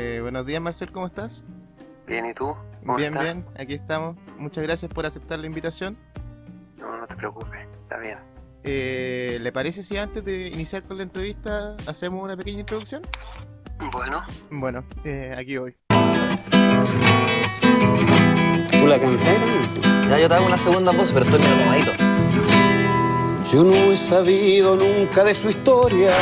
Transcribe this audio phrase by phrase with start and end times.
[0.00, 1.44] Eh, buenos días, Marcel, ¿cómo estás?
[2.06, 2.54] Bien, ¿y tú?
[2.96, 4.16] bien, bien, aquí estamos.
[4.38, 5.98] Muchas gracias por aceptar la invitación.
[6.76, 8.16] No, no te preocupes, está bien.
[8.62, 13.02] Eh, ¿Le parece si antes de iniciar con la entrevista hacemos una pequeña introducción?
[13.90, 14.22] Bueno.
[14.50, 15.76] Bueno, eh, aquí voy.
[18.70, 18.98] ¿Tú la?
[20.08, 21.92] Ya yo te hago una segunda voz, pero estoy medio tomadito.
[23.52, 26.12] Yo no he sabido nunca de su historia.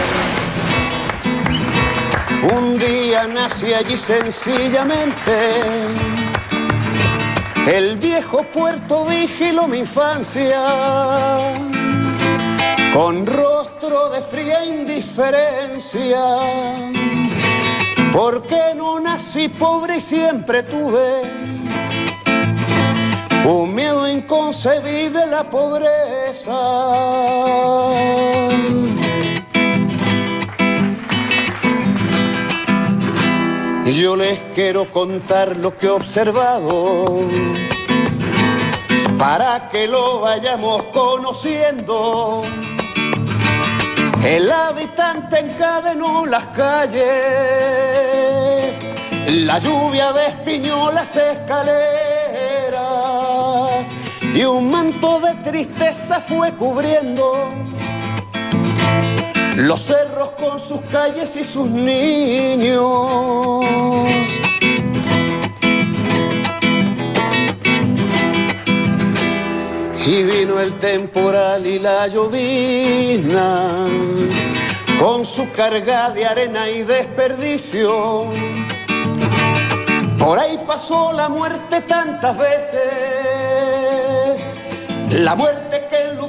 [2.54, 5.52] Un día nací allí sencillamente.
[7.66, 10.62] El viejo puerto vigiló mi infancia.
[12.94, 16.24] Con rostro de fría indiferencia.
[18.12, 21.22] Porque no nací pobre y siempre tuve
[23.44, 26.52] un miedo inconcebible la pobreza.
[33.86, 37.20] Yo les quiero contar lo que he observado.
[39.16, 42.42] Para que lo vayamos conociendo.
[44.24, 47.04] El habitante encadenó las calles,
[49.28, 51.86] la lluvia destiñó las escaleras.
[54.34, 57.50] Y un manto de tristeza fue cubriendo
[59.56, 63.64] los cerros con sus calles y sus niños.
[70.06, 73.86] Y vino el temporal y la llovina,
[75.00, 78.26] con su carga de arena y desperdicio.
[80.18, 82.80] Por ahí pasó la muerte tantas veces,
[85.10, 85.65] la muerte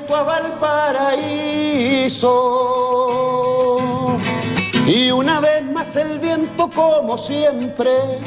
[0.08, 1.48] que enlutaba al paraíso.
[4.86, 8.20] Y una vez más el viento, como siempre,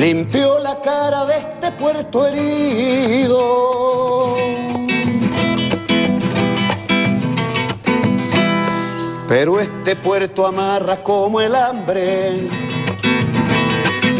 [0.00, 3.36] limpió la cara de este puerto herido.
[9.28, 12.48] Pero este puerto amarra como el hambre.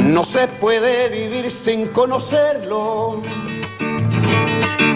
[0.03, 3.23] No se puede vivir sin conocerlo.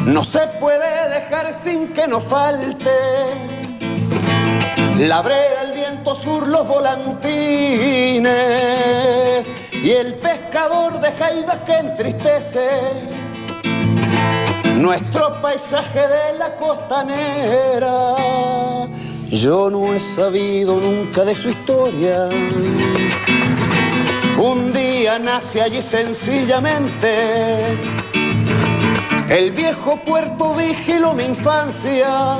[0.07, 2.91] No se puede dejar sin que nos falte
[4.99, 8.27] la brea, el viento sur, los volantines
[9.73, 12.69] y el pescador de jaivas que entristece
[14.77, 18.17] nuestro paisaje de la costanera.
[19.31, 22.29] Yo no he sabido nunca de su historia.
[24.37, 28.02] Un día nace allí sencillamente.
[29.29, 32.37] El viejo puerto vigiló mi infancia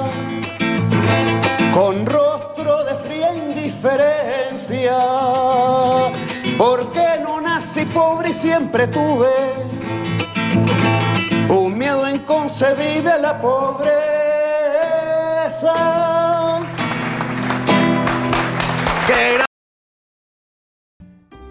[1.73, 4.99] con rostro de fría indiferencia.
[6.59, 9.31] Porque no nací pobre y siempre tuve
[11.49, 13.93] un miedo inconcebible a la pobreza.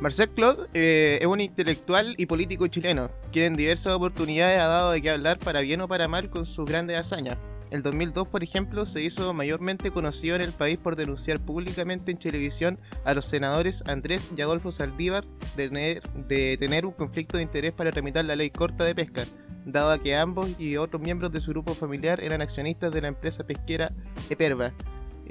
[0.02, 4.92] Marcel Claude eh, es un intelectual y político chileno, quien en diversas oportunidades ha dado
[4.92, 7.38] de qué hablar para bien o para mal con sus grandes hazañas.
[7.70, 12.18] El 2002, por ejemplo, se hizo mayormente conocido en el país por denunciar públicamente en
[12.18, 15.24] televisión a los senadores Andrés y Adolfo Saldívar
[15.56, 19.26] de tener, un conflicto de interés para tramitar la ley corta de pesca,
[19.68, 23.46] dado que ambos y otros miembros de su grupo familiar eran accionistas de la empresa
[23.46, 23.92] pesquera
[24.32, 24.74] Eperva.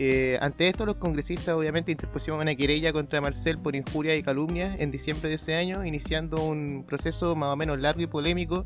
[0.02, 4.74] Eh, ante esto, los congresistas obviamente interpusieron una querella contra Marcel por injuria y calumnia
[4.78, 8.64] en diciembre de ese año, iniciando un proceso más o menos largo y polémico,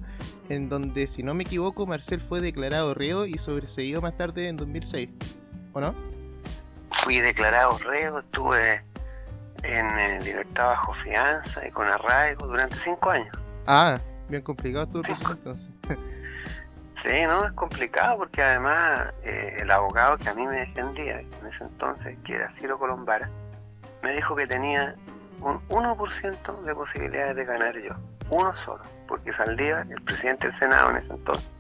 [0.49, 4.57] en donde, si no me equivoco, Marcel fue declarado reo y sobreseído más tarde en
[4.57, 5.11] 2006,
[5.73, 5.93] ¿o no?
[6.93, 8.85] Fui declarado reo, estuve
[9.65, 13.37] en eh, libertad bajo fianza y con arraigo durante cinco años.
[13.67, 15.71] Ah, bien complicado estuvo el proceso entonces.
[17.05, 21.47] Sí, no, es complicado porque además eh, el abogado que a mí me defendía en
[21.47, 23.29] ese entonces, que era Ciro Colombara,
[24.03, 24.95] me dijo que tenía
[25.43, 27.95] un 1% de posibilidades de ganar yo,
[28.31, 31.53] uno solo, porque Saldívar, el presidente del Senado en ese entonces,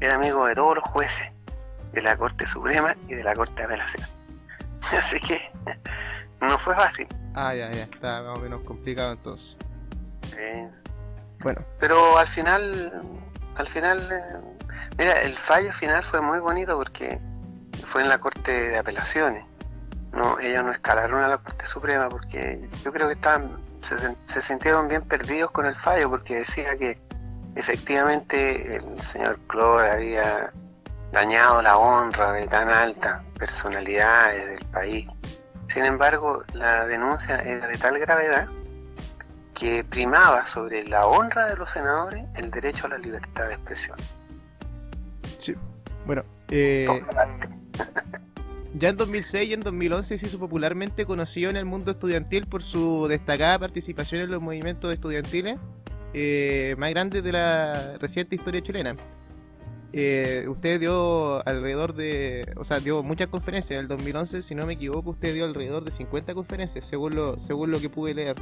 [0.00, 1.32] era amigo de todos los jueces
[1.92, 4.06] de la Corte Suprema y de la Corte de Apelación.
[4.82, 5.50] Así que
[6.42, 7.08] no fue fácil.
[7.34, 9.56] Ah, ya, ya, está más o menos complicado entonces.
[10.24, 10.68] Sí.
[11.42, 13.02] Bueno, Pero al final,
[13.58, 14.22] al final, eh,
[14.96, 17.20] mira, el fallo final fue muy bonito porque
[17.84, 19.44] fue en la Corte de Apelaciones.
[20.12, 23.96] No, ellos no escalaron a la Corte Suprema porque yo creo que estaban, se,
[24.26, 27.00] se sintieron bien perdidos con el fallo porque decía que
[27.56, 30.52] efectivamente el señor Claude había
[31.12, 35.08] dañado la honra de tan altas personalidades del país
[35.68, 38.48] Sin embargo, la denuncia era de tal gravedad
[39.58, 43.96] que primaba sobre la honra de los senadores el derecho a la libertad de expresión.
[45.38, 45.54] Sí.
[46.06, 46.86] Bueno, eh,
[48.74, 52.62] ya en 2006 y en 2011 se hizo popularmente conocido en el mundo estudiantil por
[52.62, 55.58] su destacada participación en los movimientos estudiantiles
[56.14, 58.96] eh, más grandes de la reciente historia chilena.
[59.92, 63.78] Eh, usted dio alrededor de, o sea, dio muchas conferencias.
[63.78, 67.38] En el 2011, si no me equivoco, usted dio alrededor de 50 conferencias, según lo,
[67.38, 68.36] según lo que pude leer.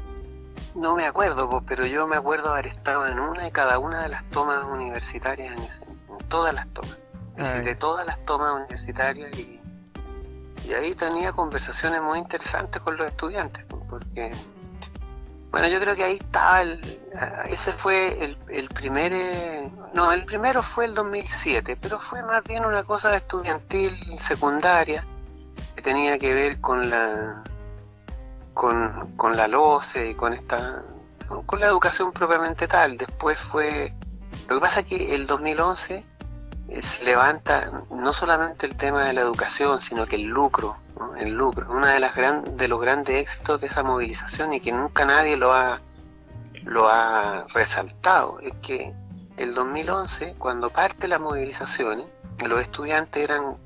[0.74, 4.02] No me acuerdo, pues, pero yo me acuerdo haber estado en una y cada una
[4.02, 6.98] de las tomas universitarias, en, en todas las tomas.
[7.36, 9.60] Visité todas las tomas universitarias y,
[10.66, 14.32] y ahí tenía conversaciones muy interesantes con los estudiantes, porque
[15.56, 16.80] bueno, yo creo que ahí estaba el,
[17.48, 22.44] ese fue el, el primer, eh, no, el primero fue el 2007, pero fue más
[22.44, 25.06] bien una cosa estudiantil secundaria
[25.74, 27.42] que tenía que ver con la
[28.56, 30.82] con, con la LOCE y con esta
[31.44, 32.96] con, la educación propiamente tal.
[32.96, 33.92] Después fue
[34.48, 36.04] lo que pasa es que el 2011
[36.68, 40.78] eh, se levanta no solamente el tema de la educación, sino que el lucro
[41.18, 44.72] el lucro, uno de, las gran, de los grandes éxitos de esa movilización y que
[44.72, 45.80] nunca nadie lo ha,
[46.64, 48.94] lo ha resaltado, es que
[49.36, 52.04] el 2011, cuando parte la movilización,
[52.46, 53.56] los estudiantes eran,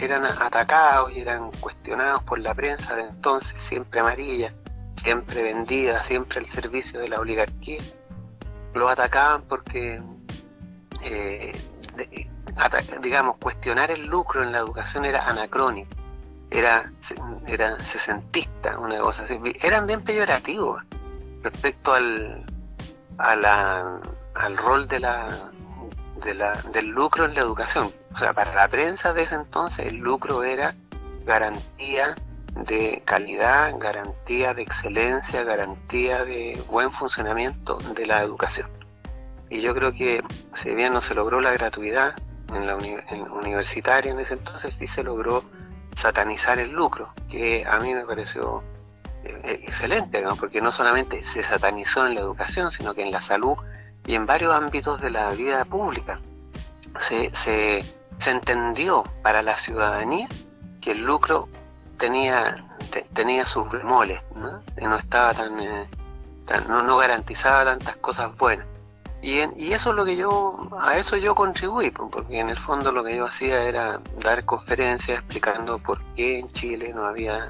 [0.00, 4.52] eran atacados y eran cuestionados por la prensa de entonces, siempre amarilla,
[4.96, 7.82] siempre vendida, siempre al servicio de la oligarquía.
[8.74, 10.02] Los atacaban porque,
[11.02, 11.60] eh,
[13.02, 16.02] digamos, cuestionar el lucro en la educación era anacrónico
[16.52, 16.92] era,
[17.46, 19.38] era sesentista, una cosa así.
[19.62, 20.82] Eran bien peyorativos
[21.42, 22.44] respecto al,
[23.18, 25.00] al rol de
[26.22, 27.90] de la, del lucro en la educación.
[28.14, 30.74] O sea, para la prensa de ese entonces el lucro era
[31.24, 32.14] garantía
[32.54, 38.68] de calidad, garantía de excelencia, garantía de buen funcionamiento de la educación.
[39.48, 40.22] Y yo creo que
[40.54, 42.14] si bien no se logró la gratuidad
[42.54, 45.44] en la universitaria en ese entonces, sí se logró
[45.96, 48.62] satanizar el lucro, que a mí me pareció
[49.24, 53.56] eh, excelente, porque no solamente se satanizó en la educación, sino que en la salud
[54.06, 56.20] y en varios ámbitos de la vida pública.
[56.98, 57.84] Se, se,
[58.30, 60.28] entendió para la ciudadanía
[60.80, 61.48] que el lucro
[61.98, 62.64] tenía,
[63.14, 64.62] tenía sus bemoles, ¿no?
[64.80, 65.86] no estaba tan, eh,
[66.68, 68.66] no, no garantizaba tantas cosas buenas.
[69.22, 72.90] Y, y, eso es lo que yo, a eso yo contribuí, porque en el fondo
[72.90, 77.46] lo que yo hacía era dar conferencias explicando por qué en Chile no había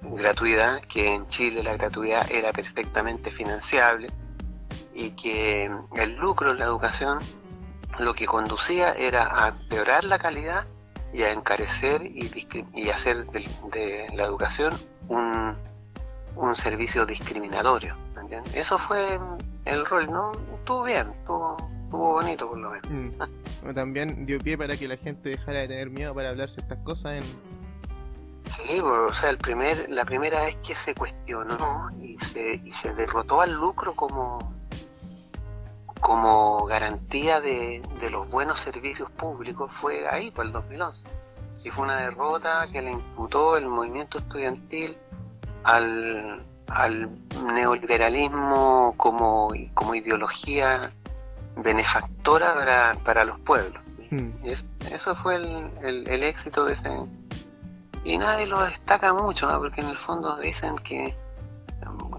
[0.00, 4.08] gratuidad, que en Chile la gratuidad era perfectamente financiable
[4.94, 7.18] y que el lucro en la educación
[7.98, 10.66] lo que conducía era a empeorar la calidad
[11.12, 12.30] y a encarecer y,
[12.74, 14.72] y hacer de, la educación
[15.08, 15.56] un,
[16.36, 17.96] un servicio discriminatorio.
[18.54, 19.18] Eso fue
[19.64, 20.32] el rol, ¿no?
[20.54, 21.56] Estuvo bien, estuvo,
[21.90, 22.90] bonito por lo menos.
[22.90, 23.74] Mm.
[23.74, 27.12] También dio pie para que la gente dejara de tener miedo para hablar ciertas cosas
[27.12, 27.22] en...
[28.50, 32.70] Sí, pues, o sea, el primer, la primera vez que se cuestionó y se, y
[32.70, 34.38] se derrotó al lucro como,
[36.02, 41.04] como garantía de, de los buenos servicios públicos fue ahí, por el 2011.
[41.64, 44.98] Y fue una derrota que le imputó el movimiento estudiantil
[45.62, 47.08] al, al
[47.54, 50.92] neoliberalismo como, como ideología
[51.56, 53.80] benefactora para, para los pueblos.
[54.10, 54.52] Y
[54.92, 56.90] eso fue el, el, éxito de ese...
[58.04, 61.14] Y nadie lo destaca mucho, porque en el fondo dicen que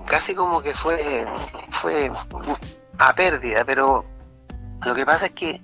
[0.06, 1.26] casi como que fue,
[1.70, 2.10] fue
[2.98, 4.06] a pérdida, pero
[4.84, 5.62] lo que pasa es que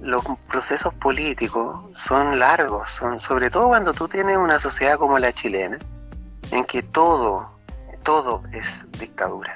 [0.00, 5.32] los procesos políticos son largos, son sobre todo cuando tú tienes una sociedad como la
[5.32, 5.78] chilena,
[6.50, 7.54] en que todo
[8.04, 9.54] todo es dictadura.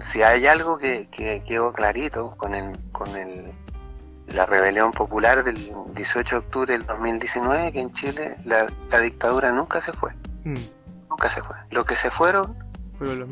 [0.00, 1.08] si hay algo que,
[1.44, 3.52] quedó clarito con, el, con el,
[4.28, 8.66] la rebelión popular del 18 de octubre del 2019, que en Chile la,
[9.00, 10.12] dictadura nunca se fue.
[10.44, 10.54] Mm.
[11.10, 11.56] Nunca se fue.
[11.70, 12.56] Lo que se fueron...
[12.98, 13.28] Fueron los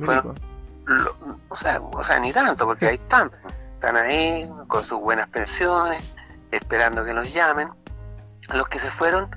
[1.49, 3.31] o, sea, o sea, ni tanto, porque ahí están.
[3.75, 6.03] Están ahí con sus buenas pensiones,
[6.51, 7.69] esperando que los llamen.
[8.53, 9.31] Los que se fueron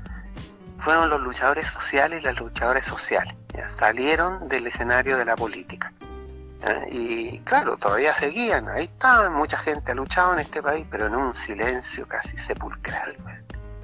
[0.80, 3.34] fueron los luchadores sociales y las luchadoras sociales
[3.68, 5.92] salieron del escenario de la política.
[6.92, 11.16] Y claro, todavía seguían, ahí estaban, mucha gente ha luchado en este país, pero en
[11.16, 13.16] un silencio casi sepulcral.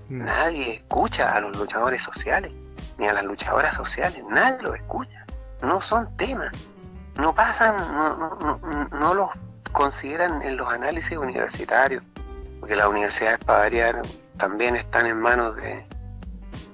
[0.09, 0.23] Mm.
[0.23, 2.51] Nadie escucha a los luchadores sociales,
[2.97, 5.25] ni a las luchadoras sociales, nadie los escucha.
[5.61, 6.51] No son temas,
[7.15, 8.59] no pasan, no,
[8.91, 9.29] no, los
[9.71, 12.03] consideran en los análisis universitarios,
[12.59, 14.01] porque las universidades para variar
[14.37, 15.85] también están en manos de,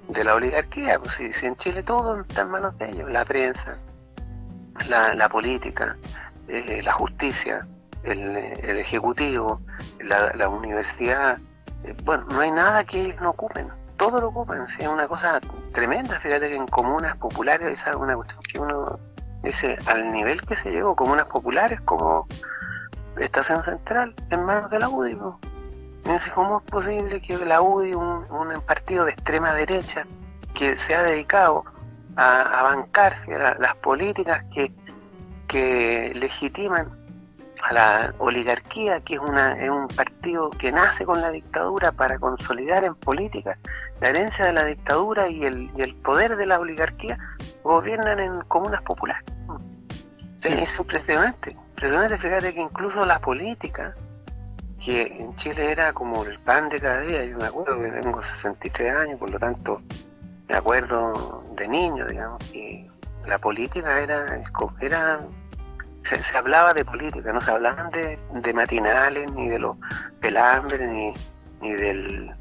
[0.10, 1.00] de la oligarquía.
[1.00, 3.78] Pues si, si en Chile todo está en manos de ellos, la prensa,
[4.88, 5.98] la, la política,
[6.48, 7.68] eh, la justicia,
[8.04, 9.62] el, el ejecutivo,
[10.02, 11.38] la, la universidad,
[11.84, 15.42] eh, bueno, no hay nada que ellos no ocupen, todo lo ocupan, es una cosa
[15.74, 18.98] tremenda, fíjate que en comunas populares es una cuestión que uno
[19.44, 22.28] dice, al nivel que se llegó, comunas populares como
[23.18, 25.40] Estación Central, en manos de la UDI, ¿no?
[26.06, 28.26] Dice, ¿cómo es posible que la UDI, un,
[28.66, 30.06] partido de extrema derecha,
[30.54, 31.66] que se ha dedicado
[32.16, 34.74] a, a bancarse a las políticas que,
[35.48, 36.99] que legitiman
[37.64, 42.18] a la oligarquía, que es, una, es un partido que nace con la dictadura para
[42.20, 43.58] consolidar en política
[44.02, 47.18] la herencia de la dictadura y el, y el poder de la oligarquía,
[47.64, 49.24] gobiernan en comunas populares.
[50.38, 53.94] Sí, es impresionante, impresionante, fíjate que incluso la política,
[54.80, 58.22] que en Chile era como el pan de cada día, yo me acuerdo que tengo
[58.22, 59.82] 63 años, por lo tanto
[60.48, 62.90] me acuerdo de niño, digamos, que
[63.26, 64.42] la política era,
[64.80, 65.20] era
[66.10, 69.78] se, hablaba de política, no se hablaban de, de matinales, ni de los
[70.20, 71.14] pelambres, ni,
[71.62, 72.34] ni del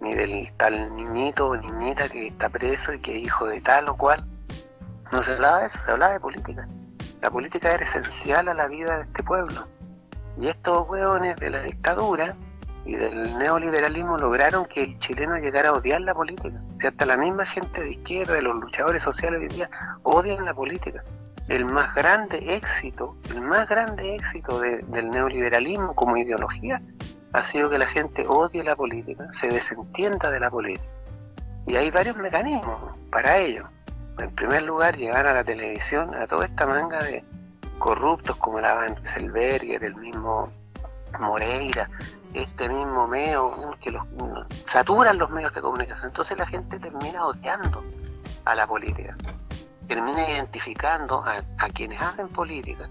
[0.00, 3.88] ni del tal niñito o niñita que está preso y que es hijo de tal
[3.88, 4.24] o cual.
[5.12, 6.68] No se hablaba de eso, se hablaba de política.
[7.20, 9.66] La política era esencial a la vida de este pueblo.
[10.36, 12.36] Y estos hueones de la dictadura
[12.84, 16.60] y del neoliberalismo lograron que el chileno llegara a odiar la política.
[16.76, 19.70] O sea, hasta la misma gente de izquierda, de los luchadores sociales hoy en día,
[20.04, 21.02] odian la política.
[21.48, 26.82] El más grande éxito, el más grande éxito de- del neoliberalismo como ideología
[27.32, 30.88] ha sido que la gente odie la política, se desentienda de la política.
[31.66, 33.68] Y hay varios mecanismos para ello.
[34.18, 37.24] En primer lugar, llegar a la televisión a toda esta manga de
[37.78, 40.50] corruptos como la Van Rieselberger, el mismo
[41.20, 41.88] Moreira,
[42.34, 44.04] este mismo Meo, que los
[44.64, 46.08] saturan los medios de comunicación.
[46.10, 47.84] Entonces la gente termina odiando
[48.44, 49.14] a la política,
[49.88, 52.88] termina identificando a, quienes hacen política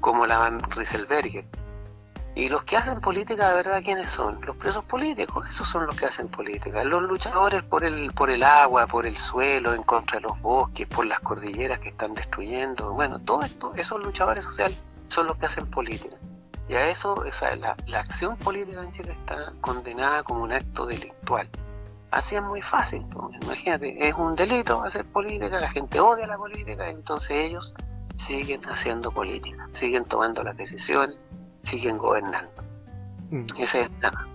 [0.00, 1.44] como la Van Rieselberger.
[2.34, 4.38] Y los que hacen política de verdad, ¿quiénes son?
[4.46, 6.84] Los presos políticos, esos son los que hacen política.
[6.84, 10.86] Los luchadores por el, por el agua, por el suelo, en contra de los bosques,
[10.86, 12.92] por las cordilleras que están destruyendo.
[12.92, 16.14] Bueno, todo esto, esos luchadores sociales son los que hacen política.
[16.68, 17.24] Y a eso,
[17.60, 21.48] la, la acción política en Chile está condenada como un acto delictual.
[22.10, 23.04] Así es muy fácil.
[23.12, 27.74] pues, Imagínate, es un delito hacer política, la gente odia la política, entonces ellos
[28.16, 31.16] siguen haciendo política, siguen tomando las decisiones,
[31.62, 32.50] siguen gobernando.
[33.30, 33.44] Mm.
[33.58, 34.26] Ese es el tema.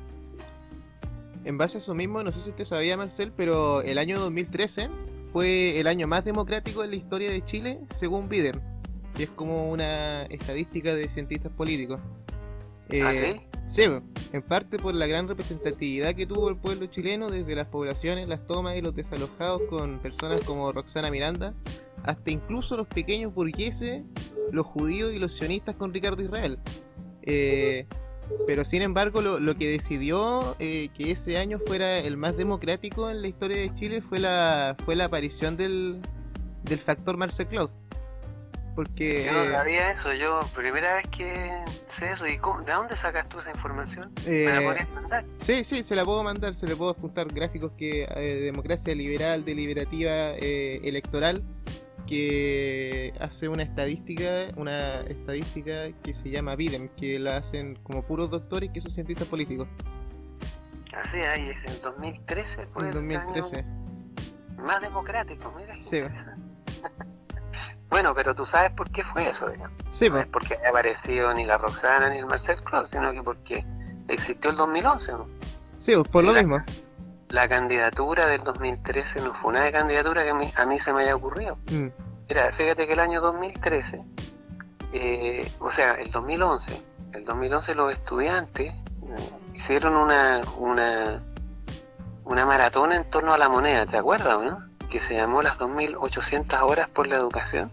[1.46, 4.89] En base a eso mismo, no sé si usted sabía, Marcel, pero el año 2013
[5.34, 8.62] fue el año más democrático en la historia de Chile, según Biden,
[9.15, 12.00] que es como una estadística de cientistas políticos.
[12.99, 13.47] ¿Ah, Eh, sí?
[13.65, 13.83] Sí,
[14.33, 18.45] en parte por la gran representatividad que tuvo el pueblo chileno, desde las poblaciones, las
[18.45, 21.53] tomas y los desalojados con personas como Roxana Miranda,
[22.03, 24.03] hasta incluso los pequeños burgueses,
[24.51, 26.59] los judíos y los sionistas con Ricardo Israel.
[27.21, 27.87] Eh,
[28.45, 33.09] pero sin embargo, lo, lo que decidió eh, que ese año fuera el más democrático
[33.09, 35.99] en la historia de Chile fue la, fue la aparición del,
[36.63, 37.73] del factor Marcel Claude.
[38.75, 39.25] Porque...
[39.25, 42.25] Yo no sabía eso, yo primera vez que sé eso.
[42.27, 44.12] ¿Y cómo- de dónde sacas tú esa información?
[44.25, 45.25] eh, ¿Me la podrías mandar?
[45.39, 49.46] Sí, sí, se la puedo mandar, se le puedo juntar gráficos que eh, democracia liberal,
[49.46, 51.44] deliberativa, eh, electoral,
[52.08, 58.30] que hace una estadística, una estadística que se llama Biden, que la hacen como puros
[58.30, 59.68] doctores que son cientistas políticos.
[61.01, 63.65] Así, ahí es el 2013, fue En el año 2013.
[64.58, 65.75] más democrático, mira.
[65.82, 66.01] Sí.
[67.93, 69.77] bueno, pero tú sabes por qué fue eso, digamos.
[69.91, 73.12] Sí, No pues, es porque haya aparecido ni la Roxana ni el Marcel Claude, sino
[73.12, 73.63] que porque
[74.07, 75.27] existió el 2011, ¿no?
[75.77, 76.63] sí, pues, por lo la- mismo.
[77.29, 81.03] La candidatura del 2013 no fue una candidatura que a mí, a mí se me
[81.03, 81.57] haya ocurrido.
[81.71, 81.88] Mm,
[82.29, 84.03] Mira, fíjate que el año 2013,
[84.93, 86.79] eh, o sea, el 2011,
[87.13, 91.21] el 2011 los estudiantes eh, hicieron una, una,
[92.25, 94.63] una maratón en torno a la moneda, ¿te acuerdas, o no?
[94.89, 97.71] Que se llamó las 2.800 horas por la educación.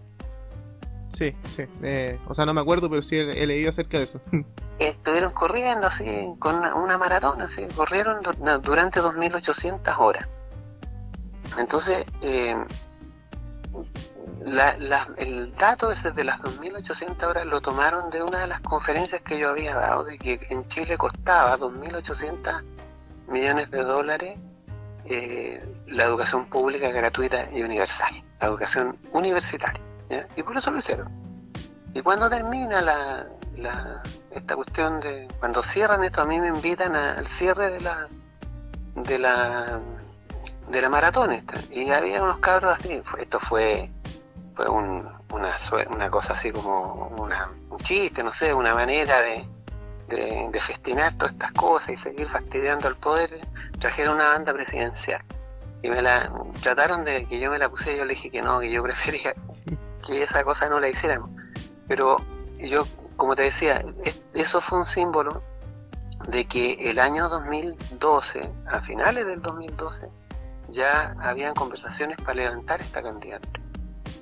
[1.21, 1.65] Sí, sí.
[1.83, 4.21] eh, o sea, no me acuerdo, pero sí he, leído acerca de eso.
[4.79, 6.05] Estuvieron corriendo así,
[6.39, 8.23] con una, una maratón, así, corrieron
[8.63, 10.27] durante 2.800 horas.
[11.59, 12.57] Entonces, eh,
[14.45, 19.21] la- el dato ese de las 2.800 horas lo tomaron de una de las conferencias
[19.21, 22.65] que yo había dado, de que en Chile costaba 2.800
[23.29, 24.39] millones de dólares
[25.05, 29.81] eh, la educación pública gratuita y universal, la educación universitaria.
[30.37, 31.09] Y por eso lo hicieron.
[31.95, 33.27] Y cuando termina la,
[33.57, 38.09] la- esta cuestión de cuando cierran esto a mí me invitan al cierre de la
[38.95, 39.81] de la
[40.69, 41.55] de la maratón esta.
[41.71, 43.91] Y había unos cabros así, esto fue,
[44.55, 45.57] fue un, una,
[45.91, 49.45] una cosa así como una, un chiste, no sé, una manera de,
[50.09, 53.41] de, festinar todas estas cosas y seguir fastidiando al poder,
[53.81, 55.23] trajeron una banda presidencial.
[55.83, 56.31] Y me la
[56.63, 59.35] trataron de que yo me la puse, yo le dije que no, que yo prefería
[60.07, 61.31] que esa cosa no la hiciéramos.
[61.89, 62.17] Pero
[62.59, 62.85] yo,
[63.17, 63.85] como te decía,
[64.35, 65.43] eso fue un símbolo
[66.29, 70.09] de que el año 2012, a finales del 2012,
[70.69, 73.61] ya habían conversaciones para levantar esta candidatura.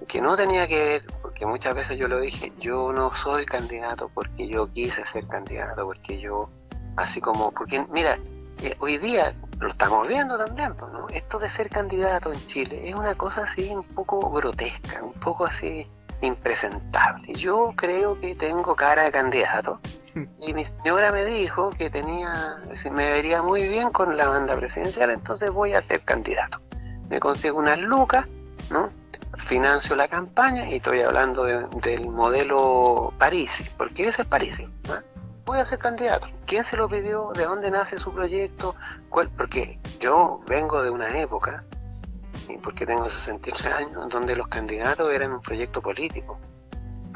[0.06, 4.10] Que no tenía que ver, porque muchas veces yo lo dije, yo no soy candidato
[4.14, 6.48] porque yo quise ser candidato, porque yo,
[6.96, 8.18] así como, porque mira,
[8.62, 11.08] eh, hoy día lo estamos viendo también, pues, ¿no?
[11.08, 15.46] Esto de ser candidato en Chile es una cosa así un poco grotesca, un poco
[15.46, 15.86] así
[16.20, 17.32] impresentable.
[17.34, 19.80] Yo creo que tengo cara de candidato
[20.38, 22.58] y mi señora me dijo que tenía,
[22.92, 26.60] me vería muy bien con la banda presidencial, entonces voy a ser candidato.
[27.08, 28.26] Me consigo unas lucas,
[28.70, 28.90] ¿no?
[29.38, 34.62] Financio la campaña y estoy hablando del modelo París, porque ese es París.
[35.48, 36.28] Voy a ser candidato.
[36.44, 37.32] ¿Quién se lo pidió?
[37.34, 38.74] ¿De dónde nace su proyecto?
[39.08, 39.30] ¿Cuál?
[39.30, 41.64] Porque yo vengo de una época
[42.62, 46.38] porque tengo 63 años, donde los candidatos eran un proyecto político.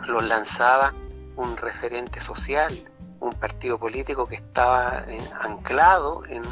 [0.06, 0.94] Los lanzaba
[1.36, 2.72] un referente social,
[3.20, 6.42] un partido político que estaba eh, anclado en,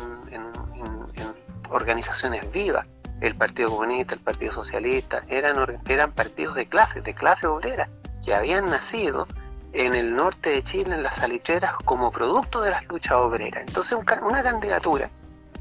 [1.71, 2.87] organizaciones vivas.
[3.23, 7.89] El Partido Comunista, el Partido Socialista, eran, eran partidos de clase, de clase obrera,
[8.23, 9.27] que habían nacido
[9.73, 13.65] en el norte de Chile, en las salitreras, como producto de las luchas obreras.
[13.67, 15.11] Entonces una candidatura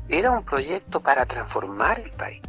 [0.08, 2.42] era un proyecto para transformar el país.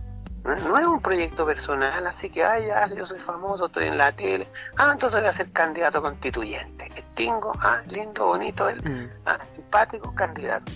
[0.45, 4.11] No, es un proyecto personal, así que, ay, ya, yo soy famoso, estoy en la
[4.11, 4.49] tele.
[4.77, 6.87] Ah, entonces voy a ser candidato constituyente.
[6.87, 9.27] Extingo, ah, lindo, bonito, él, mm.
[9.27, 10.73] ah, simpático, candidato.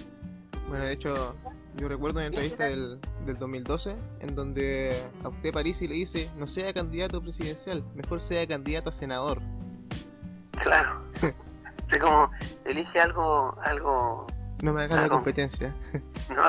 [0.68, 1.34] Bueno, de hecho,
[1.76, 5.94] yo recuerdo en la entrevista del, del 2012, en donde a usted París y le
[5.94, 9.40] dice, no sea candidato presidencial, mejor sea candidato a senador.
[10.58, 11.02] Claro.
[11.86, 12.30] Así como
[12.64, 14.26] elige algo, algo
[14.64, 15.74] no me hagas la competencia.
[16.34, 16.42] No,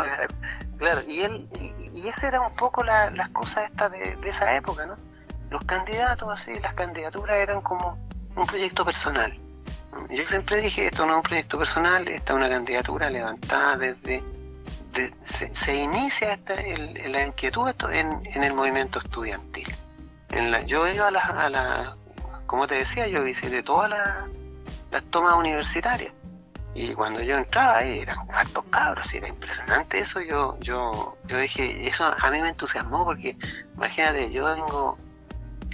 [0.78, 4.86] claro, y él y, esa era un poco la, las cosas estas de, esa época,
[4.86, 4.96] ¿no?
[5.50, 7.98] Los candidatos así, las candidaturas eran como
[8.38, 9.38] un proyecto personal.
[10.10, 14.24] Yo siempre dije, esto no es un proyecto personal, esta es una candidatura levantada desde...
[15.52, 19.68] se, inicia esta, la inquietud esto en, en, el movimiento estudiantil.
[20.32, 21.98] En la, yo iba a las, a la,
[22.46, 23.90] como te decía, yo de todas
[24.92, 26.14] las tomas universitarias
[26.76, 30.20] y cuando yo entraba ahí eran hartos cabros, y era impresionante eso.
[30.20, 33.38] Yo, yo, yo dije, eso a mí me entusiasmó porque,
[33.76, 34.98] imagínate, yo vengo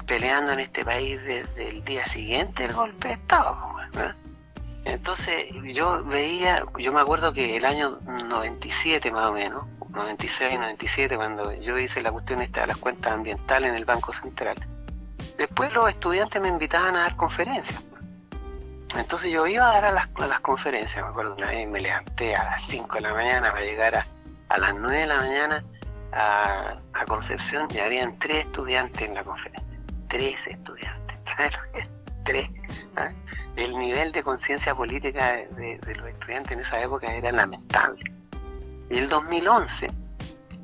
[0.05, 3.57] peleando en este país desde el día siguiente del golpe de Estado.
[4.85, 11.15] Entonces yo veía, yo me acuerdo que el año 97 más o menos, 96, 97,
[11.15, 14.55] cuando yo hice la cuestión esta de las cuentas ambientales en el Banco Central,
[15.37, 17.83] después los estudiantes me invitaban a dar conferencias.
[18.95, 22.35] Entonces yo iba a dar a las, las conferencias, me acuerdo una vez me levanté
[22.35, 24.05] a las 5 de la mañana para llegar a,
[24.49, 25.63] a las 9 de la mañana
[26.11, 29.79] a, Concepción y habían tres estudiantes en la conferencia.
[30.07, 31.17] Tres estudiantes.
[32.23, 32.49] tres.
[32.95, 33.11] ¿ah?
[33.55, 38.03] El nivel de conciencia política de, los estudiantes en esa época era lamentable.
[38.89, 39.87] Y el 2011,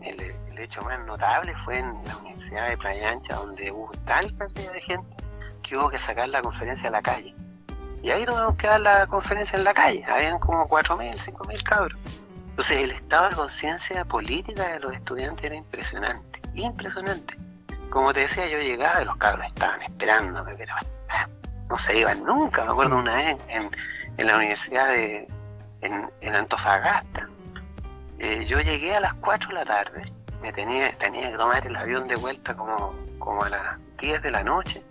[0.01, 4.35] el, el hecho más notable fue en la Universidad de Playa Ancha, donde hubo tal
[4.37, 5.15] cantidad de gente
[5.61, 7.35] que hubo que sacar la conferencia a la calle
[8.07, 10.05] y ahí tuvimos que dar la conferencia en la calle.
[10.07, 11.99] Habían como 4.000, 5.000 cabros.
[12.51, 17.37] Entonces el estado de conciencia política de los estudiantes era impresionante, impresionante.
[17.89, 20.73] Como te decía, yo llegaba y los cabros estaban esperándome, pero
[21.69, 22.65] no se iban nunca.
[22.65, 23.71] Me acuerdo una vez en,
[24.25, 25.27] la universidad de
[25.81, 27.27] en, Antofagasta.
[28.19, 31.75] Eh, yo llegué a las 4 de la tarde, me tenía, tenía que tomar el
[31.75, 34.83] avión de vuelta como, como a las 10 de la noche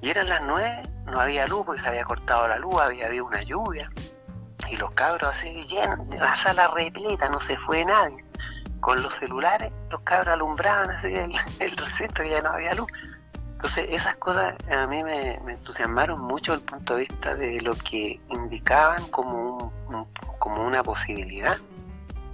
[0.00, 3.26] y eran las nueve, no había luz porque se había cortado la luz, había habido
[3.26, 3.90] una lluvia.
[4.70, 8.24] Y los cabros así llenos, la sala repleta, no se fue nadie.
[8.80, 12.88] Con los celulares, los cabros alumbraban así el, recinto y ya no había luz.
[13.54, 17.74] Entonces, esas cosas a mí me, entusiasmaron mucho desde el punto de vista de lo
[17.74, 19.72] que indicaban como,
[20.38, 21.56] como una posibilidad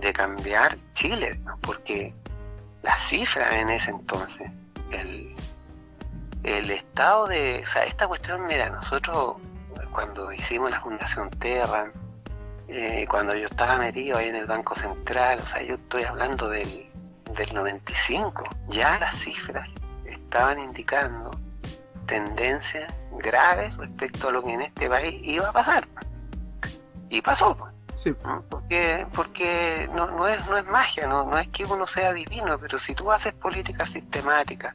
[0.00, 2.14] de cambiar Chile, porque
[2.84, 4.50] las cifras en ese entonces,
[4.90, 5.34] el,
[6.42, 9.36] el estado de, o sea, esta cuestión, mira, nosotros
[9.90, 11.90] cuando hicimos la Fundación Terra,
[12.68, 16.48] eh, cuando yo estaba metido ahí en el Banco Central, o sea, yo estoy hablando
[16.48, 16.90] del,
[17.34, 19.72] del 95, ya las cifras
[20.04, 21.30] estaban indicando
[22.06, 25.88] tendencias graves respecto a lo que en este país iba a pasar.
[27.08, 27.56] Y pasó.
[28.48, 32.58] Porque, porque no, no, es, no es magia, no, no es que uno sea divino,
[32.58, 34.74] pero si tú haces políticas sistemáticas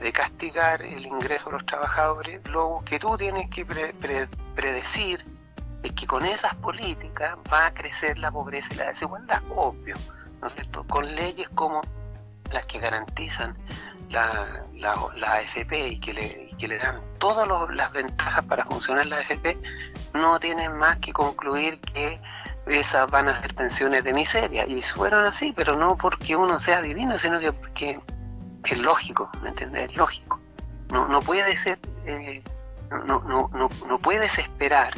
[0.00, 3.66] de castigar el ingreso de los trabajadores, lo que tú tienes que
[4.54, 5.24] predecir
[5.82, 9.96] es que con esas políticas va a crecer la pobreza y la desigualdad, obvio,
[10.40, 10.84] ¿no es cierto?
[10.84, 11.80] Con leyes como
[12.52, 13.56] las que garantizan
[14.08, 18.64] la, la, la AFP y que, le, y que le dan todas las ventajas para
[18.64, 19.56] funcionar la AFP,
[20.14, 22.20] no tienen más que concluir que
[22.70, 24.66] esas van a ser pensiones de miseria.
[24.66, 28.00] Y fueron así, pero no porque uno sea divino, sino que porque
[28.64, 29.90] es lógico, ¿me entiendes?
[29.90, 30.40] Es lógico.
[30.92, 31.20] No, no
[31.56, 32.42] ser, eh,
[32.90, 34.94] no, no, no, no puedes esperar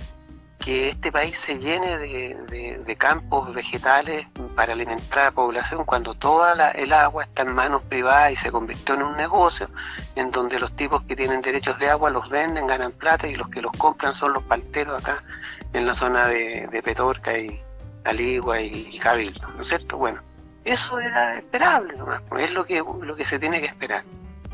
[0.64, 6.70] que este país se llene de, campos vegetales para alimentar a la población cuando toda
[6.70, 9.68] el agua está en manos privadas y se convirtió en un negocio
[10.14, 13.48] en donde los tipos que tienen derechos de agua los venden, ganan plata y los
[13.48, 15.24] que los compran son los palteros acá
[15.72, 17.60] en la zona de, Petorca y
[18.04, 19.96] Aligua y, Cabildo, ¿no es cierto?
[19.96, 20.20] Bueno,
[20.64, 24.04] eso era esperable nomás, pues, es lo que, lo que se tiene que esperar.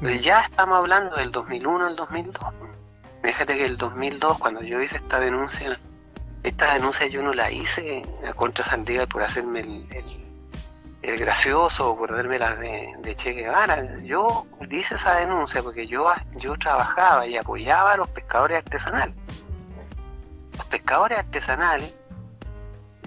[0.01, 2.47] Pues ya estamos hablando del 2001 al 2002.
[3.23, 5.79] Fíjate que el 2002, cuando yo hice esta denuncia
[6.49, 8.03] esta denuncia yo no la hice
[8.37, 13.99] contra Saldívar por hacerme el, gracioso o por darme la de, de, Che Guevara.
[13.99, 19.15] Yo hice esa denuncia porque yo, yo trabajaba y apoyaba a los pescadores artesanales.
[20.57, 21.97] Los pescadores artesanales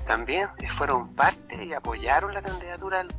[0.06, 3.10] también fueron parte y apoyaron la candidatura del,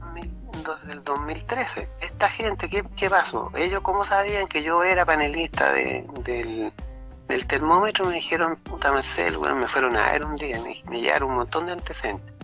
[0.87, 1.88] del 2013.
[2.00, 3.52] Esta gente, ¿qué, ¿qué, pasó?
[3.54, 6.72] Ellos, ¿cómo sabían que yo era panelista de, del
[7.33, 11.01] el termómetro me dijeron, puta Marcel, bueno, me fueron a ver un día, me, me
[11.01, 12.35] llegaron un montón de antecedentes.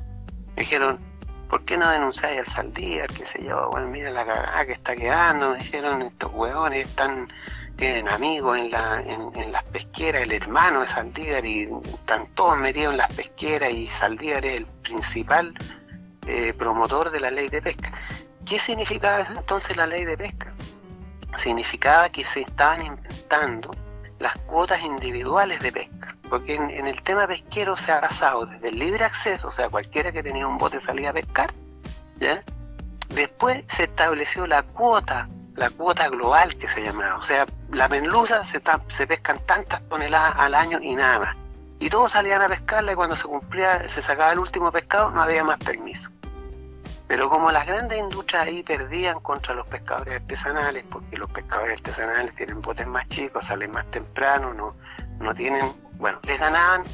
[0.56, 0.98] Me dijeron,
[1.48, 3.08] ¿por qué no denunciáis al Saldívar?
[3.08, 7.30] qué sé yo, bueno, mira la cagada que está quedando, me dijeron, estos huevones están,
[7.76, 8.70] tienen amigos en,
[9.52, 14.44] las pesqueras, el hermano de Saldívar, y están todos metidos en las pesqueras, y Saldívar
[14.46, 15.54] es el principal
[16.26, 17.92] eh, promotor de la ley de pesca.
[18.46, 20.52] ¿Qué significaba entonces la ley de pesca?
[21.36, 23.70] Significaba que se estaban inventando
[24.18, 28.78] las cuotas individuales de pesca, porque en, el tema pesquero se ha basado desde el
[28.78, 31.52] libre acceso, o sea, cualquiera que tenía un bote salía a pescar,
[32.18, 32.42] ¿ya?
[33.10, 38.44] Después se estableció la cuota, la cuota global que se llamaba, o sea, la merluza
[38.44, 41.36] se, se pescan tantas toneladas al año y nada más.
[41.80, 45.22] Y todos salían a pescarla y cuando se cumplía, se sacaba el último pescado, no
[45.22, 46.10] había más permiso.
[47.08, 52.36] Pero como las grandes industrias ahí perdían contra los pescadores artesanales, porque los pescadores artesanales
[52.36, 54.76] tienen botes más chicos, salen más temprano, no,
[55.18, 56.84] no tienen, bueno, les ganaban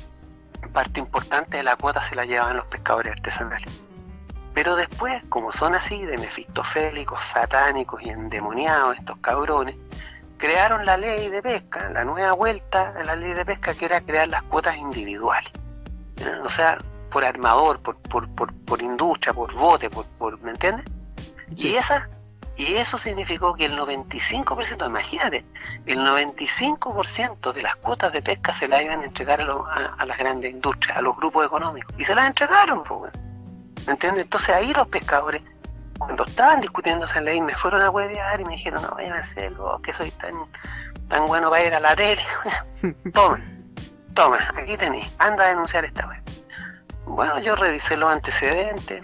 [0.72, 3.82] parte importante de la cuota se la llevaban los pescadores artesanales.
[4.54, 9.76] Pero después, como son así, de mefistofélicos, satánicos y endemoniados estos cabrones,
[10.38, 14.00] crearon la ley de pesca, la nueva vuelta de la ley de pesca que era
[14.00, 15.50] crear las cuotas individuales.
[16.44, 16.78] O sea,
[17.14, 20.84] por armador, por, por, por, por industria, por bote, por, por ¿me entiendes?
[21.56, 22.08] Y esa
[22.56, 25.44] y eso significó que el 95%, imagínate,
[25.86, 30.50] el 95% de las cuotas de pesca se las iban a entregar a, las grandes
[30.50, 31.94] industrias, a los grupos económicos.
[31.98, 33.12] Y se las entregaron, pues,
[33.86, 34.24] ¿me entiendes?
[34.24, 35.42] Entonces ahí los pescadores,
[35.98, 39.52] cuando estaban discutiendo esa ley, me fueron a huevear y me dijeron, no, a hacer
[39.54, 40.34] vos que soy tan,
[41.08, 42.22] tan bueno para ir a la tele.
[43.14, 43.40] toma,
[44.14, 46.23] toma, aquí tenéis, anda a denunciar esta web.
[47.06, 49.02] Bueno, yo revisé los antecedentes,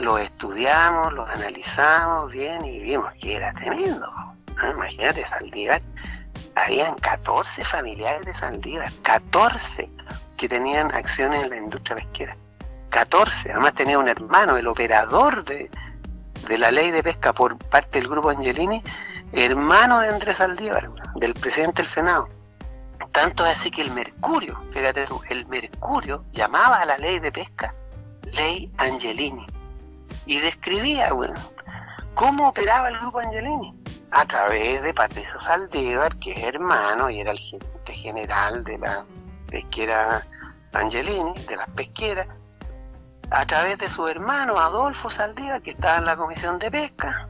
[0.00, 4.10] los estudiamos, los analizamos bien y vimos que era tremendo.
[4.56, 5.82] Ah, imagínate, Saldívar,
[6.54, 9.88] habían 14 familiares de Saldívar, 14
[10.36, 12.36] que tenían acciones en la industria pesquera.
[12.90, 15.70] 14, además tenía un hermano, el operador de,
[16.48, 18.82] de la ley de pesca por parte del grupo Angelini,
[19.32, 22.28] hermano de Andrés Saldívar, del presidente del Senado.
[23.12, 27.74] Tanto así que el Mercurio, fíjate tú, el Mercurio llamaba a la ley de pesca
[28.32, 29.46] ley Angelini
[30.26, 31.34] y describía, bueno,
[32.14, 33.74] cómo operaba el grupo Angelini
[34.10, 39.04] a través de Patricio Saldívar, que es hermano y era el gerente general de la
[39.48, 40.22] pesquera
[40.72, 42.28] Angelini, de las pesqueras,
[43.30, 47.28] a través de su hermano Adolfo Saldívar, que estaba en la comisión de pesca,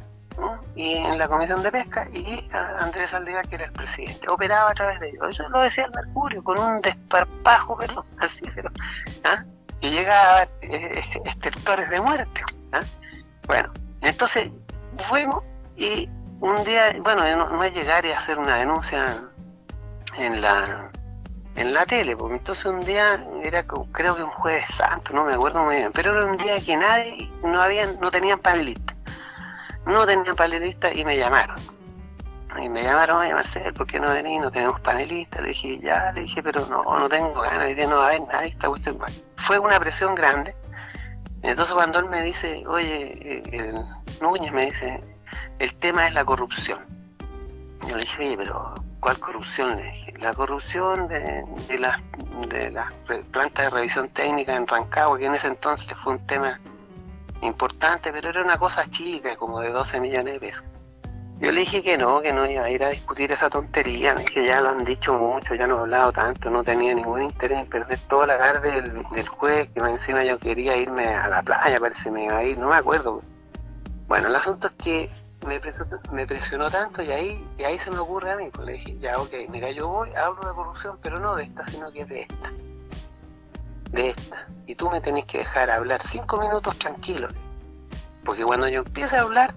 [0.74, 4.74] y en la comisión de pesca y Andrés Saldívar que era el presidente operaba a
[4.74, 8.70] través de ellos eso lo decía el Mercurio con un desparpajo pero así pero
[9.24, 9.44] ¿ah?
[9.80, 12.42] y llega eh, estertores de muerte
[12.72, 12.82] ¿ah?
[13.46, 14.50] bueno entonces
[14.98, 15.42] fuimos
[15.76, 16.08] y
[16.40, 19.04] un día bueno no, es llegar y hacer una denuncia
[20.16, 20.90] en la
[21.54, 25.34] en la tele, porque entonces un día era creo que un jueves santo, no me
[25.34, 28.91] acuerdo muy bien, pero era un día que nadie, no habían, no tenían panelistas
[29.86, 31.56] no tenían panelista y me llamaron.
[32.60, 34.40] Y me llamaron, oye Marcel, ¿por qué no venís?
[34.40, 35.40] No tenemos panelistas.
[35.40, 37.60] Le dije, ya, le dije, pero no, no tengo ganas.
[37.60, 39.12] Le dije, no, a ver, nadie está mal.
[39.36, 40.54] Fue una presión grande.
[41.42, 43.74] Entonces cuando él me dice, oye, eh,
[44.20, 45.00] Núñez me dice,
[45.58, 46.80] el tema es la corrupción.
[47.88, 49.76] Yo le dije, oye, pero ¿cuál corrupción?
[49.76, 51.44] Le dije, la corrupción de,
[51.78, 52.00] las
[52.48, 52.70] de
[53.08, 56.60] re- plantas de revisión técnica en Rancagua, que en ese entonces fue un tema
[57.42, 60.64] importante, pero era una cosa chica, como de 12 millones de pesos.
[61.40, 64.46] Yo le dije que no, que no iba a ir a discutir esa tontería, dije
[64.46, 67.66] ya lo han dicho mucho, ya no he hablado tanto, no tenía ningún interés en
[67.66, 71.80] perder toda la tarde del, del jueves, que encima yo quería irme a la playa,
[71.80, 73.22] parece que me iba a ir, no me acuerdo.
[74.06, 75.10] Bueno, el asunto es que
[75.44, 78.64] me presionó, me presionó tanto y ahí, y ahí se me ocurre a mí, pues
[78.64, 81.90] le dije, ya ok, mira, yo voy, hablo de corrupción, pero no de esta, sino
[81.90, 82.52] que de esta.
[83.92, 84.48] De esta.
[84.66, 87.28] Y tú me tenés que dejar hablar cinco minutos tranquilo.
[87.28, 87.48] le dije.
[88.24, 89.54] Porque cuando yo empiece a hablar,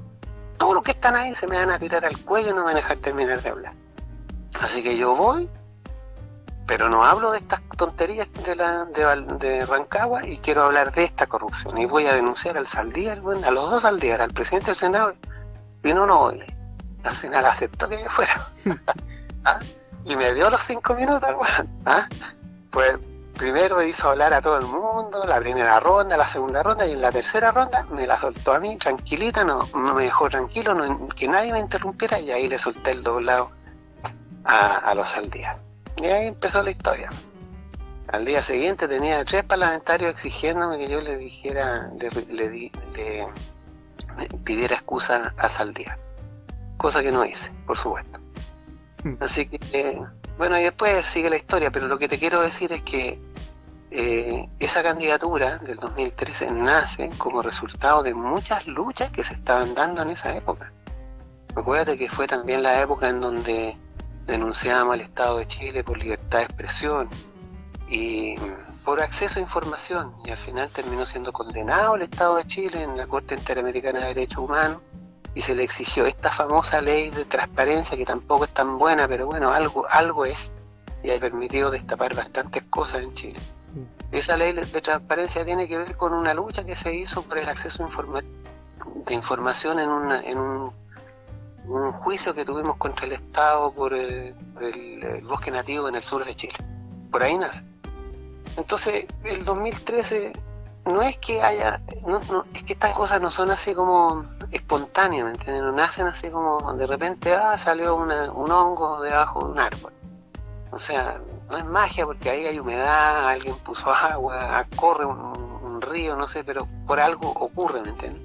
[0.57, 2.65] todos los que están ahí se me van a tirar al cuello y no me
[2.65, 3.73] van a dejar terminar de hablar.
[4.61, 5.49] Así que yo voy,
[6.65, 11.27] pero no hablo de estas tonterías de, la, de, Rancagua y quiero hablar de esta
[11.27, 11.77] corrupción.
[11.77, 15.13] Y voy a denunciar al Saldívar, a los dos Saldívar, al presidente del Senado.
[15.83, 16.43] Y no, no voy.
[17.03, 18.47] Al final aceptó que yo fuera.
[19.45, 19.59] ¿Ah?
[20.05, 21.29] Y me dio los cinco minutos.
[21.85, 22.07] ¿Ah?
[22.71, 22.97] Pues
[23.35, 27.01] primero hizo hablar a todo el mundo, la primera ronda, la segunda ronda, y en
[27.01, 31.07] la tercera ronda me la soltó a mí, tranquilita, no, no me dejó tranquilo, no-
[31.09, 33.51] que nadie me interrumpiera, y ahí le solté el doblado
[34.43, 35.57] a, a los Saldívar.
[35.97, 37.09] Y ahí empezó la historia.
[38.09, 43.27] Al día siguiente tenía tres parlamentarios exigiéndome que yo le dijera, le, le le- le
[44.43, 45.97] pidiera excusa a Saldívar.
[46.77, 48.19] Cosa que no hice, por supuesto.
[49.19, 50.01] Así que, eh,
[50.37, 53.19] bueno, y después sigue la historia, pero lo que te quiero decir es que
[53.91, 60.01] eh, esa candidatura del 2013 nace como resultado de muchas luchas que se estaban dando
[60.01, 60.73] en esa época.
[61.55, 63.77] Recuérdate que fue también la época en donde
[64.25, 67.09] denunciábamos al Estado de Chile por libertad de expresión
[67.87, 72.45] y mm, por acceso a información y al final terminó siendo condenado el Estado de
[72.45, 74.81] Chile en la Corte Interamericana de Derechos Humanos
[75.35, 79.27] y se le exigió esta famosa ley de transparencia que tampoco es tan buena, pero
[79.27, 80.51] bueno, algo, algo es
[81.03, 83.39] y ha permitido destapar bastantes cosas en Chile.
[84.11, 87.49] Esa ley de transparencia tiene que ver con una lucha que se hizo por el
[87.49, 88.23] acceso a informa-
[89.05, 90.71] de información en, una, en un,
[91.67, 95.95] un juicio que tuvimos contra el Estado por el, por el, eh, bosque nativo en
[95.95, 96.55] el sur de Chile.
[97.11, 97.61] Por ahí nace.
[98.55, 100.31] Entonces, el 2013
[100.85, 105.25] no es que haya, no, no, es que estas cosas no son así como espontáneas,
[105.25, 105.63] ¿me entiendes?
[105.63, 109.93] No nacen así como de repente, ah, salió una- un hongo debajo de un árbol.
[110.71, 111.19] O sea,
[111.49, 116.43] no es magia porque ahí hay humedad, alguien puso agua, corre un, río, no sé,
[116.43, 118.21] pero por algo ocurre, ¿me entiendes?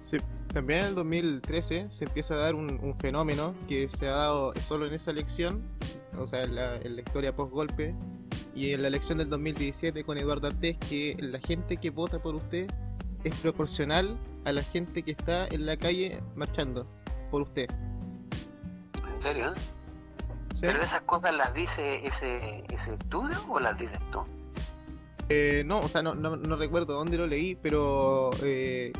[0.00, 0.18] Sí,
[0.52, 4.86] también en el 2013 se empieza a dar un, fenómeno que se ha dado solo
[4.86, 5.62] en esa elección,
[6.18, 7.94] o sea, en la historia post-golpe,
[8.54, 12.34] y en la elección del 2017 con Eduardo Artés, que la gente que vota por
[12.34, 12.70] usted
[13.24, 16.86] es proporcional a la gente que está en la calle marchando
[17.30, 17.68] por usted.
[19.16, 19.54] ¿En serio?
[20.54, 20.60] ¿sí?
[20.66, 24.22] ¿Pero esas cosas las dice ese, ese estudio o las dices tú?
[25.28, 28.92] Eh, no, o sea, no, no, no recuerdo dónde lo leí, pero eh,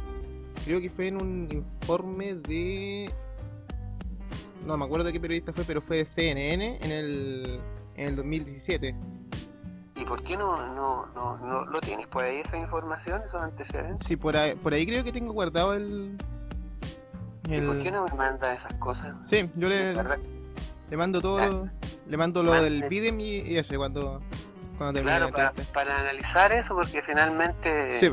[0.64, 3.10] creo que fue en un informe de...
[4.66, 7.60] No me acuerdo qué periodista fue, pero fue de CNN en el,
[7.96, 8.96] en el 2017.
[10.04, 14.06] ¿Y por qué no, no, no, no lo tienes por ahí esa información, esos antecedentes?
[14.06, 16.18] Sí, por ahí, por ahí creo que tengo guardado el...
[17.48, 19.14] ¿Y por el- qué no me mandas esas cosas?
[19.26, 19.94] Sí, yo le,
[20.90, 21.68] le mando todo, lo-
[22.06, 24.20] le mando lo del Bidem y, y ese cuando,
[24.76, 28.10] cuando termine Claro, la para, para analizar eso, porque finalmente Sí,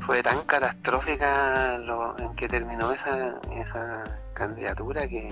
[0.00, 5.28] fue tan catastrófica lo, en que terminó esa, esa candidatura que,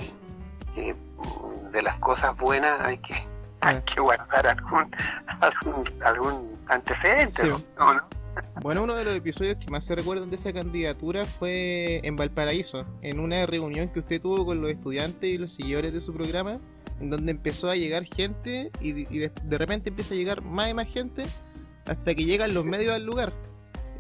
[0.74, 0.96] que,
[1.70, 3.14] de las cosas buenas hay que,
[3.60, 4.90] hay que guardar algún,
[5.40, 7.42] algún, algún antecedente.
[7.42, 7.48] Sí.
[7.48, 7.60] ¿no?
[7.78, 8.02] ¿No, no?
[8.62, 12.86] Bueno, uno de los episodios que más se recuerdan de esa candidatura fue en Valparaíso,
[13.02, 16.58] en una reunión que usted tuvo con los estudiantes y los seguidores de su programa,
[17.00, 20.70] en donde empezó a llegar gente y, y de, de repente empieza a llegar más
[20.70, 21.24] y más gente
[21.86, 23.32] hasta que llegan los medios al lugar.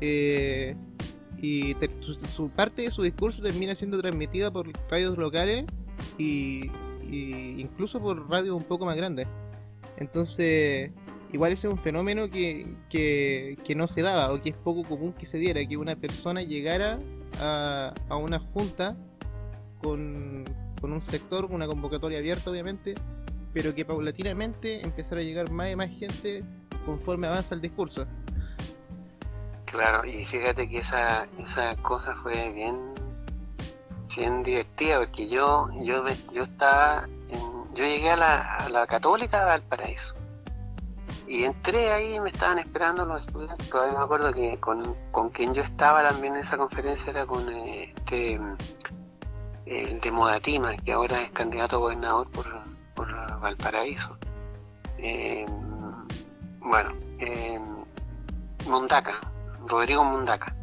[0.00, 0.76] Eh,
[1.38, 5.64] y te- su, su parte de su discurso termina siendo transmitida por radios locales
[6.18, 6.70] y,
[7.02, 9.26] y incluso por radios un poco más grandes.
[10.00, 10.90] Entonces,
[11.32, 14.82] igual ese es un fenómeno que, que, que no se daba o que es poco
[14.82, 16.98] común que se diera, que una persona llegara
[17.38, 18.96] a, a una junta
[19.80, 20.44] con,
[20.80, 22.94] con un sector, una convocatoria abierta obviamente,
[23.52, 26.42] pero que paulatinamente empezara a llegar más y más gente
[26.86, 28.06] conforme avanza el discurso.
[29.66, 32.90] Claro, y fíjate que esa, esa cosa fue bien
[34.16, 37.06] bien divertida porque yo yo yo estaba
[37.80, 40.14] yo llegué a la, católica de Valparaíso.
[41.26, 45.30] Y entré ahí y me estaban esperando los estudiantes todavía me acuerdo que con, con
[45.30, 48.40] quien yo estaba también en esa conferencia era con eh, este
[49.66, 52.46] el de Modatima que ahora es candidato a gobernador por,
[52.94, 54.16] por Valparaíso.
[54.98, 55.46] Eh,
[56.58, 56.90] bueno
[57.20, 57.60] eh,
[58.66, 59.20] Mondaca
[59.66, 60.54] Rodrigo Mondaca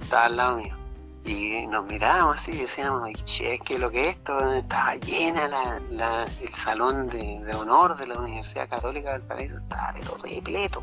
[0.00, 0.81] estaba al lado mío
[1.24, 6.54] y nos mirábamos así y decíamos, che, que lo que esto estaba llena la, el
[6.54, 10.82] salón de, honor de la Universidad Católica del Paraíso, estaba pero repleto,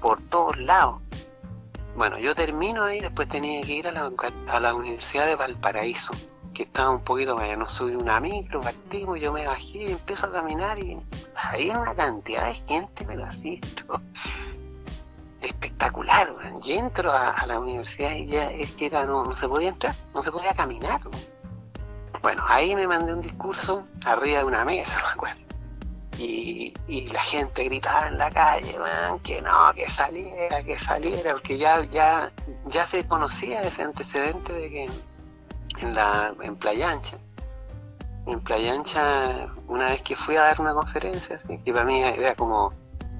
[0.00, 1.00] por todos lados.
[1.96, 4.10] Bueno, yo termino ahí, después tenía que ir a la,
[4.48, 6.12] a la Universidad de Valparaíso,
[6.54, 10.26] que estaba un poquito más, no subí una micro, partimos, yo me bajé y empiezo
[10.26, 10.98] a caminar y
[11.34, 13.60] había una cantidad de gente, pero así,
[15.42, 19.68] espectacular, y entro a, la universidad y ya es que era, no, no se podía
[19.68, 21.00] entrar, no se podía caminar.
[22.22, 25.42] Bueno, ahí me mandé un discurso arriba de una mesa, me acuerdo.
[26.18, 31.32] Y, y la gente gritaba en la calle, man, que no, que saliera, que saliera,
[31.32, 32.30] porque ya, ya,
[32.66, 34.90] ya se conocía ese antecedente de que
[35.78, 37.16] en la en Playa Ancha,
[38.26, 42.34] en Playa Ancha, una vez que fui a dar una conferencia, que para mí era
[42.34, 42.72] como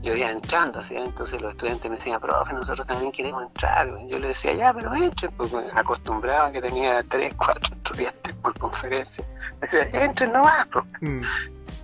[0.02, 0.96] yo iba entrando, ¿sí?
[0.96, 3.88] entonces los estudiantes me decían, profe, nosotros también queremos entrar.
[4.08, 8.58] Yo le decía, ya, pero entren, porque me acostumbraba que tenía tres, cuatro estudiantes por
[8.58, 9.24] conferencia.
[9.54, 10.90] Me decía, entren nomás, profe.
[11.00, 11.22] Mm.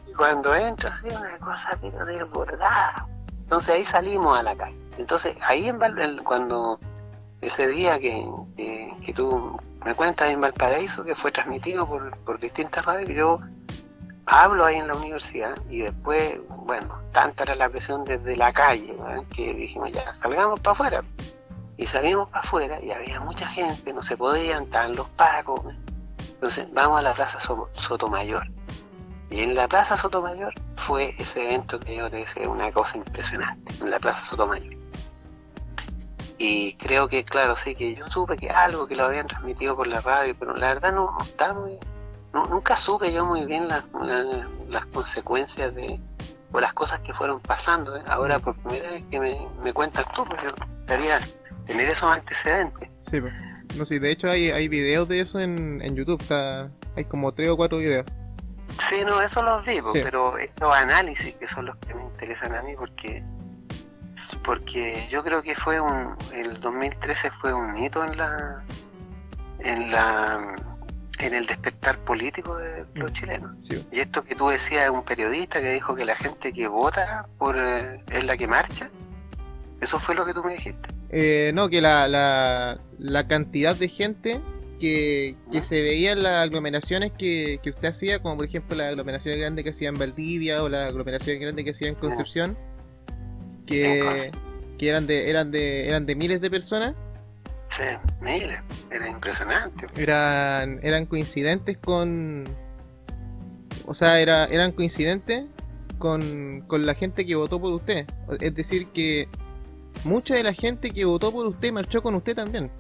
[0.09, 3.07] Y cuando entro, hacía una cosa pero desbordada.
[3.43, 4.77] Entonces ahí salimos a la calle.
[4.99, 6.81] Entonces ahí en Val cuando
[7.41, 12.85] ese día que, que, tú me cuentas en Valparaíso, que fue transmitido por, por distintas
[12.85, 13.41] radios, yo
[14.29, 18.95] hablo ahí en la universidad y después, bueno, tanta era la presión desde la calle
[19.35, 21.05] que dijimos ya, salgamos para afuera.
[21.79, 25.61] Y salimos para afuera y había mucha gente, no se podían, estaban los pacos.
[26.35, 28.47] Entonces vamos a la Plaza Sotomayor.
[29.31, 33.75] Y en la Plaza Sotomayor fue ese evento que yo te decía, una cosa impresionante,
[33.81, 34.77] en la Plaza Sotomayor.
[36.37, 39.87] Y creo que, claro, sí, que yo supe que algo que lo habían transmitido por
[39.87, 41.79] la radio, pero la verdad no, no está muy,
[42.33, 46.01] nunca supe yo muy bien las consecuencias de
[46.53, 47.97] o las cosas que fueron pasando.
[47.97, 48.03] ¿eh?
[48.07, 51.21] Ahora por primera vez que me, me cuentas tú, pues yo gustaría
[51.67, 52.89] tener esos antecedentes.
[53.01, 53.33] Sí, pues.
[53.77, 57.33] No sé, de hecho hay, hay videos de eso en, en YouTube, está, hay como
[57.33, 58.07] tres o cuatro videos.
[58.89, 62.55] Sí, no, eso los vi, pues, pero estos análisis que son los que me interesan
[62.55, 63.23] a mí porque
[64.45, 68.65] porque yo creo que fue un el 2013 fue un hito en la
[69.59, 70.55] en la
[71.21, 73.71] en el despertar político de los mm, chilenos.
[73.91, 77.27] Y esto que tú decías es un periodista que dijo que la gente que vota
[77.39, 78.91] por eh, es la que marcha.
[79.81, 80.89] ¿Eso fue lo que tú me dijiste?
[81.11, 84.41] Eh, no, que la, la, la, cantidad de gente
[84.79, 88.89] que, que se veía en las aglomeraciones que, que, usted hacía, como por ejemplo la
[88.89, 92.59] aglomeración grande que hacía en Valdivia o la aglomeración grande que hacía en Concepción,
[93.67, 94.31] que,
[94.77, 96.95] que eran de eran de eran de miles de personas
[98.21, 98.61] Miles,
[98.91, 99.87] era impresionante.
[99.97, 102.45] Eran, eran coincidentes con.
[103.87, 105.45] O sea, era, eran coincidentes
[105.99, 108.07] con, con la gente que votó por usted.
[108.41, 109.29] Es decir, que
[110.05, 112.71] mucha de la gente que votó por usted marchó con usted también.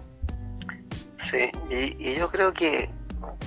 [1.17, 2.91] Sí, y, yo creo que,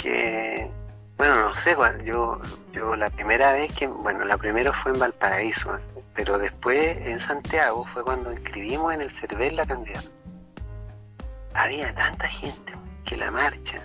[0.01, 0.69] que
[1.17, 2.41] bueno, no sé, yo,
[2.73, 5.77] yo la primera vez que, bueno, la primera fue en Valparaíso,
[6.15, 10.09] pero después en Santiago fue cuando inscribimos en el CERVEL la candidata
[11.53, 12.73] había tanta gente
[13.05, 13.81] que la marcha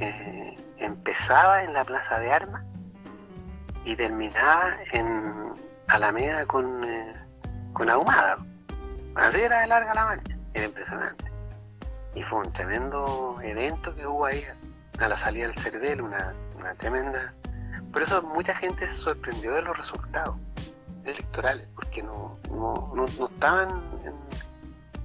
[0.00, 2.64] eh, empezaba en la Plaza de Armas
[3.84, 5.54] y terminaba en
[5.88, 7.14] Alameda con, eh,
[7.72, 8.38] con Ahumada.
[9.14, 11.24] Así era de larga la marcha, era impresionante.
[12.14, 14.44] Y fue un tremendo evento que hubo ahí
[14.98, 17.34] a la salida del CERVEL, una, una tremenda...
[17.92, 20.36] Por eso mucha gente se sorprendió de los resultados
[21.04, 23.68] electorales, porque no, no, no, no estaban
[24.04, 24.14] en,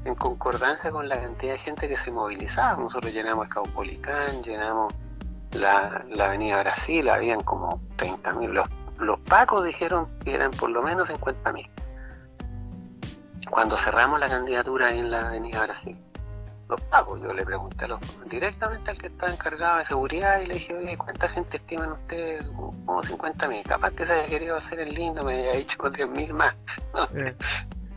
[0.06, 2.78] en concordancia con la cantidad de gente que se movilizaba.
[2.78, 4.94] Nosotros llenamos Caupolicán, llenamos
[5.52, 8.50] la, Avenida Brasil, habían como 30.000.
[8.50, 11.70] Los, los pacos dijeron que eran por lo menos 50.000.
[13.50, 15.98] Cuando cerramos la candidatura en la Avenida Brasil,
[16.70, 17.88] los pacos, yo le pregunté
[18.28, 22.44] directamente al que estaba encargado de seguridad y le dije, oye, ¿cuánta gente estiman ustedes?
[22.46, 23.64] Como 50.000.
[23.64, 26.56] Capaz que se haya querido hacer el lindo, me haya dicho 10.000 más.
[26.94, 27.36] No sé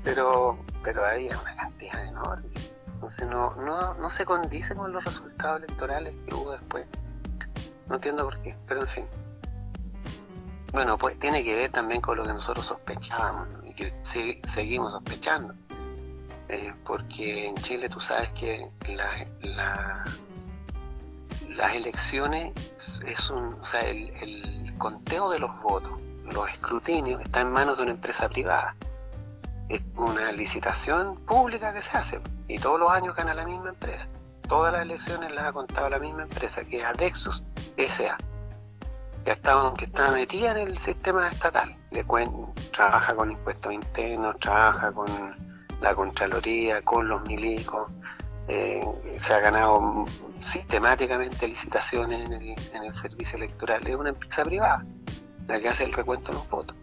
[0.05, 2.49] pero pero había una cantidad enorme.
[2.95, 6.87] Entonces no, no, no se condice con los resultados electorales que hubo después.
[7.89, 9.05] No entiendo por qué, pero en fin.
[10.73, 13.93] Bueno, pues tiene que ver también con lo que nosotros sospechábamos y que
[14.45, 15.55] seguimos sospechando.
[16.49, 20.05] Eh, porque en Chile tú sabes que la, la,
[21.49, 22.53] las elecciones
[23.07, 25.93] es un, o sea, el, el conteo de los votos,
[26.25, 28.75] los escrutinios, está en manos de una empresa privada.
[29.75, 34.07] Es una licitación pública que se hace y todos los años gana la misma empresa.
[34.49, 37.43] Todas las elecciones las ha contado la misma empresa, que es Adexus
[37.77, 38.17] S.A.,
[39.25, 41.75] que, estaba, que está metida en el sistema estatal.
[41.91, 45.07] De cuen- trabaja con impuestos internos, trabaja con
[45.81, 47.91] la Contraloría, con los milicos.
[48.49, 48.81] eh,
[49.19, 50.05] se ha ganado
[50.41, 53.87] sistemáticamente licitaciones en el servicio electoral.
[53.87, 54.85] Es una empresa privada
[55.47, 56.77] la que hace el recuento de los votos.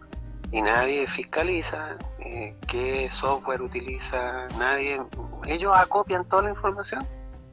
[0.52, 5.00] Y nadie fiscaliza eh, qué software utiliza, nadie.
[5.46, 7.06] Ellos acopian toda la información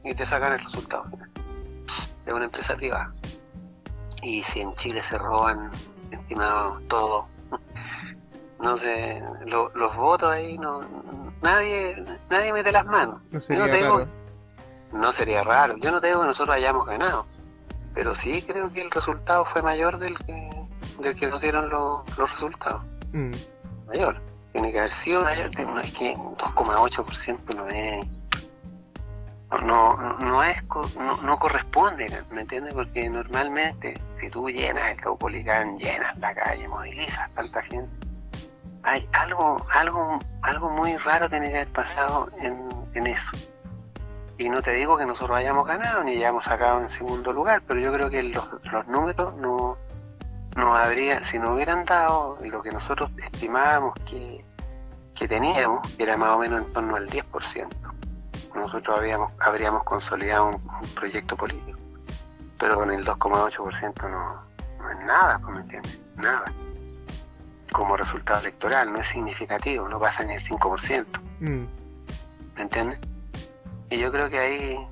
[0.04, 1.30] y te sacan el resultado final.
[2.26, 3.12] Es una empresa privada.
[4.22, 5.70] Y si en Chile se roban,
[6.10, 7.28] estimado, todo,
[8.60, 10.80] no sé, lo- los votos ahí, no,
[11.40, 13.20] nadie, nadie mete las manos.
[13.30, 14.08] No Yo sería no digo- raro.
[14.92, 15.76] no sería raro.
[15.78, 17.26] Yo no te digo que nosotros hayamos ganado,
[17.94, 20.50] pero sí creo que el resultado fue mayor del que,
[20.98, 22.82] del que nos dieron los, los resultados.
[23.12, 23.32] Mm.
[23.86, 24.20] Mayor.
[24.52, 25.50] Tiene que haber sido mayor.
[25.84, 28.06] Es que 2,8% no es.
[29.62, 30.62] No, no, no es
[30.98, 32.74] no, no corresponde, ¿me entiendes?
[32.74, 37.88] Porque normalmente si tú llenas el Caupolicán, llenas la calle, movilizas tanta gente,
[38.82, 43.32] hay algo, algo, algo muy raro tiene que haber pasado en, en eso.
[44.36, 47.80] Y no te digo que nosotros hayamos ganado ni hayamos sacado en segundo lugar, pero
[47.80, 49.78] yo creo que los, los números no,
[50.58, 54.44] no habría, si no hubieran dado lo que nosotros estimábamos que,
[55.14, 57.66] que teníamos, que era más o menos en torno al 10%,
[58.54, 61.78] nosotros habíamos, habríamos consolidado un, un proyecto político.
[62.58, 64.42] Pero con el 2,8% no,
[64.78, 66.00] no es nada, ¿me entiendes?
[66.16, 66.44] Nada.
[67.72, 71.06] Como resultado electoral, no es significativo, no pasa ni el 5%.
[71.40, 71.64] Mm.
[72.56, 72.98] ¿me entiendes?
[73.90, 74.88] Y yo creo que ahí,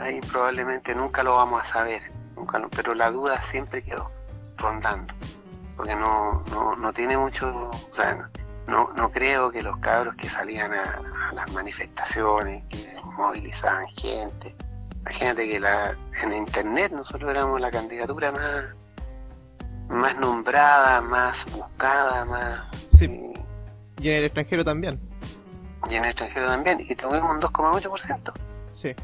[0.00, 2.00] ahí probablemente nunca lo vamos a saber,
[2.34, 4.10] nunca lo- pero la duda siempre quedó
[4.56, 5.14] rondando,
[5.76, 8.28] porque no, no, no tiene mucho, o sea,
[8.66, 14.54] no, no creo que los cabros que salían a, a las manifestaciones, que movilizaban gente,
[15.00, 18.64] imagínate que la, en internet nosotros éramos la candidatura más,
[19.88, 22.62] más nombrada, más buscada, más...
[22.88, 23.04] Sí.
[23.04, 23.34] eh,
[24.00, 25.00] Y en el extranjero también.
[25.88, 28.32] y en el extranjero también, y tuvimos un 2,8%.
[28.72, 28.94] Sí.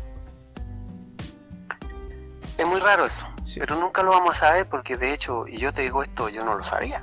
[2.58, 3.60] Es muy raro eso, Sí.
[3.60, 6.44] pero nunca lo vamos a saber porque de hecho, y yo te digo esto, yo
[6.44, 7.02] no lo sabía.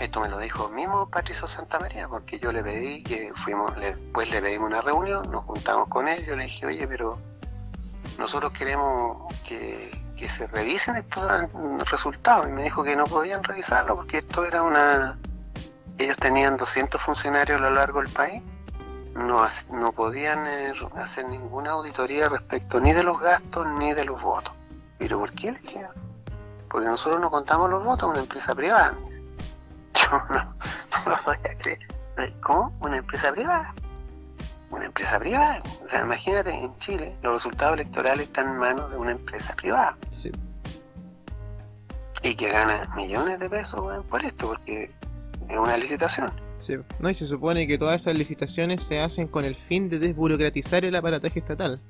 [0.00, 4.30] Esto me lo dijo mismo Patricio Santamaría, porque yo le pedí que fuimos, le- después
[4.30, 7.18] le pedimos una reunión, nos juntamos con él, yo le dije, oye, pero
[8.16, 11.50] nosotros queremos que, que se revisen estos
[11.90, 12.46] resultados.
[12.48, 15.18] Y me dijo que no podían revisarlo porque esto era una...
[15.98, 18.40] Ellos tenían 200 funcionarios a lo largo del país,
[19.14, 24.20] no, no podían eh, hacer ninguna auditoría respecto ni de los gastos ni de los
[24.22, 24.52] votos.
[24.98, 25.56] ¿Pero por qué?
[26.70, 28.94] Porque nosotros no contamos los votos, una empresa privada.
[29.94, 31.78] Yo no, no lo podía creer.
[32.40, 32.72] ¿Cómo?
[32.80, 33.74] ¿Una empresa privada?
[34.70, 35.62] Una empresa privada.
[35.84, 39.96] O sea, imagínate, en Chile los resultados electorales están en manos de una empresa privada
[40.10, 40.30] Sí.
[42.22, 44.90] y que gana millones de pesos por esto, porque
[45.48, 46.30] es una licitación.
[46.58, 46.76] Sí.
[46.98, 50.84] No, y se supone que todas esas licitaciones se hacen con el fin de desburocratizar
[50.84, 51.80] el aparataje estatal.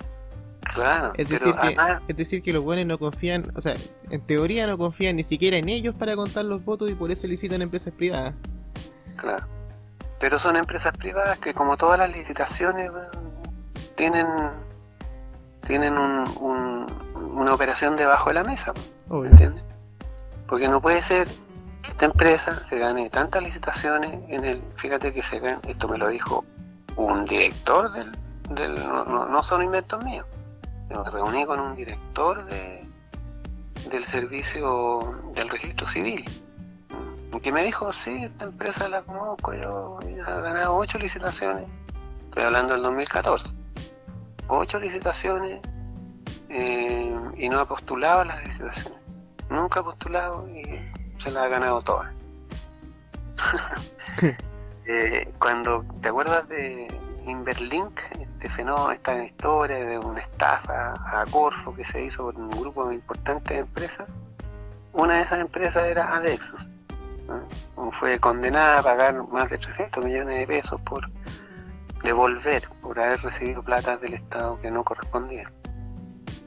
[0.60, 1.76] Claro, Es pero decir, que,
[2.08, 3.74] es decir, que los buenos no confían, o sea,
[4.10, 7.26] en teoría no confían ni siquiera en ellos para contar los votos y por eso
[7.26, 8.34] licitan empresas privadas.
[9.16, 9.46] claro.
[10.20, 12.90] Pero son empresas privadas que como todas las licitaciones
[13.96, 14.26] tienen
[15.66, 16.86] tienen un- un-
[17.38, 18.72] una operación debajo de la mesa,
[19.08, 19.30] ¿me Obvio.
[19.30, 19.64] entiendes?
[20.48, 21.28] Porque no puede ser
[21.88, 26.08] esta empresa se gane tantas licitaciones en el, fíjate que se ven, esto me lo
[26.08, 26.44] dijo
[26.96, 28.12] un director del,
[28.50, 30.26] del no, no- no son inventos míos,
[30.88, 32.84] me reuní con un director de,
[33.90, 35.00] del servicio
[35.34, 36.24] del registro civil,
[37.42, 41.68] que me dijo, sí, esta empresa la conozco, yo he ganado ocho licitaciones,
[42.24, 43.54] estoy hablando del 2014,
[44.48, 45.60] ocho licitaciones
[46.48, 48.98] eh, y no ha postulado las licitaciones,
[49.50, 50.62] nunca ha postulado y
[51.18, 52.12] se las ha ganado todas.
[54.90, 56.88] Eh, cuando te acuerdas de
[57.26, 62.48] Inverlink, este fenómeno, esta historia de una estafa a Corfo que se hizo por un
[62.48, 64.08] grupo de importantes empresas,
[64.94, 66.70] una de esas empresas era Adexus.
[67.26, 67.92] ¿no?
[67.92, 71.10] Fue condenada a pagar más de 300 millones de pesos por
[72.02, 75.52] devolver, por haber recibido plata del Estado que no correspondía.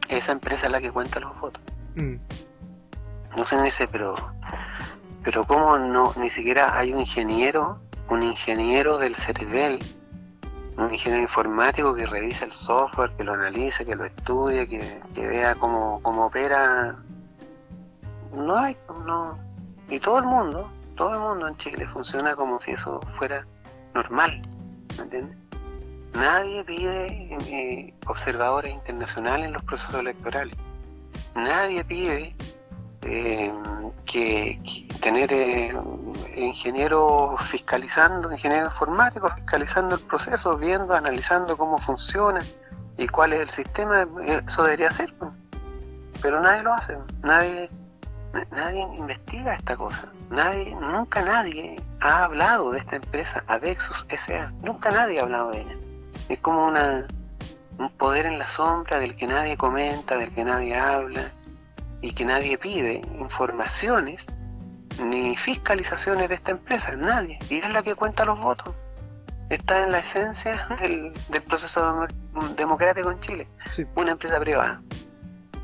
[0.09, 1.61] Esa empresa es la que cuenta los votos.
[1.95, 2.15] Mm.
[3.36, 4.15] No se me dice, pero,
[5.23, 7.79] pero cómo no, ni siquiera hay un ingeniero,
[8.09, 9.79] un ingeniero del CERVEL
[10.77, 15.27] un ingeniero informático que revise el software, que lo analice, que lo estudie, que, que
[15.27, 16.95] vea cómo, cómo opera.
[18.34, 19.38] No hay, no.
[19.89, 23.45] Y todo el mundo, todo el mundo en Chile funciona como si eso fuera
[23.93, 24.41] normal,
[24.97, 25.38] ¿me entiendes?
[26.13, 30.55] Nadie pide eh, observadores internacionales en los procesos electorales.
[31.36, 32.36] Nadie pide
[33.04, 33.52] eh,
[34.06, 34.60] que,
[35.02, 35.74] tener eh,
[36.36, 42.41] ingenieros fiscalizando, ingenieros informáticos fiscalizando el proceso, viendo, analizando cómo funciona
[42.97, 44.08] y cuál es el sistema,
[44.47, 45.14] eso debería ser.
[46.22, 47.70] Pero nadie lo hace, nadie,
[48.52, 50.12] nadie investiga esta cosa.
[50.30, 55.62] Nadie, nunca nadie ha hablado de esta empresa Adexus SA, nunca nadie ha hablado de
[55.62, 55.78] ella.
[56.30, 57.08] Es como una,
[57.80, 61.32] un poder en la sombra del que nadie comenta, del que nadie habla
[62.02, 64.26] y que nadie pide informaciones
[65.06, 67.39] ni fiscalizaciones de esta empresa, nadie.
[67.49, 68.74] Y es la que cuenta los votos.
[69.49, 71.82] Está en la esencia del, del proceso
[72.34, 73.86] dem- democrático en Chile, Sí.
[73.95, 74.82] una empresa privada.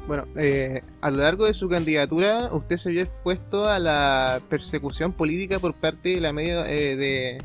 [0.07, 5.11] Bueno, eh, a lo largo de su candidatura, usted se vio expuesto a la persecución
[5.11, 7.37] política por parte de la media eh, de,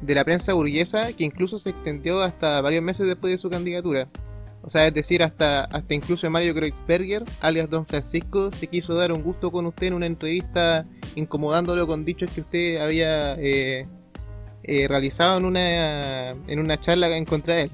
[0.00, 4.06] de la prensa burguesa, que incluso se extendió hasta varios meses después de su candidatura.
[4.62, 9.12] O sea, es decir, hasta, hasta incluso Mario Kreuzberger, alias Don Francisco, se quiso dar
[9.12, 10.86] un gusto con usted en una entrevista,
[11.16, 13.88] incomodándolo con dichos que usted había eh,
[14.62, 17.70] eh, realizado en una, en una charla en contra de él.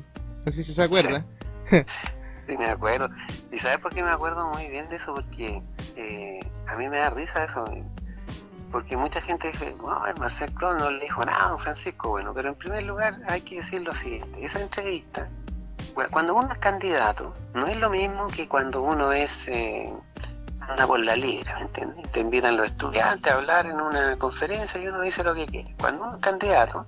[0.46, 1.24] No sé si se acuerda.
[2.48, 3.10] Sí, me acuerdo.
[3.52, 5.12] ¿Y sabes por qué me acuerdo muy bien de eso?
[5.12, 5.62] Porque
[5.96, 7.62] eh, a mí me da risa eso.
[8.72, 12.08] Porque mucha gente dice, no, el Marcel Clon no le dijo nada a Francisco.
[12.08, 14.42] Bueno, pero en primer lugar hay que decir lo siguiente.
[14.42, 15.28] Esa entrevista,
[16.10, 19.48] cuando uno es candidato, no es lo mismo que cuando uno es...
[19.48, 19.92] Eh,
[20.60, 22.12] anda por la libre, ¿me entiendes?
[22.12, 25.74] Te invitan los estudiantes a hablar en una conferencia y uno dice lo que quiere.
[25.80, 26.84] Cuando uno es candidato,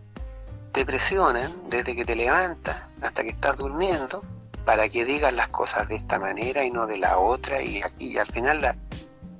[0.72, 4.22] te presionan desde que te levantas hasta que estás durmiendo
[4.66, 8.18] para que digas las cosas de esta manera y no de la otra y, y
[8.18, 8.76] al final la,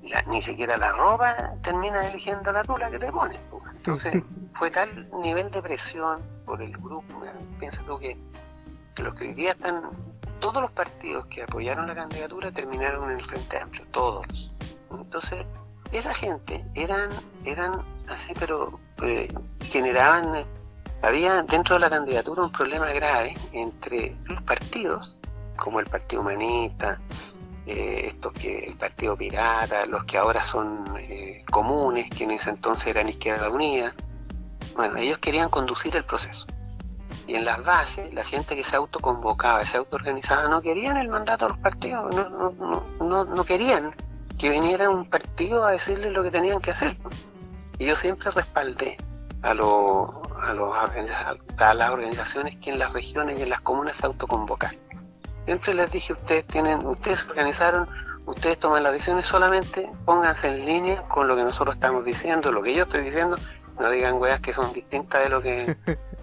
[0.05, 3.39] la- ni siquiera la ropa termina eligiendo la tula que te pones.
[3.51, 3.63] pues.
[3.77, 4.23] Entonces
[4.55, 7.23] fue tal nivel de presión por el grupo,
[7.59, 8.17] piensa tú que,
[8.95, 9.83] que los que hoy día están,
[10.41, 14.51] todos los partidos que apoyaron la candidatura terminaron en el Frente Amplio, todos.
[14.91, 15.45] Entonces
[15.93, 17.11] esa gente eran,
[17.45, 19.29] eran así, pero eh,
[19.65, 20.45] generaban
[21.03, 25.17] había dentro de la candidatura un problema grave entre los partidos,
[25.57, 27.01] como el Partido Humanista,
[27.67, 32.51] eh, estos que el Partido Pirata, los que ahora son eh, comunes, que en ese
[32.51, 33.95] entonces eran Izquierda Unida.
[34.77, 36.47] Bueno, ellos querían conducir el proceso.
[37.31, 41.45] Y en las bases, la gente que se autoconvocaba, se autoorganizaba, no querían el mandato
[41.45, 43.95] de los partidos, no, no, no, no, querían
[44.37, 46.97] que viniera un partido a decirles lo que tenían que hacer.
[47.79, 48.97] Y yo siempre respaldé
[49.43, 50.11] a, los
[50.43, 54.75] a, los a las organizaciones que en las regiones y en las comunas se autoconvocan.
[55.45, 57.89] Siempre les dije, ustedes tienen, ustedes se organizaron,
[58.27, 62.61] ustedes toman las decisiones, solamente pónganse en línea con lo que nosotros estamos diciendo, lo
[62.61, 63.37] que yo estoy diciendo,
[63.79, 65.77] no digan weas que son distintas de lo que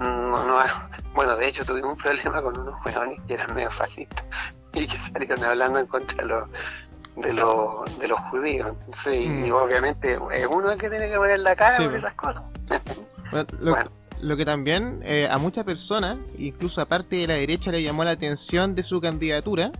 [0.00, 0.58] no, no,
[1.14, 4.24] bueno, de hecho tuvimos un problema con unos weones que eran medio fascistas
[4.72, 6.48] y que salieron hablando en contra de los
[7.16, 8.72] de los, de los judíos.
[8.80, 9.44] Entonces, y, Mm.
[9.46, 12.42] y obviamente es uno el que tiene que poner la cara Sí, por esas cosas.
[13.30, 13.90] Bueno, lo, Bueno.
[14.20, 18.10] lo que también eh, a muchas personas, incluso aparte de la derecha, le llamó la
[18.12, 19.70] atención de su candidatura,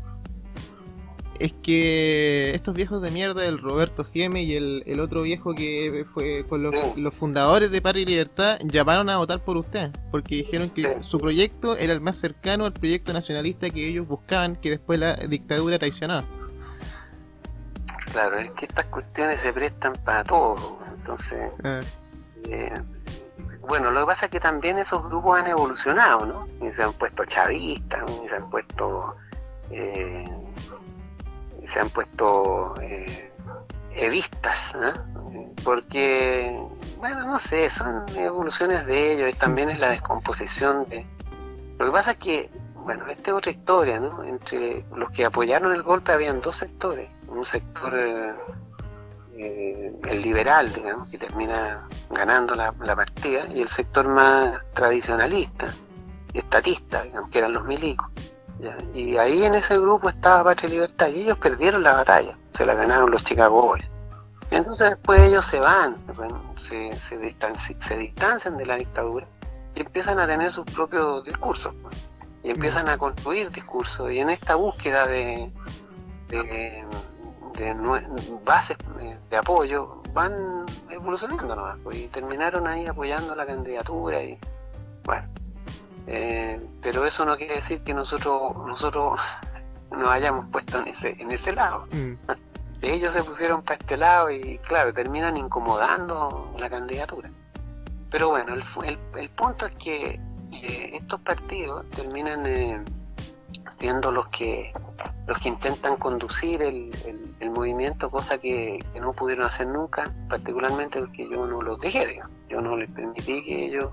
[1.39, 6.05] es que estos viejos de mierda, el Roberto Cieme y el, el otro viejo que
[6.12, 7.01] fue con los, Sí.
[7.01, 11.03] los fundadores de Patria y Libertad, llamaron a votar por usted, porque dijeron que Sí.
[11.03, 15.14] su proyecto era el más cercano al proyecto nacionalista que ellos buscaban, que después la
[15.16, 16.22] dictadura traicionó.
[18.12, 20.78] Claro, es que estas cuestiones se prestan para todo.
[20.97, 21.80] Entonces, Ah,
[22.49, 22.72] eh,
[23.61, 26.66] bueno, lo que pasa es que también esos grupos han evolucionado, ¿no?
[26.68, 29.16] Y se han puesto chavistas, y se han puesto,
[29.70, 30.24] eh,
[31.67, 33.33] se han puesto eh,
[33.95, 34.93] evistas, ¿ah?
[35.65, 36.59] Porque,
[36.99, 41.07] bueno, no sé, son evoluciones de ellos también es la descomposición de...
[41.79, 44.23] Lo que pasa es que, bueno, esta es otra historia, ¿no?
[44.23, 47.11] Entre los que apoyaron el golpe habían dos sectores.
[47.29, 47.95] Un sector...
[47.97, 48.35] eh,
[49.37, 55.73] eh, el liberal, digamos, que termina ganando la, la partida, y el sector más tradicionalista,
[56.33, 58.07] estatista, digamos, que eran los milicos.
[58.95, 62.65] Y ahí en ese grupo estaba Patria y Libertad, y ellos perdieron la batalla, se
[62.65, 63.91] la ganaron los Chicago Boys.
[64.51, 65.97] Entonces después ellos se van,
[66.57, 69.27] se, se, distanci- se distancian de la dictadura
[69.75, 72.09] y empiezan a tener sus propios discursos, pues,
[72.43, 75.51] y empiezan a construir discursos, y en esta búsqueda de,
[76.29, 76.85] de,
[78.45, 84.39] bases eh, de apoyo van evolucionando nomás, pues, y terminaron ahí apoyando la candidatura y
[85.05, 85.27] bueno
[86.07, 89.21] Eh, pero eso no quiere decir que nosotros nosotros
[89.91, 91.87] nos hayamos puesto en ese, en ese lado.
[91.93, 92.13] Mm.
[92.83, 97.31] Ellos se pusieron para este lado y claro, terminan incomodando la candidatura.
[98.11, 100.21] Pero bueno, el, el- el punto es que
[100.53, 102.83] eh, estos partidos terminan eh,
[103.79, 104.73] siendo los que
[105.27, 110.13] los que intentan conducir el, el- el movimiento, cosa que, que no pudieron hacer nunca,
[110.29, 112.31] particularmente porque yo no los dejé, digamos.
[112.51, 113.91] yo no les permití que ellos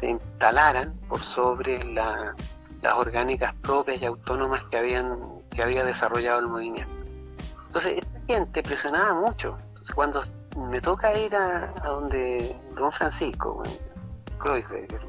[0.00, 2.34] se instalaran por sobre la-
[2.80, 5.18] las orgánicas propias y autónomas que habían
[5.50, 6.90] que había desarrollado el movimiento.
[7.66, 9.56] Entonces, esta gente presionaba mucho.
[9.68, 10.22] Entonces, cuando
[10.70, 13.62] me toca ir a, donde Don Francisco,
[14.38, 15.00] Kreuzberger,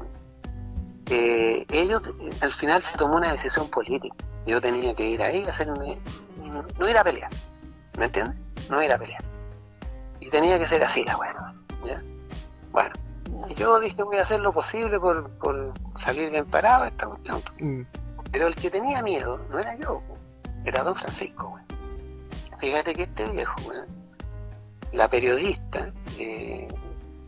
[1.10, 4.14] eh, ellos eh, al final se tomó una decisión política.
[4.46, 5.98] Yo tenía que ir ahí a hacerme,
[6.38, 7.30] no, no ir a pelear,
[7.98, 8.36] ¿me entiendes?
[8.68, 9.22] No ir a pelear.
[10.20, 11.54] Y tenía que ser así la buena.
[12.72, 12.90] Bueno,
[13.56, 17.40] yo dije voy a hacer lo posible por, por salir bien parado de esta cuestión.
[17.60, 17.82] Mm.
[18.30, 20.02] Pero el que tenía miedo no era yo,
[20.64, 21.48] era don Francisco.
[21.48, 21.62] weón.
[22.58, 23.86] Fíjate que este viejo, weón,
[24.92, 26.68] la periodista eh,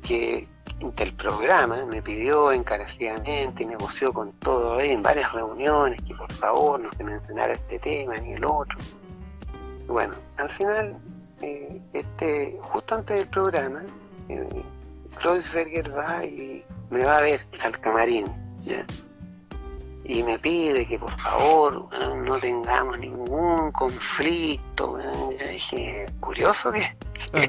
[0.03, 0.49] que
[0.97, 6.31] del programa me pidió encarecidamente y negoció con todo ahí en varias reuniones que por
[6.33, 8.79] favor no se mencionara este tema ni el otro.
[9.87, 10.97] Bueno, al final,
[11.41, 13.83] eh, este justo antes del programa,
[14.29, 14.63] eh,
[15.15, 18.27] Kreuzberger va y me va a ver al camarín.
[18.63, 18.85] ¿ya?
[20.05, 24.99] y me pide que por favor no tengamos ningún conflicto.
[24.99, 26.95] Yo dije, curioso que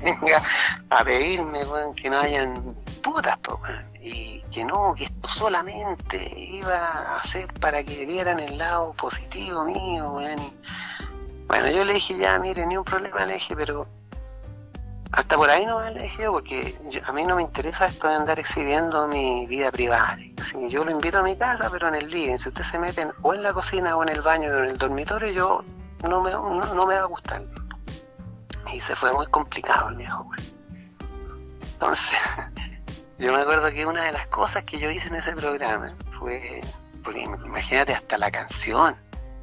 [0.00, 0.42] venga
[0.88, 1.60] a pedirme
[1.94, 2.54] que no hayan
[3.02, 3.60] putas, po,
[4.00, 9.64] y que no, que esto solamente iba a ser para que vieran el lado positivo
[9.64, 10.20] mío.
[10.20, 10.36] Y,
[11.46, 13.86] bueno, yo le dije, ya, mire, ni un problema, le dije, pero
[15.12, 18.14] hasta por ahí no dije yo, porque yo- a mí no me interesa esto de
[18.14, 20.16] andar exhibiendo mi vida privada.
[20.40, 22.38] Así que yo lo invito a mi casa, pero en el living.
[22.38, 24.78] Si ustedes se meten o en la cocina o en el baño o en el
[24.78, 25.64] dormitorio, yo
[26.08, 27.42] no me, no, me va a gustar.
[28.72, 30.26] Y se fue muy complicado el viejo.
[31.74, 32.18] Entonces,
[33.18, 36.62] yo me acuerdo que una de las cosas que yo hice en ese programa fue,
[37.04, 38.96] porque imagínate hasta la canción.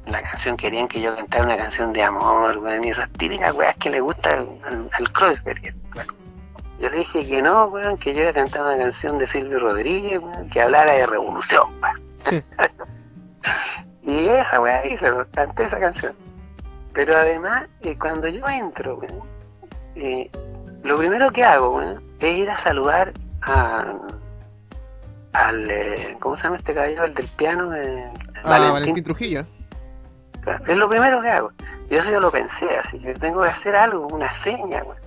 [0.06, 3.76] La canción querían que yo cantara una canción de amor, weón, y esas típicas weas
[3.76, 4.58] que le gusta al,
[4.92, 5.12] al.
[6.80, 9.60] Yo le dije que no, weón, que yo iba a cantar una canción de Silvio
[9.60, 12.44] Rodríguez, weón, que hablara de revolución, weón.
[14.02, 16.14] y esa weá hice, canté esa canción.
[16.92, 19.22] Pero además, eh, cuando yo entro, weón,
[19.94, 20.30] eh,
[20.82, 23.94] lo primero que hago, weón, es ir a saludar a,
[25.32, 27.04] al, eh, ¿cómo se llama este caballero?
[27.04, 28.10] El del piano, eh,
[28.44, 29.44] ah, Valentín Trujillo.
[30.42, 31.52] Claro, Es lo primero que hago.
[31.90, 34.98] Y eso yo lo pensé, así que tengo que hacer algo, una seña, güey.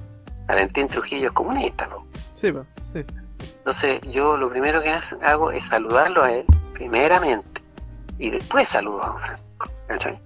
[0.48, 2.06] Valentín Trujillo es comunista, ¿no?
[2.32, 3.04] Sí, po, sí.
[3.58, 7.62] Entonces yo lo primero que hago es saludarlo a él, primeramente,
[8.20, 10.20] y después saludo a don Francisco, ¿cachai?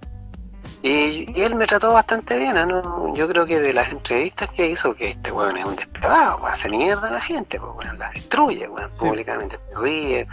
[0.82, 3.14] Y, y él me trató bastante bien, ¿no?
[3.14, 6.52] Yo creo que de las entrevistas que hizo, que este weón es un depravado, pues,
[6.52, 9.04] hace mierda a la gente, pues, weón, la destruye, weón, Sí.
[9.06, 9.58] públicamente.
[9.74, 10.26] Ríe,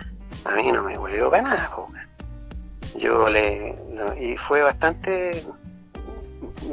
[0.45, 2.04] a mí no me huevió para nada, pues.
[2.97, 3.75] Yo le.
[4.19, 5.43] y fue bastante.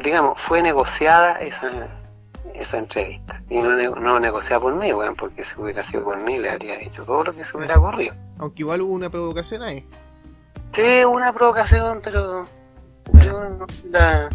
[0.02, 1.70] Digamos, fue negociada esa,
[2.54, 3.42] esa entrevista.
[3.50, 6.78] Y no, no negociada por mí, weón, porque si hubiera sido por mí le habría
[6.78, 8.14] dicho todo lo que se hubiera ocurrido.
[8.38, 9.86] Aunque igual hubo una provocación ahí.
[10.72, 12.46] Sí, una provocación, pero
[13.14, 14.28] yo no se la,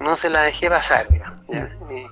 [0.00, 1.32] no se la dejé pasar, ya.
[1.90, 2.06] Y-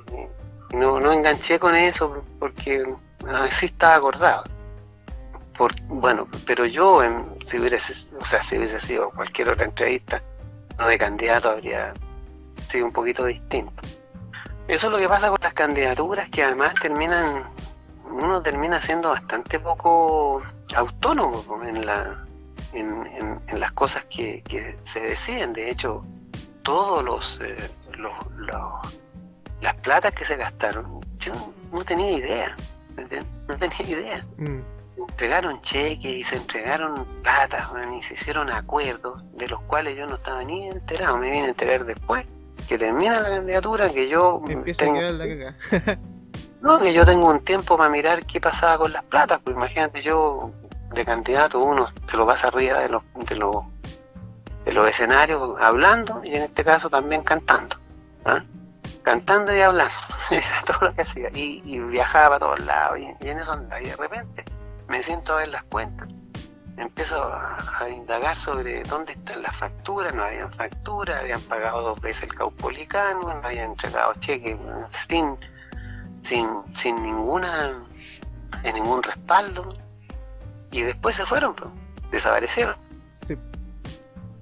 [0.72, 2.84] y no, no enganché con eso porque
[3.28, 4.44] así estaba acordado.
[5.56, 10.22] Por, bueno, pero yo, en- si hubiese, o sea, si hubiese sido cualquier otra entrevista,
[10.78, 11.92] no de candidato, habría
[12.70, 13.82] sido un poquito distinto.
[14.68, 17.44] Eso es lo que pasa con las candidaturas, que además terminan,
[18.10, 20.42] uno termina siendo bastante poco
[20.74, 22.24] autónomo en la,
[22.72, 24.42] en, en- las cosas que,
[24.84, 25.52] se deciden.
[25.54, 26.04] De hecho,
[26.62, 29.00] todos los, eh, los, los-
[29.62, 31.32] las platas que se gastaron, yo
[31.72, 32.56] no tenía idea,
[33.48, 34.26] no tenía idea.
[34.36, 34.60] Mm.
[34.96, 37.68] Entregaron cheques y se entregaron plata
[37.98, 41.48] y se hicieron acuerdos de los cuales yo no estaba ni enterado, me vine a
[41.48, 42.26] enterar después
[42.68, 45.98] que termina la candidatura, que yo Empieza tengo- a quedar la caga.
[46.60, 50.02] no, que yo tengo un tiempo para mirar qué pasaba con las platas, pues imagínate
[50.02, 50.50] yo
[50.92, 53.56] de candidato uno se lo pasa arriba de los de los
[54.64, 57.76] de los escenarios hablando y en este caso también cantando,
[58.24, 58.42] ¿ah?
[59.02, 59.94] cantando y hablando,
[60.30, 63.52] era todo lo que hacía y, y viajaba para todos lados y, y en eso
[63.52, 64.44] andaba y de repente
[64.88, 66.08] me siento a ver las cuentas,
[66.76, 72.00] empiezo a, a indagar sobre dónde están las facturas, no habían facturas, habían pagado dos
[72.00, 74.56] veces el caupolicano, no habían entregado cheques
[75.08, 75.36] sin
[76.26, 77.72] sin, sin ninguna
[78.62, 79.74] de ningún respaldo
[80.72, 81.70] Y después se fueron, pues,
[82.10, 82.74] desaparecieron.
[83.10, 83.36] Sí.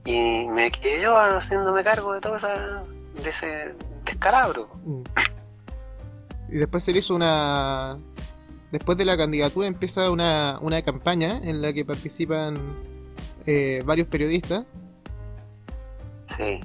[0.06, 2.82] Y me quedé yo haciéndome cargo de todo esa,
[3.22, 3.74] de ese
[4.04, 4.68] descalabro.
[4.84, 5.02] Mm.
[6.50, 7.98] Y después se le hizo una.
[8.74, 12.56] Después de la candidatura empieza una, una campaña en la que participan
[13.46, 14.64] eh, varios periodistas,
[16.36, 16.58] Sí,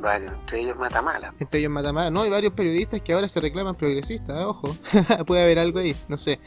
[0.00, 1.32] varios, entre ellos Matamala.
[1.38, 4.44] entre ellos Matamala, no, hay varios periodistas que ahora se reclaman progresistas, ¿eh?
[4.44, 4.76] ojo,
[5.26, 6.40] puede haber algo ahí, no sé.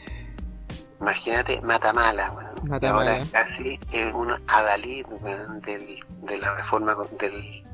[1.00, 2.52] Imagínate Matamala.
[2.62, 3.12] Y Matamala.
[3.12, 5.06] Ahora casi es un adalid
[5.64, 7.64] del, de la reforma del,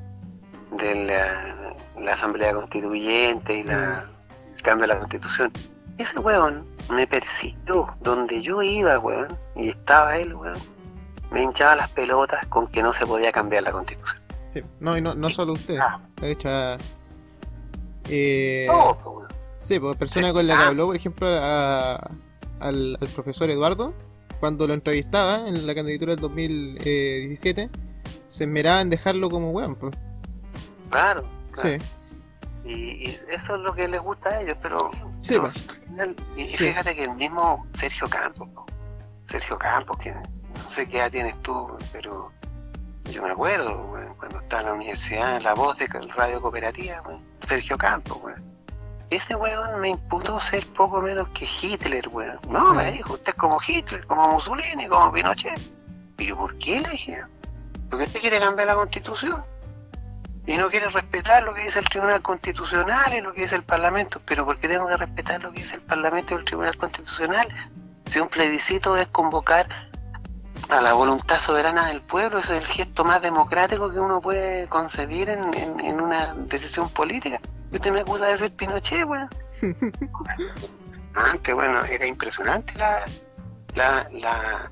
[0.78, 4.08] de la, la Asamblea Constituyente y la,
[4.54, 5.50] el cambio de la Constitución.
[5.98, 10.58] Ese weón me persiguió donde yo iba, weón, y estaba él, weón.
[11.30, 14.20] Me hinchaba las pelotas con que no se podía cambiar la Constitución.
[14.46, 14.62] Sí.
[14.80, 16.00] No, y no, no solo usted, Ah.
[16.20, 16.78] de hecho, a-
[18.08, 19.28] eh, No, pues, weón.
[19.58, 21.94] Sí, pues persona con la que habló, por ejemplo, a-
[22.60, 23.92] al, al profesor Eduardo,
[24.38, 27.70] cuando lo entrevistaba en la candidatura del 2017,
[28.28, 29.96] se esmeraba en dejarlo como weón, pues.
[30.90, 31.24] Claro.
[31.52, 31.78] claro.
[32.62, 34.90] Sí, Y, y eso es lo que les gusta a ellos, pero...
[35.20, 35.66] Sí, pero pues.
[36.36, 36.64] Y, y Sí.
[36.68, 38.66] fíjate que el mismo Sergio Campos, po,
[39.28, 42.30] Sergio Campos, que no sé qué edad tienes tú, pero
[43.10, 45.86] yo me acuerdo cuando estaba en la universidad, la voz de
[46.16, 47.02] Radio Cooperativa,
[47.42, 48.44] Sergio Campos, weón.
[49.08, 52.40] Ese weón me imputó ser poco menos que Hitler, weón.
[52.48, 52.90] No, me Ah.
[52.90, 55.60] dijo, usted es como Hitler, como Mussolini, como Pinochet.
[56.16, 57.22] ¿Pero por qué le dije?
[57.88, 59.40] Porque usted quiere cambiar la constitución
[60.46, 63.64] y no quiere respetar lo que dice el Tribunal Constitucional y lo que dice el
[63.64, 64.20] Parlamento.
[64.24, 67.48] Pero ¿por qué tengo que respetar lo que dice el Parlamento y el Tribunal Constitucional?
[68.10, 69.66] Si un plebiscito es convocar
[70.68, 74.68] a la voluntad soberana del pueblo, ese es el gesto más democrático que uno puede
[74.68, 77.40] concebir en, en- una decisión política.
[77.72, 79.28] Usted me acusa de ser Pinochet, weón.
[81.14, 83.04] Antes, bueno, era impresionante la,
[83.74, 84.70] la, la,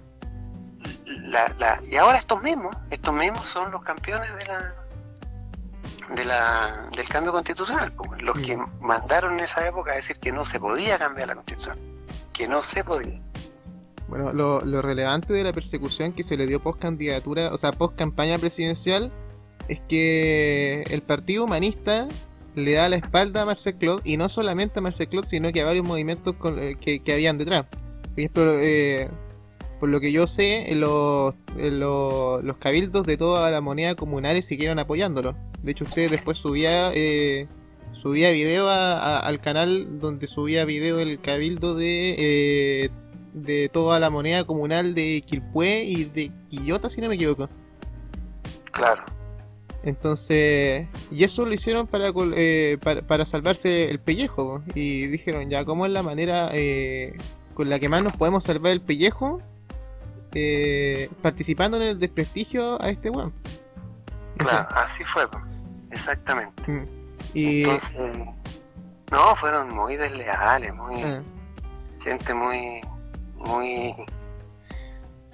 [1.07, 4.75] la, la- y ahora estos mismos, estos mismos son los campeones de la
[6.15, 10.45] de la del cambio constitucional, los que mandaron en esa época a decir que no
[10.45, 11.79] se podía cambiar la constitución,
[12.33, 13.21] que no se podía.
[14.09, 17.73] bueno, lo, lo relevante de la persecución que se le dio post candidatura, o sea,
[17.73, 19.11] post campaña presidencial,
[19.69, 22.07] es que el Partido Humanista
[22.55, 25.63] le da la espalda a Marcel Claude, y no solamente a Marcel Claude, sino que
[25.63, 27.65] a varios movimientos con- eh, que, que habían detrás.
[27.71, 29.09] Por ejemplo, eh,
[29.81, 33.95] por lo que yo sé, en los, en los, los cabildos de toda la moneda
[33.95, 35.37] comunales siguieron apoyándolo.
[35.63, 37.47] De hecho, usted después subía eh,
[37.93, 42.91] subía video a- a- al canal donde subía video el cabildo de eh,
[43.33, 47.49] de toda la moneda comunal de Quilpué y de Quillota, si no me equivoco.
[48.71, 49.03] Claro.
[49.83, 54.63] Entonces, y eso lo hicieron para, eh, para, para salvarse el pellejo.
[54.75, 56.51] Y dijeron, ya, ¿cómo es la manera
[57.55, 59.43] con la que más nos podemos salvar el pellejo?
[60.35, 63.33] Eh, participando en el desprestigio a este weón.
[64.37, 65.27] Claro, así fue,
[65.91, 66.71] exactamente.
[66.71, 66.89] Mm.
[67.35, 67.97] Y, Entonces,
[69.11, 71.23] no, fueron muy desleales, muy ah,
[72.01, 72.81] gente muy,
[73.37, 73.95] muy,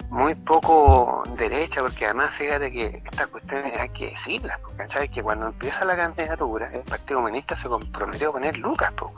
[0.09, 5.09] muy poco derecha, porque además fíjate que estas cuestiones hay que decirlas, porque ¿cachai?
[5.09, 9.11] que cuando empieza la candidatura, el Partido Comunista se comprometió a poner lucas, pues.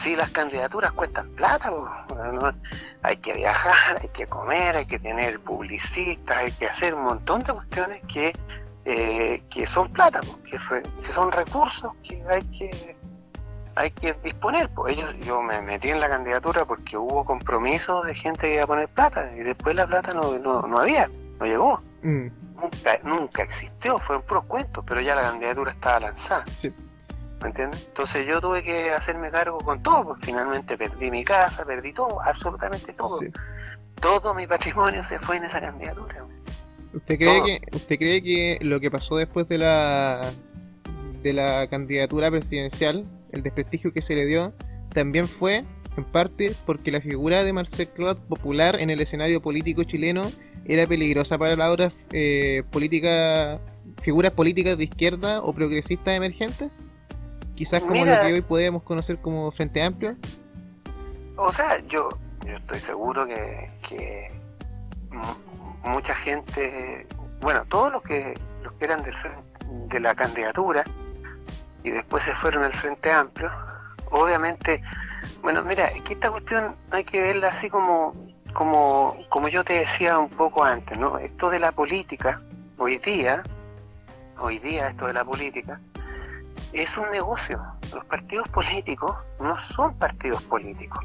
[0.00, 1.70] Si las candidaturas cuestan plata,
[3.02, 7.42] hay que viajar, hay que comer, hay que tener publicistas, hay que hacer un montón
[7.42, 8.32] de cuestiones que,
[8.86, 12.96] eh, que son plata, que, fue- que son recursos que hay que
[13.76, 14.68] hay que disponer.
[14.70, 18.64] Pues ellos, yo me metí en la candidatura porque hubo compromiso de gente que iba
[18.64, 21.80] a poner plata y después la plata no, no, no había, no llegó.
[22.02, 22.26] mm,
[22.60, 26.74] Nunca, nunca existió, fueron puros cuentos, pero ya la candidatura estaba lanzada, sí.
[27.42, 27.86] ¿Me entiendes?
[27.88, 32.20] Entonces yo tuve que hacerme cargo con todo, pues finalmente perdí mi casa, perdí todo,
[32.22, 33.18] absolutamente todo.
[33.18, 33.30] Sí.
[34.00, 36.26] Todo mi patrimonio se fue en esa candidatura.
[36.92, 37.46] ¿Usted cree Todo.
[37.46, 40.30] que usted cree que lo que pasó después de la
[41.22, 44.54] de la candidatura presidencial, el desprestigio que se le dio,
[44.88, 45.64] también fue
[45.96, 50.30] en parte porque la figura de Marcel Claude popular en el escenario político chileno
[50.64, 53.60] era peligrosa para las otras eh, políticas
[54.00, 56.70] figuras políticas de izquierda o progresistas emergentes?
[57.60, 58.22] Quizás como Mira.
[58.22, 60.16] lo que hoy podemos conocer como Frente Amplio.
[61.36, 62.08] O sea, yo,
[62.46, 64.32] yo estoy seguro que, que
[65.10, 67.06] mu- mucha gente,
[67.42, 68.32] bueno, todos los que
[68.62, 69.14] los que eran del
[69.88, 70.84] de la candidatura
[71.84, 73.50] y después se fueron al Frente Amplio,
[74.10, 74.82] obviamente,
[75.42, 78.14] bueno, mira, es que esta cuestión hay que verla así como,
[78.54, 81.18] como, como yo te decía un poco antes, ¿no?
[81.18, 82.40] Esto de la política,
[82.78, 83.42] hoy día,
[84.38, 85.78] hoy día esto de la política,
[86.72, 87.60] es un negocio.
[87.94, 91.04] Los partidos políticos no son partidos políticos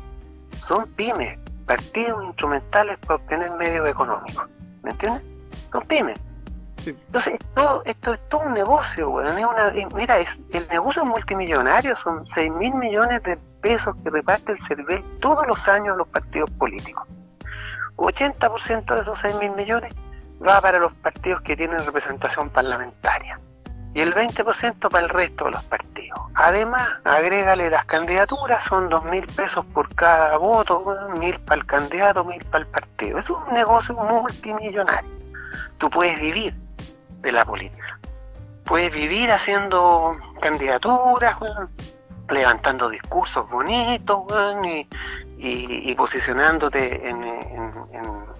[0.57, 4.47] son pymes, partidos instrumentales para obtener medios económicos.
[4.83, 5.23] ¿Me entiendes?
[5.71, 6.19] Son pymes.
[6.85, 9.37] Entonces, todo, esto es todo un negocio, weón.
[9.37, 14.51] Es una, mira, es, el negocio multimillonario son 6 mil millones de pesos que reparte
[14.51, 17.07] el CERVEL todos los años a los partidos políticos.
[17.95, 19.93] 80% de esos 6 mil millones
[20.45, 23.39] va para los partidos que tienen representación parlamentaria
[23.95, 26.19] y el 20% para el resto de los partidos.
[26.33, 30.83] Además, agrégale las candidaturas, son dos mil pesos por cada voto,
[31.17, 33.17] mil para el candidato, mil para el partido.
[33.17, 35.09] Es un negocio multimillonario.
[35.77, 36.53] Tú puedes vivir
[37.21, 37.97] de la política.
[38.65, 41.37] Puedes vivir haciendo candidaturas,
[42.29, 44.25] levantando discursos bonitos
[45.37, 48.34] y, posicionándote en, en,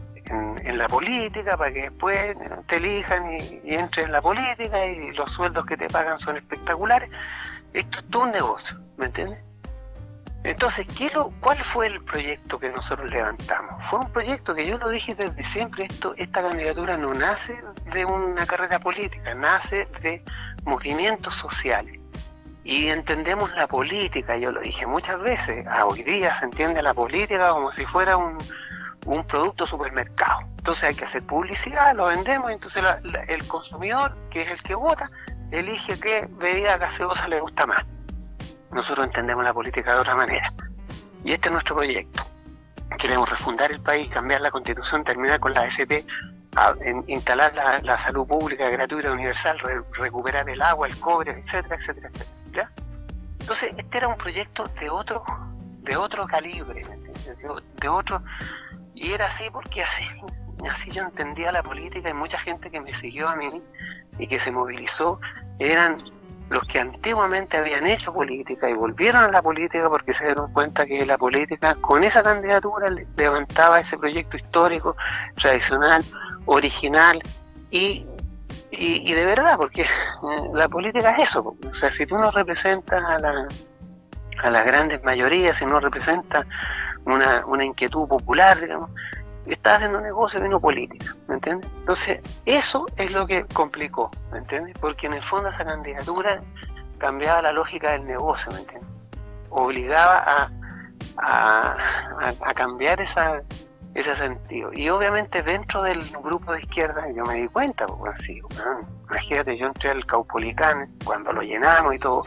[0.78, 2.36] la política para que después
[2.68, 6.38] te elijan y, y entres en la política y los sueldos que te pagan son
[6.38, 7.10] espectaculares.
[7.74, 9.40] Esto es todo un negocio, ¿me entiendes?
[10.46, 13.84] Entonces, ¿qué ¿cuál fue el proyecto que nosotros levantamos?
[13.86, 17.60] Fue un proyecto que yo lo dije desde siempre, esto, esta candidatura no nace
[17.92, 20.24] de una carrera política, nace de
[20.64, 22.00] movimientos sociales.
[22.64, 26.94] Y entendemos la política, yo lo dije muchas veces, a hoy día se entiende la
[26.94, 28.38] política como si fuera un,
[29.06, 30.42] un producto supermercado.
[30.58, 32.84] Entonces hay que hacer publicidad, lo vendemos, entonces
[33.28, 35.10] el consumidor, que es el que vota,
[35.52, 37.86] elige qué bebida gaseosa le gusta más
[38.76, 40.54] nosotros entendemos la política de otra manera.
[41.24, 42.24] Y este es nuestro proyecto.
[43.00, 46.06] Queremos refundar el país, cambiar la constitución, terminar con la SP,
[47.08, 49.58] instalar la, salud pública gratuita, universal,
[49.94, 52.70] recuperar el agua, el cobre, etcétera, etcétera, etcétera.
[53.40, 55.24] Entonces, este era un proyecto de otro,
[55.82, 56.86] de otro calibre,
[57.82, 58.22] de, otro,
[58.96, 60.04] y era así porque así,
[60.70, 63.62] así yo entendía la política y mucha gente que me siguió a mí
[64.18, 65.20] y que se movilizó
[65.60, 66.04] eran
[66.50, 70.86] los que antiguamente habían hecho política y volvieron a la política porque se dieron cuenta
[70.86, 72.88] que la política con esa candidatura
[73.18, 74.96] levantaba ese proyecto histórico,
[75.36, 76.04] tradicional,
[76.46, 77.22] original
[77.72, 78.06] y,
[78.72, 79.88] y, de verdad, porque eh,
[80.54, 81.56] la política es eso.
[81.72, 83.48] O sea, si tú no representas a, la,
[84.44, 86.46] a las grandes mayorías, si no representas
[87.06, 88.90] una, una inquietud popular, digamos,
[89.46, 91.70] estás haciendo negocio y no política, ¿me entiendes?
[91.80, 94.76] Entonces, eso es lo que complicó, ¿me entiendes?
[94.80, 96.42] Porque en el fondo esa candidatura
[96.98, 98.90] cambiaba la lógica del negocio, ¿me entiendes?
[99.50, 100.52] Obligaba a,
[101.18, 103.42] a, cambiar esa,
[103.94, 104.72] ese sentido.
[104.74, 108.42] Y obviamente dentro del grupo de izquierda yo me di cuenta, porque así,
[109.10, 112.24] imagínate, yo entré al Caupolicán, cuando lo llenamos y todo,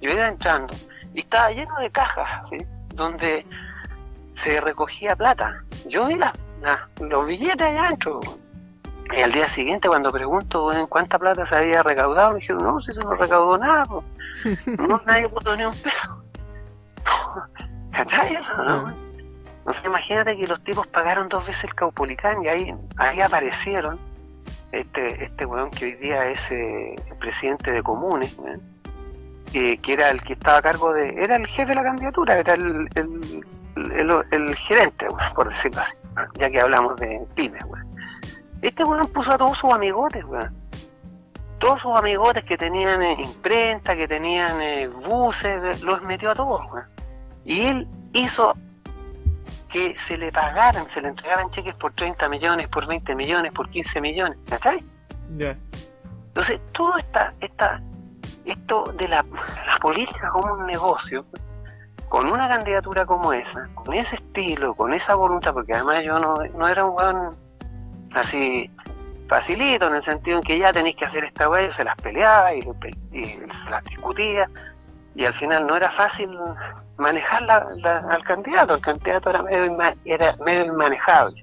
[0.00, 0.74] yo iba entrando
[1.14, 2.58] y estaba lleno de cajas, ¿sí?
[2.94, 3.46] Donde
[4.42, 5.64] se recogía plata.
[5.88, 6.32] Yo vi las
[7.00, 8.20] los billetes allá adentro.
[9.16, 12.80] Y al día siguiente, cuando pregunto en cuánta plata se había recaudado, me dijeron, no,
[12.80, 13.84] si se no recaudó nada,
[14.78, 16.24] no, nadie puso ni un peso.
[17.92, 18.92] ¿Cachai eso, no?
[19.64, 23.98] No sé, imagínate que los tipos pagaron dos veces el Caupolicán y ahí, ahí aparecieron
[24.72, 28.36] este, este weón que hoy día es eh, el presidente de Comunes,
[29.52, 32.54] que era el que estaba a cargo de, era el jefe de la candidatura, era
[32.54, 33.46] el, el,
[34.56, 35.96] gerente, por decirlo así,
[36.34, 37.62] ya que hablamos de pymes.
[38.62, 40.24] Este weón puso a todos sus amigotes,
[41.58, 46.62] todos sus amigotes que tenían eh, imprenta, que tenían eh, buses, los metió a todos.
[47.44, 48.54] Y él hizo
[49.68, 53.68] que se le pagaran, se le entregaran cheques por 30 millones, por 20 millones, por
[53.68, 54.84] 15 millones, ¿cachai?
[56.28, 57.80] Entonces, todo esta, esta,
[58.44, 61.24] esto de la, la política como un negocio,
[62.16, 66.32] con una candidatura como esa, con ese estilo, con esa voluntad, porque además yo no,
[66.54, 67.36] no era un weón
[68.14, 68.70] así
[69.28, 72.54] facilito, en el sentido en que ya tenéis que hacer esta weá, se las peleaba
[72.54, 74.48] y, se las discutía,
[75.14, 76.30] y al final no era fácil
[76.96, 81.42] manejar al candidato, el candidato era medio, era medio inmanejable,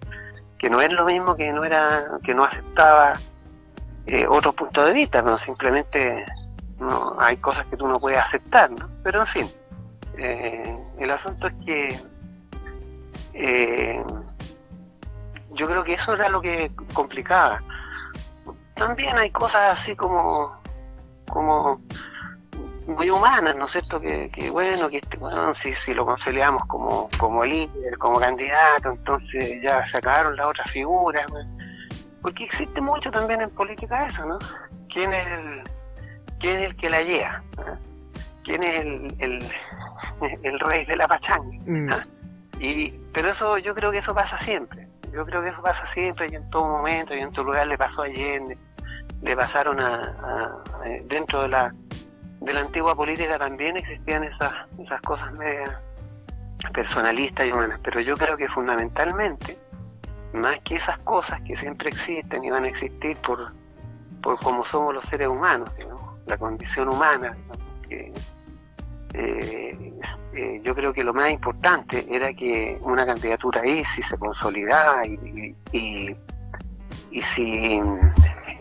[0.58, 3.20] que no es lo mismo que no era que no aceptaba
[4.08, 6.26] eh, otro punto de vista, no simplemente
[6.80, 8.90] no, hay cosas que tú no puedes aceptar, ¿no?
[9.04, 9.48] pero en fin
[10.18, 12.00] eh, el asunto es que
[13.34, 14.04] eh,
[15.52, 17.62] yo creo que eso era lo que complicaba.
[18.76, 20.56] También hay cosas así como,
[21.30, 21.82] como
[22.88, 24.00] muy humanas, ¿no es cierto?
[24.00, 29.86] Que, bueno, que este, bueno, si, lo conciliamos como, como líder, como candidato, entonces ya
[29.88, 31.26] se acabaron las otras figuras.
[32.22, 34.40] Porque existe mucho también en política eso, ¿no?
[34.90, 35.64] ¿Quién es el,
[36.40, 37.44] quién es el que la lleva?
[38.44, 38.82] quién es
[39.20, 39.44] el,
[40.60, 41.58] rey de la pachanga.
[41.66, 41.90] Mm.
[41.92, 42.06] ¿Ah?
[42.60, 44.88] Y, pero eso, yo creo que eso pasa siempre.
[45.12, 47.78] Yo creo que eso pasa siempre y en todo momento, y en todo lugar le
[47.78, 48.58] pasó a Allende,
[49.22, 50.64] le pasaron a,
[51.08, 51.74] dentro de la
[52.44, 55.70] de la antigua política también existían esas, esas cosas medias
[56.74, 59.58] personalistas y humanas, pero yo creo que fundamentalmente,
[60.34, 63.54] más que esas cosas que siempre existen y van a existir por,
[64.22, 65.70] por cómo somos los seres humanos,
[66.26, 67.36] la condición humana,
[67.88, 68.14] que,
[69.14, 69.94] eh,
[70.34, 75.06] eh, yo creo que lo más importante era que una candidatura ahí, si se consolidaba
[75.06, 77.80] y, y, si,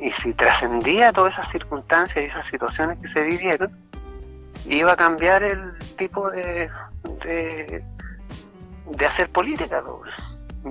[0.01, 3.73] y si trascendía todas esas circunstancias y esas situaciones que se vivieron,
[4.67, 6.69] iba a cambiar el tipo de,
[7.25, 9.83] de, hacer política.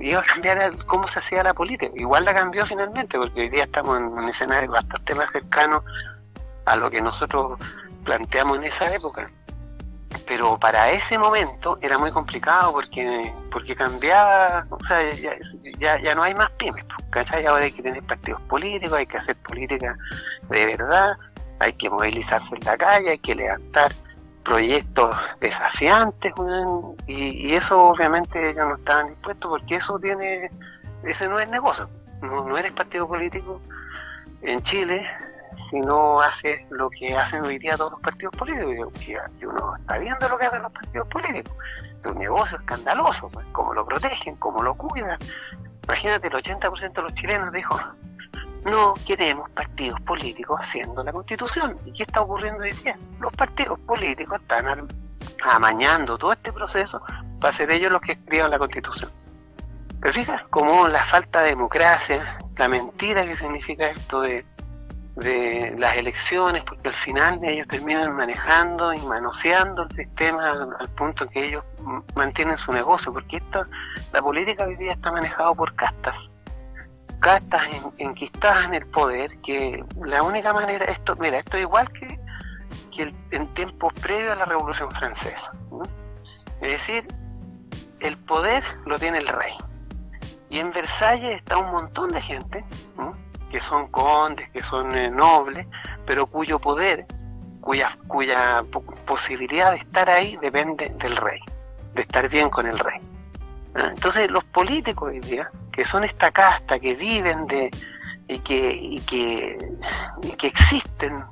[0.00, 1.92] Iba a cambiar cómo se hacía la política.
[1.96, 5.84] Igual la cambió finalmente, porque hoy día estamos en un escenario bastante más cercano
[6.64, 7.58] a lo que nosotros
[8.04, 9.28] planteamos en esa época
[10.26, 15.10] pero para ese momento era muy complicado porque porque cambiaba, o sea,
[15.78, 17.46] ya, ya, no hay más pymes, ¿cachai?
[17.46, 19.94] Ahora hay que tener partidos políticos, hay que hacer política
[20.48, 21.16] de verdad,
[21.60, 23.92] hay que movilizarse en la calle, hay que levantar
[24.44, 26.32] proyectos desafiantes,
[27.06, 30.50] y, y, eso obviamente ellos no estaban dispuestos porque eso tiene,
[31.04, 31.88] ese no es negocio,
[32.22, 33.60] no, no eres partido político
[34.42, 35.06] en Chile,
[35.56, 38.92] si no hace lo que hacen hoy día todos los partidos políticos.
[39.06, 41.54] Y uno está viendo lo que hacen los partidos políticos.
[42.00, 45.18] Es un negocio escandaloso, pues, cómo lo protegen, cómo lo cuidan.
[45.84, 47.78] Imagínate, el 80% de los chilenos dijo,
[48.64, 51.78] no queremos partidos políticos haciendo la constitución.
[51.84, 52.96] ¿Y qué está ocurriendo hoy día?
[53.20, 54.88] Los partidos políticos están
[55.44, 57.02] amañando todo este proceso
[57.40, 59.10] para ser ellos los que escriban la constitución.
[60.00, 64.44] Pero fíjate, como la falta de democracia, la mentira que significa esto de
[65.16, 71.28] de las elecciones, porque al final ellos terminan manejando y manoseando el sistema al, punto
[71.28, 71.64] que ellos
[72.14, 73.66] mantienen su negocio, porque esto,
[74.12, 76.30] la política hoy día está manejada por castas,
[77.20, 77.64] castas
[77.98, 82.18] enquistadas en el poder, que la única manera, esto, mira, esto es igual que,
[82.90, 85.52] que en tiempos previos a la Revolución Francesa.
[86.62, 87.06] Es decir,
[88.00, 89.54] el poder lo tiene el rey.
[90.48, 92.64] Y en Versalles está un montón de gente,
[93.52, 95.66] que son condes, que son eh, nobles,
[96.06, 97.06] pero cuyo poder,
[97.60, 98.64] cuya, cuya
[99.04, 101.40] posibilidad de estar ahí depende del rey,
[101.94, 102.98] de estar bien con el rey.
[103.74, 103.90] ¿Ah?
[103.90, 107.70] Entonces los políticos hoy día, que son esta casta, que viven de
[108.26, 109.58] y que, y que,
[110.38, 111.24] que existen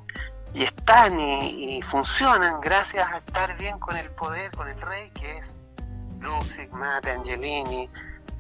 [0.52, 5.38] y están y, funcionan gracias a estar bien con el poder, con el rey, que
[5.38, 5.56] es
[6.20, 7.88] Luxig, Mate, Angelini,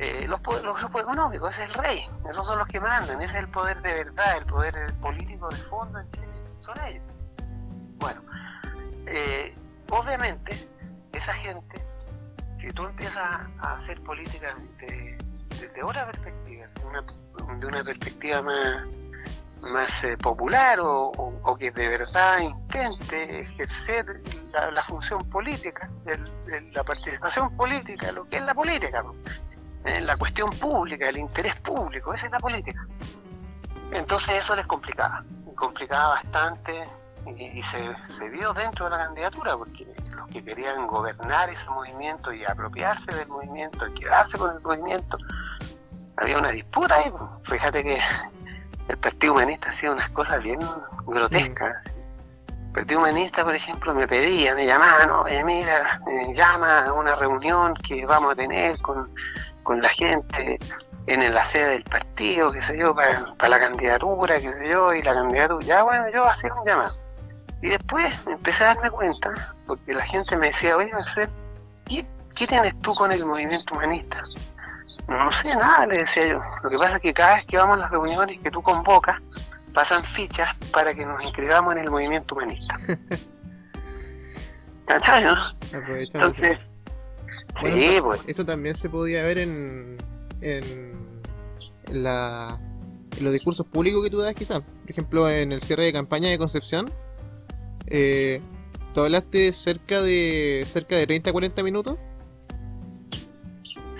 [0.02, 3.40] eh, los, grupos económicos, ese es el rey, esos son los que mandan, ese es
[3.40, 6.26] el poder de verdad, el poder político de fondo en Chile,
[6.58, 7.02] son ellos.
[7.98, 8.22] Bueno,
[9.04, 9.54] eh,
[9.90, 10.56] obviamente,
[11.12, 11.84] esa gente,
[12.56, 14.56] si tú empiezas a hacer política
[15.50, 16.66] desde otra perspectiva,
[17.58, 18.86] de una perspectiva más,
[19.60, 24.22] más eh, popular o, que de verdad intente ejercer
[24.72, 25.90] la, función política,
[26.72, 29.04] la participación política, lo que es la política,
[29.84, 32.86] en la cuestión pública, el interés público, esa es la política.
[33.92, 35.24] Entonces eso les complicaba,
[35.56, 36.88] complicaba bastante
[37.36, 42.32] y, se, se, vio dentro de la candidatura, porque los que querían gobernar ese movimiento
[42.32, 45.18] y apropiarse del movimiento y quedarse con el movimiento,
[46.16, 47.10] había una disputa ahí.
[47.10, 47.30] Pues.
[47.44, 47.98] Fíjate que
[48.88, 50.60] el Partido Humanista hacía unas cosas bien
[51.06, 51.86] grotescas.
[52.48, 57.16] El Partido Humanista, por ejemplo, me pedía, me llamaban, oye, mira, me llama a una
[57.16, 59.12] reunión que vamos a tener con
[59.70, 60.58] con la gente
[61.06, 65.00] en la sede del partido, qué sé yo, para, la candidatura, qué sé yo, y
[65.00, 66.98] la candidatura, ya bueno, yo hacía un llamado.
[67.62, 69.32] Y después empecé a darme cuenta,
[69.68, 70.90] porque la gente me decía, oye,
[71.86, 72.04] ¿qué,
[72.34, 74.24] ¿qué tienes tú con el movimiento humanista?
[75.06, 76.42] No sé nada, le decía yo.
[76.64, 79.20] Lo que pasa es que cada vez que vamos a las reuniones que tú convocas,
[79.72, 82.76] pasan fichas para que nos inscribamos en el movimiento humanista.
[84.88, 86.58] Entonces,
[87.60, 88.20] pues.
[88.26, 89.96] Eso también se podía ver en,
[90.40, 91.22] en,
[91.92, 92.60] la,
[93.16, 94.60] en los discursos públicos que tú das, quizás.
[94.60, 96.90] Por ejemplo, en el cierre de campaña de Concepción,
[97.86, 98.40] eh,
[98.94, 101.98] tú hablaste cerca de cerca de 30 40 minutos.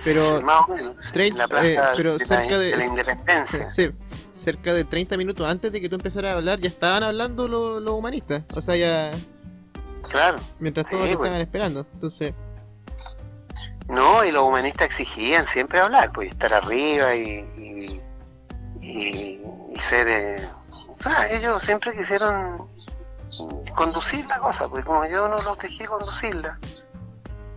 [0.03, 3.69] Pero, más o menos, eh, pero cerca de, la independencia.
[3.69, 3.91] Sí,
[4.31, 7.87] cerca de 30 minutos antes de que tú empezaras a hablar, ya estaban hablando los,
[7.87, 8.45] humanistas.
[8.55, 9.11] O sea, ya.
[10.09, 10.39] Claro.
[10.59, 11.13] Mientras todos pues.
[11.13, 11.87] estaban esperando.
[11.93, 12.33] Entonces.
[13.91, 18.01] No, y los humanistas exigían siempre hablar, pues estar arriba y,
[18.81, 20.09] y, ser...
[20.09, 20.49] Eh,
[20.87, 22.69] o sea, ellos siempre quisieron
[23.75, 26.59] conducir la cosa, pues como yo no los dejé conducirla,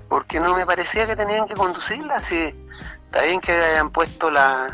[0.10, 2.56] porque no me parecía que tenían que conducirla, si
[3.06, 4.74] está bien que hayan puesto la,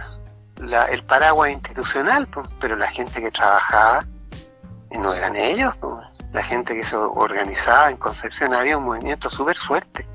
[0.90, 4.06] el paraguas institucional, pues, pero la gente que trabajaba
[4.92, 6.06] no eran ellos, pues.
[6.32, 10.08] la gente que se organizaba en Concepción había un movimiento súper fuerte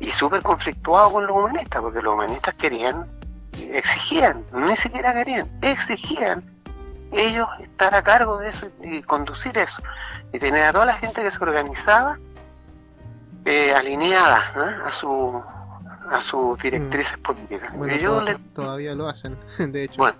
[0.00, 3.06] y súper conflictuado con los humanistas, porque los humanistas querían,
[3.70, 6.42] exigían, ni siquiera querían, exigían
[7.12, 9.82] ellos estar a cargo de eso y conducir eso,
[10.32, 12.18] y tener a toda la gente que se organizaba
[13.44, 15.42] eh, alineada a su
[16.10, 17.72] a sus directrices políticas.
[17.76, 19.94] Bueno, yo to- les todavía lo hacen, de hecho.
[19.98, 20.16] bueno,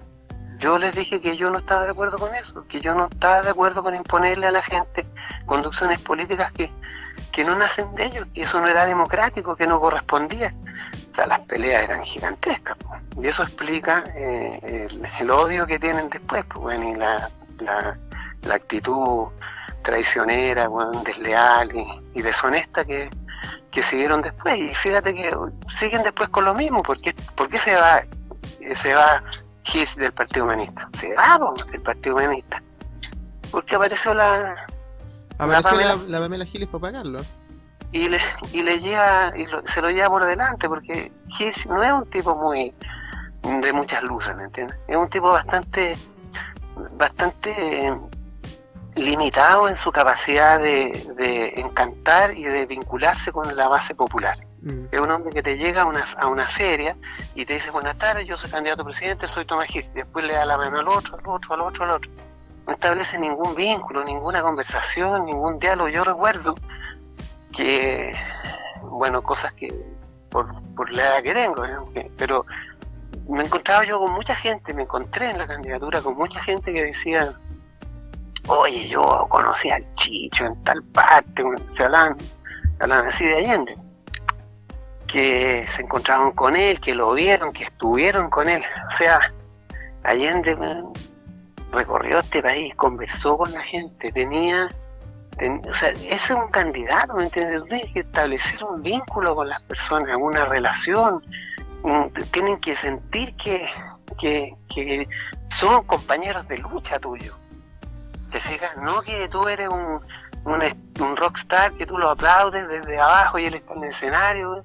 [0.58, 3.42] yo les dije que yo no estaba de acuerdo con eso, que yo no estaba
[3.42, 5.04] de acuerdo con imponerle a la gente
[5.46, 6.70] conducciones políticas que,
[7.30, 10.54] que no nacen de ellos, que eso no era democrático, que no correspondía.
[11.10, 12.76] O sea, las peleas eran gigantescas.
[13.20, 14.88] Y eso explica eh,
[15.20, 19.28] el, odio que tienen después, pues, bueno, y la, la, actitud
[19.82, 21.70] traicionera, bueno, desleal
[22.14, 23.10] y, deshonesta que,
[23.70, 24.58] que siguieron después.
[24.58, 25.30] Y fíjate que
[25.68, 28.02] siguen después con lo mismo, porque ¿por qué se va,
[28.74, 29.22] se va
[29.64, 30.88] Hitch del Partido Humanista?
[30.98, 31.38] Se va
[31.70, 32.62] del Partido Humanista.
[33.50, 34.66] Porque apareció la,
[35.44, 37.20] Apareció la, Pamela- la Pamela Giles para pagarlo.
[37.92, 38.18] y le,
[38.52, 42.08] y le lleva, y lo- se lo lleva por delante, porque Hitch no es un
[42.10, 42.74] tipo muy
[43.42, 44.76] de muchas luces, ¿me entiendes?
[44.86, 45.96] Es un tipo bastante,
[46.96, 47.96] bastante eh,
[48.96, 54.38] limitado en su capacidad de, de encantar y de vincularse con la base popular.
[54.62, 54.84] Mm.
[54.92, 56.96] Es un hombre que te llega a una, a una feria
[57.34, 59.90] y te dice, buenas tardes, yo soy candidato a presidente, soy Tomás Hitch.
[59.92, 62.10] Después le da la mano al otro, al otro, al otro, al otro.
[62.70, 65.88] No establece ningún vínculo, ninguna conversación, ningún diálogo.
[65.88, 66.54] Yo recuerdo
[67.52, 68.14] que,
[68.82, 69.66] bueno, cosas que
[70.28, 72.12] por, por la edad que tengo, ¿eh?
[72.16, 72.46] Pero
[73.28, 76.84] me encontraba yo con mucha gente, me encontré en la candidatura con mucha gente que
[76.84, 77.32] decía,
[78.46, 82.18] oye, yo conocí al Chicho en tal parte, se hablaban,
[82.78, 83.76] hablaban así de Allende
[85.08, 88.62] que se encontraron con él, que lo vieron, que estuvieron con él.
[88.86, 89.18] O sea,
[90.04, 90.56] Allende
[91.72, 94.68] recorrió este país, conversó con la gente, tenía...
[95.36, 97.64] ten- o sea, ese es un candidato, ¿me entiendes?
[97.64, 101.24] Tienes que establecer un vínculo con las personas, una relación.
[102.30, 103.68] Tienen que sentir que,
[104.18, 105.08] que, que
[105.48, 107.36] son compañeros de lucha tuyo.
[108.30, 108.76] ¿Te fijas?
[108.76, 110.00] No que tú eres un,
[110.44, 110.62] un,
[111.00, 114.64] un rockstar, que tú lo aplaudes desde abajo y él está en el escenario.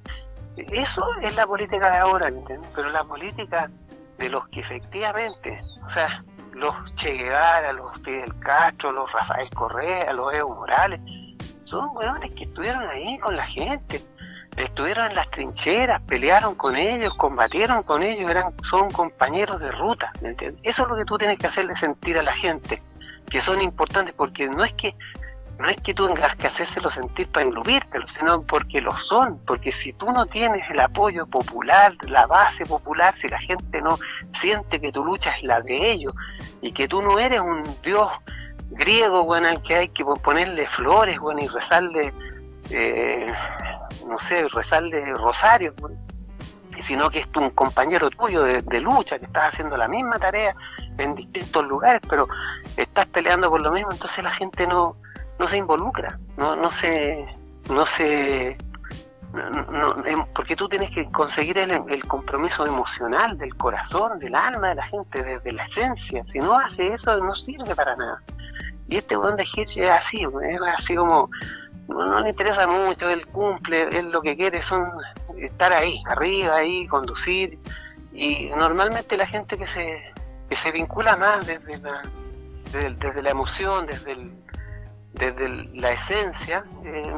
[0.58, 2.70] Eso es la política de ahora, ¿entiendes?
[2.76, 3.70] Pero la política
[4.18, 6.24] de los que efectivamente, o sea,
[6.56, 11.00] los Che Guevara, los Fidel Castro, los Rafael Correa, los Evo Morales,
[11.66, 14.02] son hueones que estuvieron ahí con la gente,
[14.56, 20.14] estuvieron en las trincheras, pelearon con ellos, combatieron con ellos, eran, son compañeros de ruta,
[20.22, 20.62] ¿me entiendes?
[20.64, 22.82] Eso es lo que tú tienes que hacerle sentir a la gente,
[23.30, 24.96] que son importantes, porque no es que
[25.58, 29.72] no es que tú tengas que hacérselo sentir para englobírtelo, sino porque lo son, porque
[29.72, 33.98] si tú no tienes el apoyo popular, la base popular, si la gente no
[34.34, 36.14] siente que tu lucha es la de ellos
[36.62, 38.10] y que tú no eres un dios
[38.70, 42.14] griego, bueno, al que hay que ponerle flores, bueno, y rezarle,
[42.70, 43.34] eh,
[44.08, 45.96] no sé, rezarle rosario, bueno,
[46.80, 50.54] sino que es un compañero tuyo de, de lucha, que estás haciendo la misma tarea
[50.98, 52.28] en distintos lugares, pero
[52.76, 54.98] estás peleando por lo mismo, entonces la gente no,
[55.40, 57.26] no se involucra, no, no se,
[57.70, 58.58] no se,
[59.34, 64.70] no- em- porque tú tienes que conseguir el, el compromiso emocional del corazón, del alma
[64.70, 66.26] de la gente, desde la esencia.
[66.26, 68.22] Si no hace eso, no sirve para nada.
[68.88, 71.30] Y este weón de Hitch es así, es así como,
[71.88, 74.90] no, no le interesa mucho, él cumple, él lo que quiere son
[75.38, 77.60] estar ahí, arriba, ahí, conducir.
[78.14, 80.14] Y normalmente la gente que se,
[80.50, 82.02] que se vincula más desde la,
[82.72, 84.32] desde, desde la emoción, desde el,
[85.16, 87.14] desde el- la esencia, eh,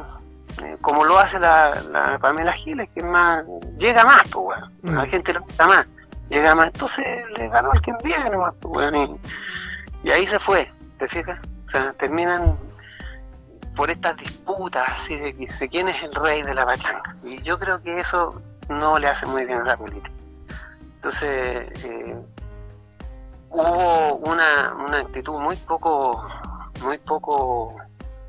[0.62, 3.44] eh, como lo hace la, la Pamela Giles, que más,
[3.78, 4.72] llega más, pues, weón.
[4.82, 4.94] Mm.
[4.96, 5.86] la gente le gusta más,
[6.30, 7.06] llega más, entonces
[7.36, 11.38] le ganó al que viene nomás, pues, y, y ahí se fue, ¿te fijas?
[11.66, 12.56] O sea, terminan
[13.76, 17.58] por estas disputas así de, de quién es el rey de la pachanga, y yo
[17.58, 20.10] creo que eso no le hace muy bien a la política.
[20.96, 22.16] Entonces, eh,
[23.50, 26.26] hubo una, una actitud muy poco
[26.82, 27.74] muy poco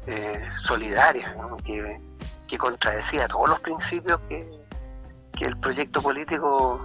[0.08, 1.58] eh, solidaria, ¿no?
[1.58, 2.02] que,
[2.48, 4.50] que contradecía todos los principios que,
[5.38, 6.80] que el proyecto político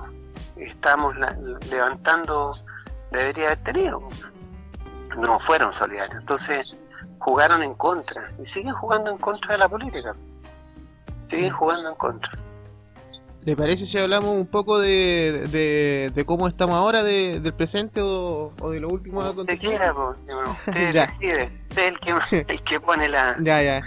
[0.57, 1.37] estamos la-
[1.71, 2.55] levantando
[3.11, 4.01] debería haber tenido.
[5.17, 6.75] No fueron solidarios, entonces
[7.19, 10.15] jugaron en contra y siguen jugando en contra de la política.
[11.31, 12.31] Siguen jugando en contra.
[13.45, 18.01] ¿Le parece si hablamos un poco de, de, de cómo estamos ahora, de- del presente
[18.01, 19.71] o, o de lo último Usted acontecido?
[19.73, 20.19] quiera, pues,
[20.67, 21.99] usted decide, usted es el
[22.47, 23.83] que, el que pone la, Ya, ya.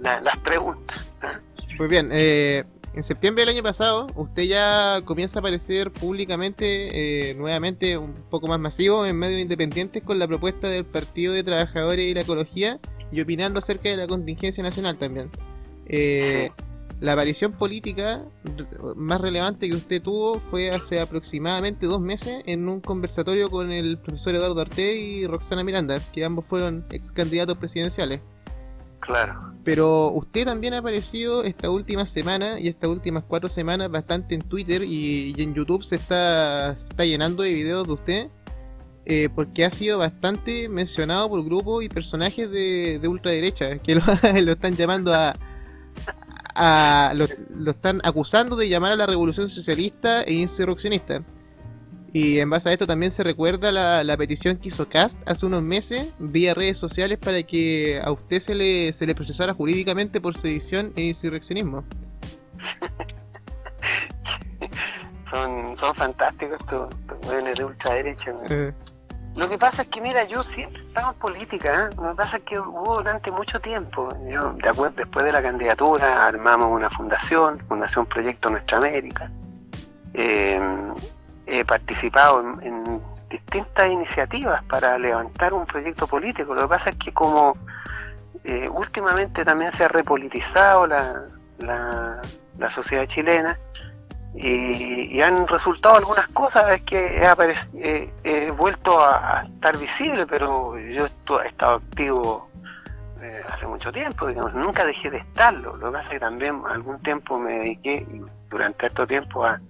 [0.00, 1.12] la- las preguntas.
[1.76, 2.62] Pues bien, eh,
[2.94, 8.46] en septiembre del año pasado, usted ya comienza a aparecer públicamente, eh, nuevamente un poco
[8.46, 12.78] más masivo, en medios independientes con la propuesta del Partido de Trabajadores y la Ecología
[13.10, 15.30] y opinando acerca de la contingencia nacional también.
[15.86, 16.52] Eh,
[17.04, 18.24] La aparición política
[18.96, 23.98] más relevante que usted tuvo fue hace aproximadamente dos meses en un conversatorio con el
[23.98, 28.22] profesor Eduardo Arte y Roxana Miranda, que ambos fueron ex candidatos presidenciales.
[29.00, 29.52] Claro.
[29.64, 34.40] Pero usted también ha aparecido esta última semana y estas últimas cuatro semanas bastante en
[34.40, 38.28] Twitter y, y en YouTube se está, se está llenando de videos de usted
[39.04, 44.00] eh, porque ha sido bastante mencionado por grupos y personajes de, de ultraderecha que lo,
[44.42, 45.34] lo están llamando a...
[46.54, 51.22] a lo, lo están acusando de llamar a la revolución socialista e insurreccionista.
[52.12, 55.46] Y en base a esto también se recuerda la, la petición que hizo Cast hace
[55.46, 60.20] unos meses vía redes sociales para que a usted se le, se le procesara jurídicamente
[60.20, 61.84] por sedición e insurreccionismo.
[65.28, 66.94] Son, son fantásticos estos
[67.26, 68.32] estos de ultraderecha.
[68.32, 68.44] ¿no?
[68.48, 68.72] Eh,
[69.36, 71.88] Lo que pasa es que, mira, yo siempre he estado en política.
[71.90, 71.96] ¿eh?
[71.96, 74.08] Lo que pasa es que hubo durante mucho tiempo.
[74.28, 79.30] Yo, de acuerdo, después de la candidatura, armamos una fundación, Fundación Proyecto Nuestra América.
[80.12, 80.60] Eh,
[81.46, 86.54] he participado en, en distintas iniciativas para levantar un proyecto político.
[86.54, 87.54] Lo que pasa es que, como
[88.44, 91.24] eh, últimamente también se ha repolitizado la,
[91.58, 92.22] la,
[92.58, 93.58] la sociedad chilena,
[94.36, 99.78] y, y han resultado algunas cosas es que he, eh, he vuelto a, a estar
[99.78, 102.48] visible pero yo he estado activo
[103.22, 106.62] eh, hace mucho tiempo digamos nunca dejé de estarlo lo que pasa es que también
[106.68, 108.06] algún tiempo me dediqué
[108.50, 109.60] durante estos tiempo a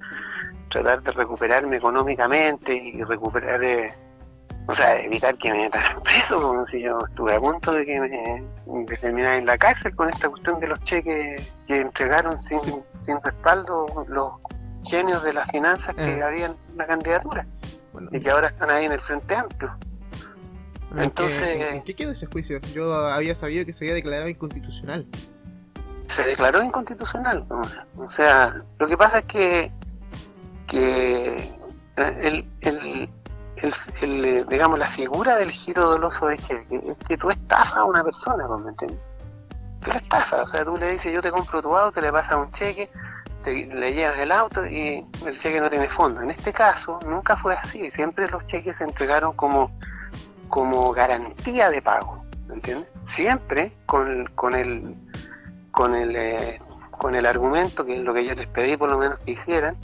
[0.70, 3.94] tratar de recuperarme económicamente y recuperar eh,
[4.66, 8.00] o sea evitar que me metan preso como si yo estuve a punto de que
[8.00, 12.58] me que terminara en la cárcel con esta cuestión de los cheques que entregaron sin,
[12.58, 12.74] Sí.
[13.02, 14.32] sin respaldo los
[14.84, 16.22] genios de las finanzas que Eh.
[16.22, 17.46] habían en la candidatura
[17.92, 19.74] bueno, y que ahora están ahí en el Frente Amplio.
[20.90, 22.60] ¿en qué- entonces- ¿en, en qué quedó ese juicio?
[22.72, 25.06] Yo había sabido que se había declarado inconstitucional.
[26.06, 27.46] Se declaró inconstitucional.
[27.96, 29.72] O sea, lo que pasa es que,
[30.66, 31.54] que
[31.96, 33.10] el, el, el-
[34.02, 37.84] el, eh, digamos, la figura del giro doloso de cheque es que tú estafas a
[37.84, 38.98] una persona, ¿me entiendes?
[39.80, 42.36] Tú le estafas, o sea, tú le dices yo te compro tu auto, le pasas
[42.36, 42.90] un cheque,
[43.52, 46.20] le llevas el auto y el cheque no tiene fondo.
[46.22, 49.70] En este caso nunca fue así, siempre los cheques se entregaron como,
[50.48, 52.88] como garantía de pago, ¿me entiendes?
[53.04, 54.94] Siempre con, con el
[55.70, 56.60] con el eh,
[56.92, 59.76] con el argumento que es lo que yo les pedí por lo menos que hicieran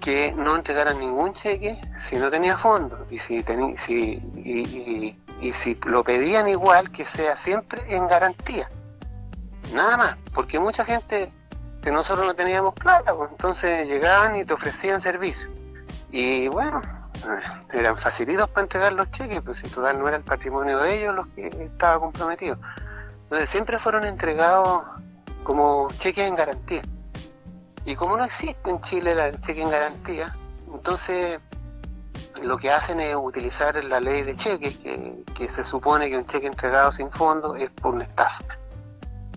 [0.00, 5.78] que no entregaran ningún cheque si no tenía fondo y si teni- si y si
[5.86, 8.68] lo pedían igual que sea siempre en garantía
[9.72, 11.32] nada más porque mucha gente
[11.84, 15.50] que nosotros no teníamos plata pues, entonces llegaban y te ofrecían servicio
[16.10, 16.80] y bueno
[17.16, 20.98] eh, eran facilitos para entregar los cheques pues si total no era el patrimonio de
[20.98, 22.58] ellos los que estaba comprometido
[23.24, 24.82] entonces siempre fueron entregados
[25.44, 26.82] como cheques en garantía.
[27.84, 30.36] Y como no existe en Chile el cheque en garantía,
[30.72, 31.40] entonces
[32.42, 36.26] lo que hacen es utilizar la ley de cheques, que, que se supone que un
[36.26, 38.42] cheque entregado sin fondo es por una estafa.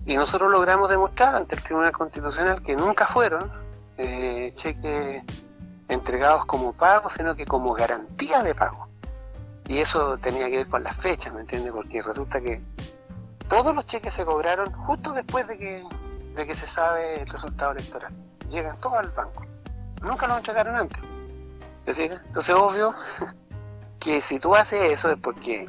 [0.07, 3.51] Y nosotros logramos demostrar ante el Tribunal Constitucional que nunca fueron
[3.97, 5.21] eh, cheques
[5.89, 8.87] entregados como pago, sino que como garantía de pago.
[9.67, 11.73] Y eso tenía que ver con las fechas, ¿me entiendes?
[11.73, 12.63] Porque resulta que
[13.49, 15.83] todos los cheques se cobraron justo después de que,
[16.35, 18.13] de que se sabe el resultado electoral.
[18.49, 19.45] Llegan todos al banco.
[20.01, 21.01] Nunca los entregaron antes.
[21.83, 22.21] ¿Te fijas?
[22.27, 22.95] Entonces, obvio
[23.99, 25.67] que si tú haces eso es porque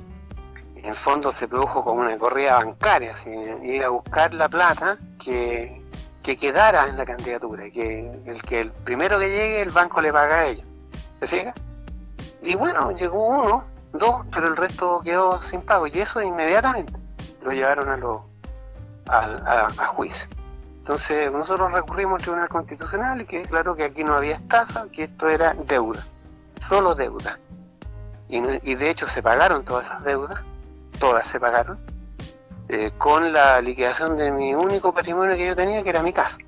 [0.79, 4.99] en el fondo se produjo como una corrida bancaria, así, ir a buscar la plata
[5.23, 5.85] que,
[6.23, 10.13] que quedara en la candidatura, que el que el primero que llegue el banco le
[10.13, 10.65] paga a ella.
[11.21, 11.55] ¿Te fijas?
[12.43, 16.93] Y bueno, llegó uno, dos, pero el resto quedó sin pago, y eso inmediatamente
[17.43, 18.25] lo llevaron a, lo,
[19.09, 20.29] a, a juicio.
[20.79, 25.05] Entonces nosotros recurrimos al Tribunal Constitucional y que claro que aquí no había estafa, que
[25.05, 26.03] esto era deuda,
[26.61, 27.39] solo deuda.
[28.31, 30.43] Y de hecho se pagaron todas esas deudas,
[30.99, 31.79] todas se pagaron,
[32.69, 36.39] eh, con la liquidación de mi único patrimonio que yo tenía, que era mi casa,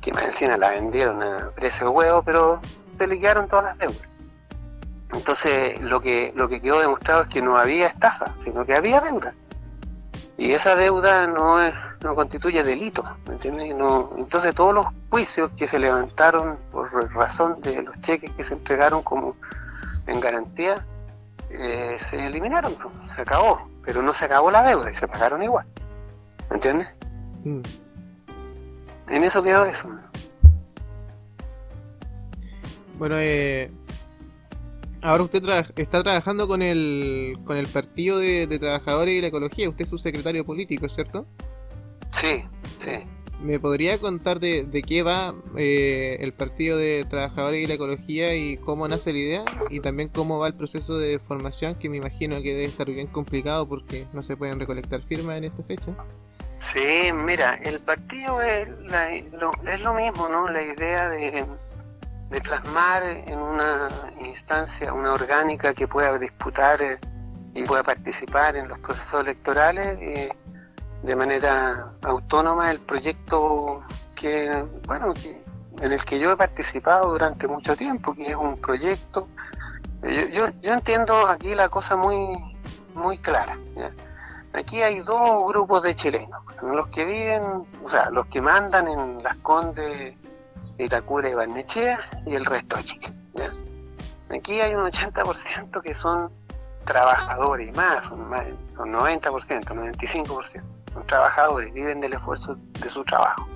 [0.00, 2.60] que más encima la vendieron a precio de huevo, pero
[2.98, 4.08] se liquidaron todas las deudas.
[5.12, 9.00] Entonces lo que, lo que quedó demostrado es que no había estafa, sino que había
[9.00, 9.34] deuda.
[10.38, 13.70] Y esa deuda no, es- no constituye delito, ¿me entiendes?
[14.16, 19.02] Entonces todos los juicios que se levantaron por razón de los cheques que se entregaron
[19.02, 19.36] como
[20.06, 20.76] en garantía,
[21.52, 25.42] eh, se eliminaron, pues, se acabó, pero no se acabó la deuda y se pagaron
[25.42, 25.66] igual,
[26.50, 26.88] ¿me entiendes?
[27.44, 27.60] Mm.
[29.08, 29.88] En eso quedó eso.
[32.98, 33.70] Bueno, eh,
[35.02, 39.26] ahora usted tra- está trabajando con el, con el Partido de, de Trabajadores y la
[39.26, 39.68] Ecología.
[39.68, 41.26] Usted es su secretario político, ¿cierto?
[42.10, 42.44] Sí,
[42.78, 43.06] sí.
[43.42, 48.56] ¿Me podría contar de, qué va eh, el Partido de Trabajadores y la Ecología y
[48.56, 49.44] cómo nace la idea?
[49.68, 53.08] Y también cómo va el proceso de formación, que me imagino que debe estar bien
[53.08, 55.92] complicado porque no se pueden recolectar firmas en esta fecha.
[56.60, 58.68] Sí, mira, el partido es,
[59.32, 60.48] lo, es lo mismo, ¿no?
[60.48, 61.44] La idea de,
[62.30, 63.88] de, plasmar en una
[64.24, 66.98] instancia, una orgánica que pueda disputar eh,
[67.54, 69.98] y pueda participar en los procesos electorales.
[70.00, 70.28] Eh,
[71.02, 73.82] de manera autónoma el proyecto
[74.14, 75.12] que, bueno,
[75.80, 79.28] en el que yo he participado durante mucho tiempo, que es un proyecto.
[80.02, 82.36] Yo, yo, entiendo aquí la cosa muy,
[82.94, 83.58] muy clara.
[84.52, 87.42] Aquí hay dos grupos de chilenos, los que viven,
[87.82, 90.14] o sea, los que mandan en las Condes,
[90.78, 93.12] Itacura y Barnechea y el resto de Chile.
[94.30, 96.30] Aquí hay un 80% que son
[96.84, 98.46] trabajadores y más, son, más,
[98.76, 103.46] son 90%, 95% son trabajadores, viven del esfuerzo de su trabajo.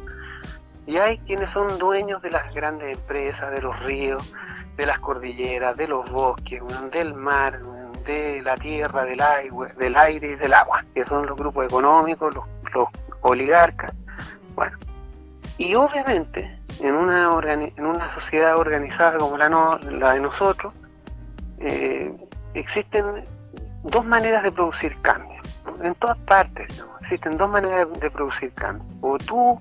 [0.86, 4.32] Y hay quienes son dueños de las grandes empresas, de los ríos,
[4.76, 7.60] de las cordilleras, de los bosques, del mar,
[8.04, 12.34] de la tierra, del aire, del aire y del agua, que son los grupos económicos,
[12.34, 12.88] los,
[13.22, 13.92] oligarcas.
[14.54, 14.78] Bueno,
[15.58, 20.72] y obviamente en una, sociedad organizada como la, la de nosotros,
[21.58, 22.14] eh,
[22.54, 23.24] existen
[23.82, 25.45] dos maneras de producir cambios
[25.82, 26.84] en todas partes.
[27.00, 28.86] Existen dos maneras de producir cambio.
[29.00, 29.60] O tú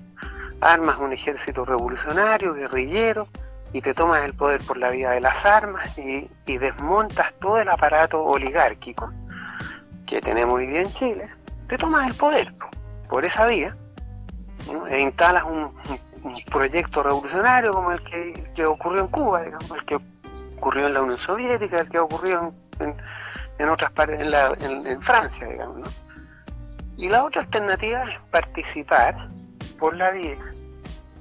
[0.60, 3.28] armas un ejército revolucionario, guerrillero,
[3.72, 7.68] y te tomas el poder por la vía de las armas y, desmontas todo el
[7.68, 9.12] aparato oligárquico
[10.06, 11.28] que tenemos hoy día en Chile.
[11.68, 12.54] Te tomas el poder
[13.08, 13.76] por esa vía
[14.88, 15.74] e instalas un,
[16.50, 19.98] proyecto revolucionario como el que, ocurrió en Cuba, digamos, el que
[20.56, 22.96] ocurrió en la Unión Soviética, el que ocurrió en,
[23.68, 25.86] otras partes, en, en Francia, digamos, ¿no?
[26.96, 29.28] Y la otra alternativa es participar
[29.78, 30.38] por la vía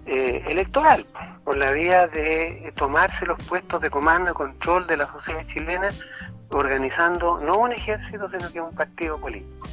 [0.05, 1.05] eh, electoral,
[1.43, 5.89] por la vía de tomarse los puestos de comando y control de la sociedad chilena,
[6.49, 9.67] organizando no un ejército, sino que un partido político.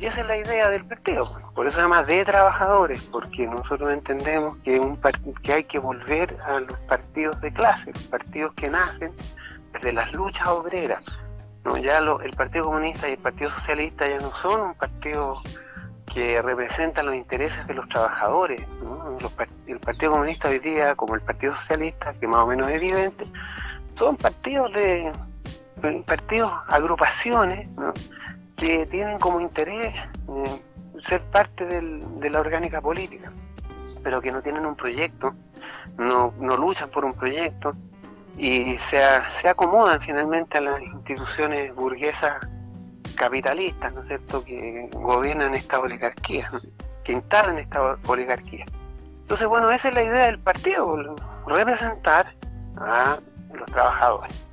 [0.00, 3.92] Y esa es la idea del partido, por eso se llama de trabajadores, porque nosotros
[3.92, 4.98] entendemos que, un
[5.42, 9.12] que hay que volver a los partidos de clase, los partidos que nacen
[9.74, 11.04] desde las luchas obreras,
[11.64, 15.42] no, ya el Partido Comunista y el Partido Socialista ya no son un partido
[16.12, 18.66] que representa los intereses de los trabajadores.
[19.66, 23.26] el Partido Comunista hoy día, como el Partido Socialista, que más o menos es evidente,
[23.94, 25.12] son partidos de
[26.06, 27.68] partidos, agrupaciones
[28.56, 30.62] que tienen como interés eh,
[30.98, 33.32] ser parte de la orgánica política,
[34.02, 35.34] pero que no tienen un proyecto,
[35.96, 37.74] no, no luchan por un proyecto,
[38.36, 39.00] y se,
[39.30, 42.40] se acomodan finalmente a las instituciones burguesas
[43.14, 46.48] capitalistas, ¿no es cierto?, que gobiernan esta oligarquía,
[47.04, 48.64] que instalan esta oligarquía.
[49.22, 51.14] Entonces, bueno, esa es la idea del partido,
[51.46, 52.34] representar
[52.78, 53.18] a
[53.52, 54.46] los trabajadores.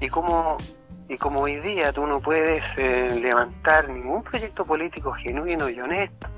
[0.00, 0.56] Y como,
[1.08, 6.28] y como hoy día tú no puedes eh, levantar ningún proyecto político genuino y honesto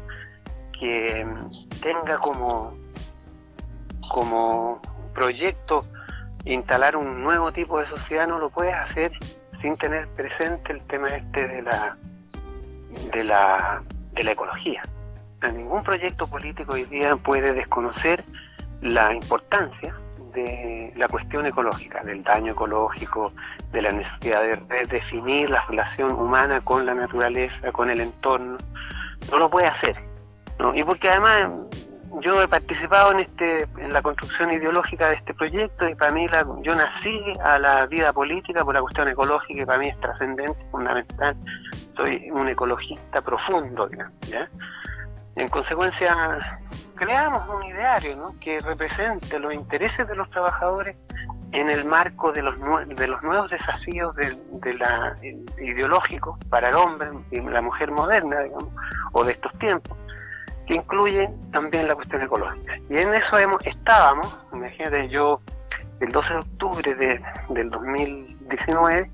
[0.78, 2.74] que mm, tenga como,
[4.10, 4.80] como
[5.14, 5.86] proyecto
[6.46, 9.12] instalar un nuevo tipo de sociedad no lo puedes hacer
[9.52, 11.96] sin tener presente el tema este de la
[13.12, 13.82] de la
[14.12, 14.82] de la ecología.
[15.52, 18.24] ningún proyecto político hoy día puede desconocer
[18.80, 19.94] la importancia
[20.34, 23.32] de la cuestión ecológica, del daño ecológico,
[23.72, 28.58] de la necesidad de redefinir la relación humana con la naturaleza, con el entorno.
[29.30, 29.96] No lo puede hacer.
[30.58, 30.74] ¿no?
[30.74, 31.50] Y porque además
[32.20, 36.26] yo he participado en este en la construcción ideológica de este proyecto y para mí
[36.28, 40.00] la, yo nací a la vida política por la cuestión ecológica y para mí es
[40.00, 41.36] trascendente, fundamental.
[41.94, 44.48] Soy un ecologista profundo, digamos, ¿ya?
[45.36, 46.38] En consecuencia,
[46.94, 50.96] creamos un ideario que represente los intereses de los trabajadores
[51.52, 52.54] en el marco de los,
[52.88, 55.16] de los nuevos desafíos de, la
[55.60, 58.70] ideológicos para el hombre y la mujer moderna, digamos,
[59.12, 59.96] o de estos tiempos
[60.66, 62.76] que incluye también la cuestión ecológica.
[62.90, 65.40] Y en eso hemos, estábamos, imagínate, yo
[66.00, 69.10] el 12 de octubre de, del 2019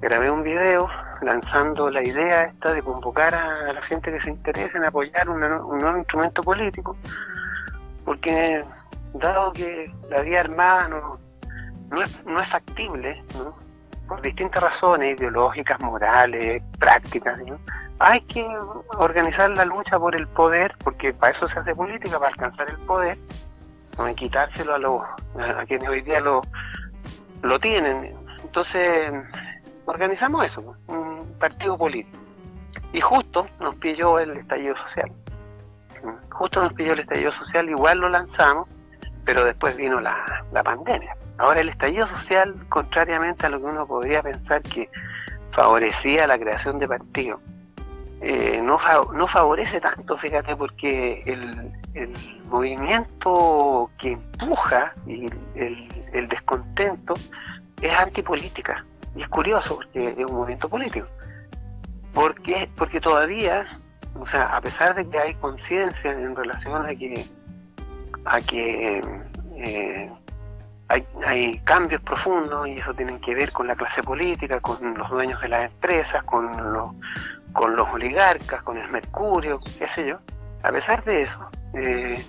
[0.00, 0.88] grabé un video
[1.22, 5.40] lanzando la idea esta de convocar a, la gente que se interese en apoyar un
[5.40, 6.96] nuevo instrumento político,
[8.04, 8.64] porque
[9.14, 11.18] dado que la vía armada no,
[11.90, 13.22] no, es, no es factible,
[14.06, 17.58] por distintas razones ideológicas, morales, prácticas, ¿no?
[17.98, 18.46] Hay que
[18.98, 22.78] organizar la lucha por el poder, porque para eso se hace política, para alcanzar el
[22.78, 23.18] poder,
[23.96, 25.02] no quitárselo a, los,
[25.36, 26.40] a quienes hoy día lo,
[27.42, 28.16] lo tienen.
[28.42, 29.12] Entonces,
[29.86, 32.18] organizamos eso, un partido político.
[32.92, 35.12] Y justo nos pilló el estallido social.
[36.30, 38.68] justo nos pilló el estallido social, igual lo lanzamos,
[39.24, 41.16] pero después vino la, la pandemia.
[41.38, 44.88] Ahora el estallido social, contrariamente a lo que uno podría pensar que
[45.50, 47.40] favorecía la creación de partidos,
[48.20, 48.78] eh, no,
[49.12, 57.14] no favorece tanto, fíjate, porque el, el movimiento que empuja y el, el, descontento
[57.80, 58.84] es antipolítica.
[59.14, 61.06] Y es curioso porque es un movimiento político.
[62.12, 63.80] Porque, porque todavía,
[64.16, 67.24] o sea, a pesar de que hay conciencia en relación a que,
[68.24, 69.00] a que
[69.54, 70.12] eh,
[70.88, 75.08] hay, hay, cambios profundos y eso tiene que ver con la clase política, con los
[75.08, 76.94] dueños de las empresas, con los,
[77.58, 80.16] con los oligarcas, con el mercurio, qué sé yo.
[80.62, 81.40] A pesar de eso,
[81.74, 82.24] eh,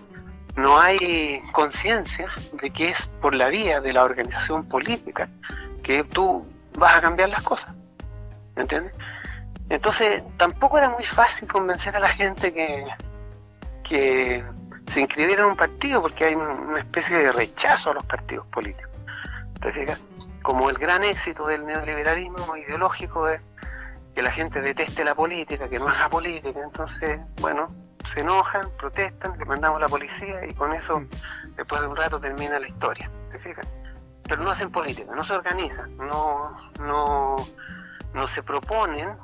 [0.55, 5.29] no hay conciencia de que es por la vía de la organización política
[5.83, 6.43] que tú
[6.79, 7.69] vas a cambiar las cosas.
[8.55, 8.91] ¿Me entiendes?
[9.69, 12.87] Entonces, tampoco era muy fácil convencer a la gente que,
[13.87, 14.43] que
[14.91, 18.89] se inscribiera en un partido porque hay una especie de rechazo a los partidos políticos.
[19.53, 20.01] Entonces,
[20.41, 23.41] como el gran éxito del neoliberalismo ideológico es
[24.15, 27.73] que la gente deteste la política, que no haga política, entonces, bueno,
[28.13, 31.03] se enojan, protestan, le mandamos a la policía y con eso,
[31.55, 33.09] después de un rato, termina la historia.
[33.31, 33.67] ¿Te fijas?
[34.23, 37.35] Pero no hacen política, no se organizan, no, no,
[38.13, 39.17] no se proponen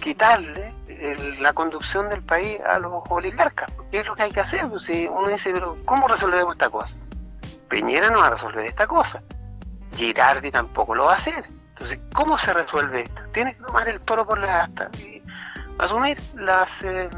[0.00, 0.74] quitarle
[1.40, 3.70] la conducción del país a los oligarcas.
[3.90, 4.68] ¿Qué es lo que hay que hacer?
[4.68, 6.94] Pues si uno dice, pero ¿cómo resolvemos esta cosa?
[7.68, 9.22] Peñera no va a resolver esta cosa.
[9.94, 11.44] Girardi tampoco lo va a hacer.
[11.74, 13.22] Entonces, ¿cómo se resuelve esto?
[13.32, 15.20] Tienes que tomar el toro por la asta y
[15.78, 17.08] asumir las eh,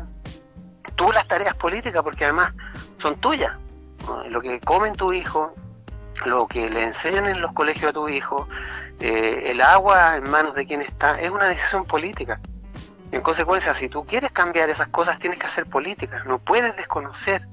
[0.97, 2.53] tú las tareas políticas, porque además
[2.99, 3.53] son tuyas.
[4.29, 5.55] Lo que comen tu hijo,
[6.25, 8.49] lo que le enseñan en los colegios a tu hijo,
[9.01, 12.41] eh, el agua en manos de quien está, es una decisión política.
[13.13, 16.25] En consecuencia, si tú quieres cambiar esas cosas, tienes que hacer política.
[16.25, 17.47] No puedes desconocer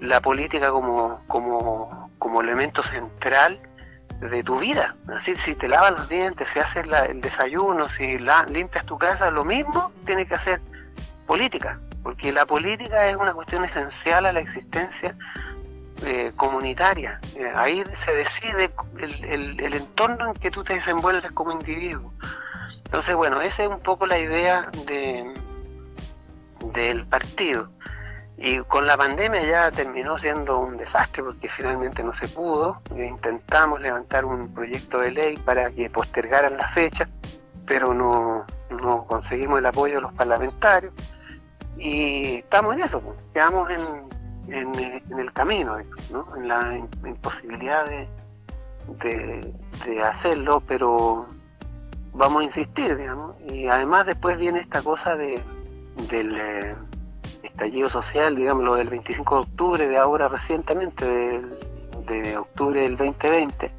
[0.00, 3.60] la política como, como, como elemento central
[4.20, 4.96] de tu vida.
[5.08, 9.30] Así, si te lavas los dientes, si haces el desayuno, si la, limpias tu casa,
[9.30, 10.60] lo mismo tienes que hacer
[11.26, 15.16] política, porque la política es una cuestión esencial a la existencia
[16.04, 17.20] eh, comunitaria.
[17.36, 22.12] Eh, ahí se decide el, el, entorno en que tú te desenvuelves como individuo.
[22.84, 25.32] Entonces, bueno, esa es un poco la idea de,
[26.72, 27.70] del partido.
[28.36, 32.80] Y con la pandemia ya terminó siendo un desastre porque finalmente no se pudo.
[32.96, 37.08] Intentamos levantar un proyecto de ley para que postergaran la fecha,
[37.64, 40.92] pero no, no conseguimos el apoyo de los parlamentarios.
[41.76, 43.16] Y estamos en eso, pues.
[43.32, 45.76] quedamos en, en, el camino,
[46.10, 46.36] ¿no?
[46.36, 48.08] en la imposibilidad de,
[49.86, 51.26] de hacerlo, pero
[52.12, 53.36] vamos a insistir, digamos.
[53.48, 55.40] Y además después viene esta cosa de
[56.08, 56.74] del eh,
[57.54, 63.70] estallido social, digamos, lo del 25 de octubre de ahora recientemente, de, octubre del 2020,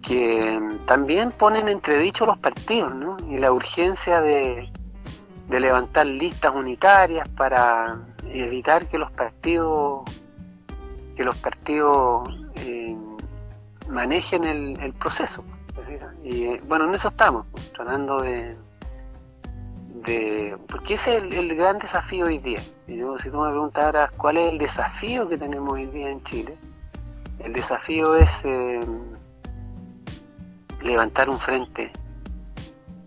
[0.00, 3.16] que también ponen entredicho los partidos, ¿no?
[3.28, 4.70] Y la urgencia de,
[5.48, 7.98] levantar listas unitarias para
[8.32, 10.02] evitar que los partidos
[11.14, 12.96] que los partidos eh,
[13.88, 15.42] manejen el, el proceso.
[16.22, 18.56] Y bueno, en eso estamos, tratando de,
[20.68, 22.60] porque ese es el, gran desafío hoy día.
[22.86, 26.56] Yo, si tú me preguntaras cuál es el desafío que tenemos hoy día en Chile,
[27.40, 28.78] el desafío es eh,
[30.82, 31.90] levantar un frente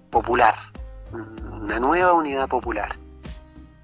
[0.09, 0.55] popular,
[1.61, 2.89] una nueva unidad popular,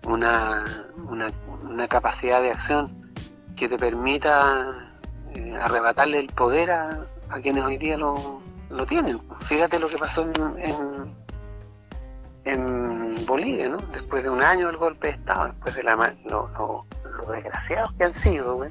[0.06, 0.66] una,
[1.08, 3.14] una, capacidad de acción
[3.56, 4.92] que te permita
[5.34, 9.22] eh, arrebatarle el poder a, a quienes hoy día lo, lo tienen.
[9.46, 11.25] Fíjate lo que pasó en, en,
[13.26, 13.78] Bolivia, ¿no?
[13.78, 15.96] Después de un año del golpe de Estado, después de la,
[16.26, 16.86] lo, lo,
[17.32, 18.66] desgraciados que han sido,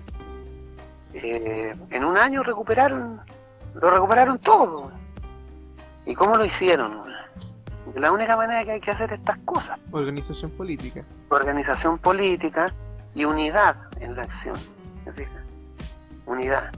[1.14, 3.20] eh, en un año recuperaron,
[3.74, 4.90] lo recuperaron todo.
[6.06, 7.02] ¿Y cómo lo hicieron?
[7.94, 9.78] La única manera que hay que hacer estas cosas.
[9.90, 11.04] Organización política.
[11.28, 12.72] Organización política
[13.14, 14.56] y unidad en la acción.
[16.26, 16.72] Unidad.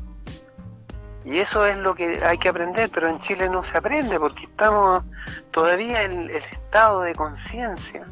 [1.26, 4.44] Y eso es lo que hay que aprender, pero en Chile no se aprende porque
[4.44, 5.02] estamos
[5.50, 8.06] todavía en el estado de conciencia.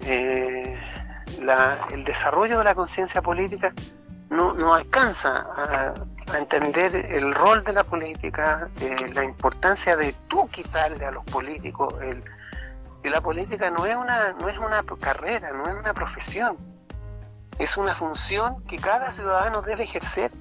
[0.00, 0.76] Eh,
[1.92, 3.72] el desarrollo de la conciencia política
[4.28, 5.94] no, no alcanza a,
[6.36, 11.94] entender el rol de la política, eh, la importancia de tú quitarle a los políticos
[12.02, 12.24] el,
[13.04, 16.56] la política no es una no es una carrera, no es una profesión,
[17.60, 20.32] es una función que cada ciudadano debe ejercer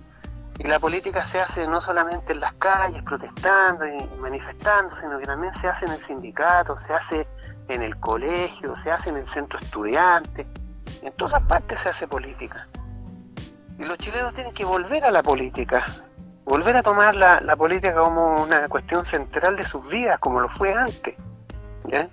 [0.58, 5.26] y la política se hace no solamente en las calles, protestando y manifestando, sino que
[5.26, 7.28] también se hace en el sindicato, se hace
[7.68, 10.48] en el colegio, se hace en el centro estudiante.
[11.02, 12.68] En todas partes se hace política.
[13.78, 15.86] Y los chilenos tienen que volver a la política,
[16.46, 20.48] volver a tomar la, la política como una cuestión central de sus vidas, como lo
[20.48, 21.16] fue antes.
[21.86, 22.08] ¿ya?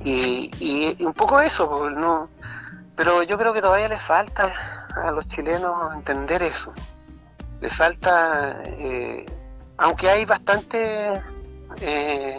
[0.00, 2.28] Y, y, un poco eso, pues, no,
[2.96, 6.72] pero yo creo que todavía les falta a los chilenos entender eso.
[7.60, 9.26] Les falta, eh,
[9.76, 11.22] aunque hay bastante,
[11.80, 12.38] eh,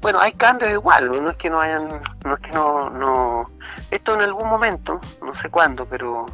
[0.00, 1.88] bueno, hay cambios igual, no es que no hayan,
[2.24, 3.50] no es que no, no,
[3.90, 6.26] esto en algún momento, no sé cuándo, pero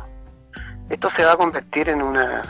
[0.88, 2.42] esto se va a convertir en una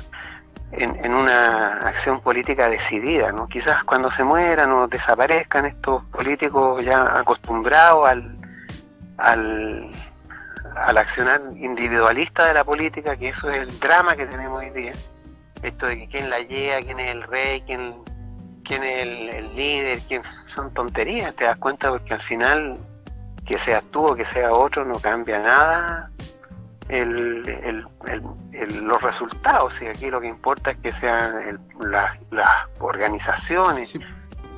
[0.72, 3.46] en, una acción política decidida, ¿no?
[3.48, 8.32] Quizás cuando se mueran o desaparezcan estos políticos ya acostumbrados al,
[9.18, 9.90] al,
[10.74, 14.92] al accionar individualista de la política, que eso es el drama que tenemos hoy día,
[15.62, 17.94] esto de que quién la lleva, quién es el rey, quién,
[18.64, 20.22] quién es el, el líder, quién
[20.54, 22.78] son tonterías, te das cuenta porque al final
[23.44, 26.10] que seas tú o que sea otro no cambia nada
[26.88, 27.86] el,
[28.82, 29.80] los resultados.
[29.82, 32.18] Y aquí lo que importa es que sean las,
[32.78, 33.98] organizaciones,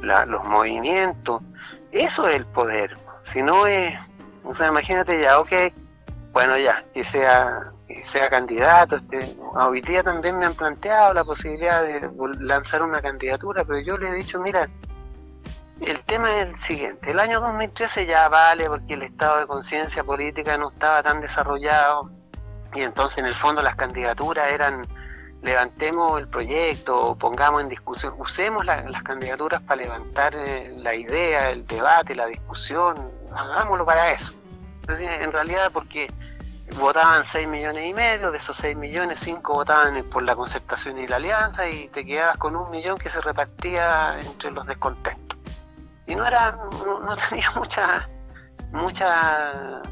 [0.03, 1.43] los movimientos.
[1.93, 2.97] Eso es el poder.
[3.25, 3.95] Si no es,
[4.45, 5.53] o sea, imagínate ya, ok,
[6.33, 8.97] bueno, ya, que sea, sea candidato.
[8.97, 12.09] Este, hoy día también me han planteado la posibilidad de
[12.40, 14.69] lanzar una candidatura, pero yo le he dicho, mira,
[15.81, 17.10] el tema es el siguiente.
[17.10, 22.10] El año 2013 ya vale porque el estado de conciencia política no estaba tan desarrollado
[22.74, 24.82] y entonces en el fondo las candidaturas eran
[25.43, 31.65] levantemos el proyecto, pongamos en discusión, usemos las candidaturas para levantar eh, la idea, el
[31.65, 32.97] debate, la discusión,
[33.32, 34.32] hagámoslo para eso.
[34.89, 36.09] en realidad porque
[36.77, 41.07] votaban 6 millones y medio, de esos 6 millones, 5 votaban por la concertación y
[41.07, 45.39] la alianza y te quedabas con un millón que se repartía entre los descontentos.
[46.07, 48.09] Y no era, no tenía mucha,
[48.73, 49.82] mucha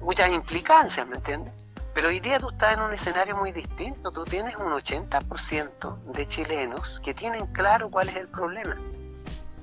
[0.00, 1.52] muchas implicancias, ¿me entiendes?
[1.94, 6.28] Pero hoy día tú estás en un escenario muy distinto, tú tienes un 80% de
[6.28, 8.76] chilenos que tienen claro cuál es el problema.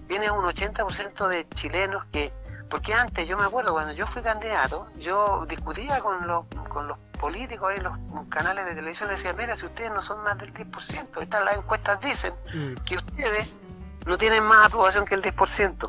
[0.08, 2.34] Tienes un 80% de chilenos que,
[2.70, 6.98] porque antes yo me acuerdo cuando yo fui candidato, yo discutía con los, con los
[7.20, 7.94] políticos en los
[8.30, 12.00] canales de televisión, decía, mira, si ustedes no son más del 10%, estas las encuestas
[12.02, 12.74] dicen mm.
[12.84, 13.56] que ustedes
[14.06, 15.88] no tienen más aprobación que el 10%,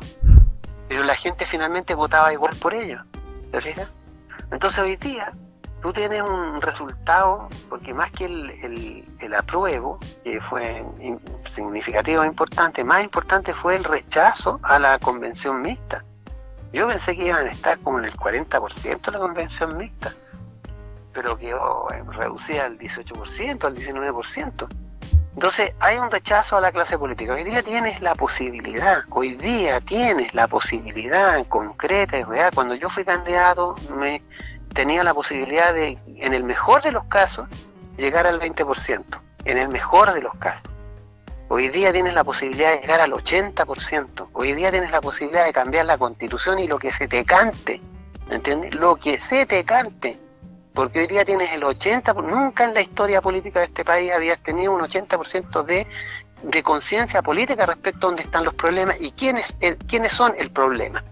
[0.87, 3.01] pero la gente finalmente votaba igual por ellos.
[3.51, 3.91] ¿Te fijas?
[4.51, 5.33] Entonces hoy día
[5.81, 10.83] tú tienes un resultado, porque más que el, el, apruebo, que fue
[11.45, 16.03] significativo e importante, más importante fue el rechazo a la convención mixta.
[16.77, 20.13] Yo pensé que iban a estar como en el 40% la convención mixta,
[21.11, 24.67] pero quedó eh, reducida al 18%, al 19%.
[25.33, 27.33] Entonces hay un rechazo a la clase política.
[27.33, 32.51] Hoy día tienes la posibilidad, hoy día tienes la posibilidad concreta y real.
[32.53, 34.21] Cuando yo fui candidato me
[34.75, 37.49] tenía la posibilidad de, en el mejor de los casos,
[37.97, 39.03] llegar al 20%.
[39.45, 40.76] En el mejor de los casos.
[41.49, 44.29] Hoy día tienes la posibilidad de llegar al 80%.
[44.33, 47.81] Hoy día tienes la posibilidad de cambiar la constitución y lo que se te cante.
[48.27, 48.75] ¿Me entiendes?
[48.75, 50.19] Lo que se te cante
[50.77, 54.37] porque hoy día tienes el 80%, nunca en la historia política de este país habías
[54.43, 55.87] tenido un 80% de,
[56.43, 59.55] de conciencia política respecto a dónde están los problemas y quiénes,
[59.87, 61.03] quiénes son el problema.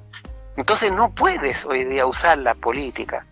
[0.56, 3.26] Entonces no puedes hoy día usar la política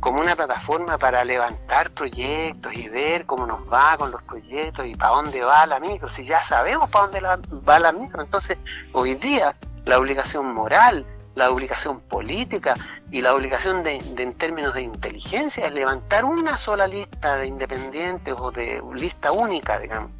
[0.00, 4.94] como una plataforma para levantar proyectos y ver cómo nos va con los proyectos y
[4.94, 8.22] para dónde va la micro, si ya sabemos para dónde va la micro.
[8.22, 8.58] Entonces
[8.92, 9.54] hoy día
[9.84, 12.74] la obligación moral la obligación política
[13.10, 18.34] y la obligación de, en términos de inteligencia es levantar una sola lista de independientes
[18.36, 20.10] o de lista única, digamos,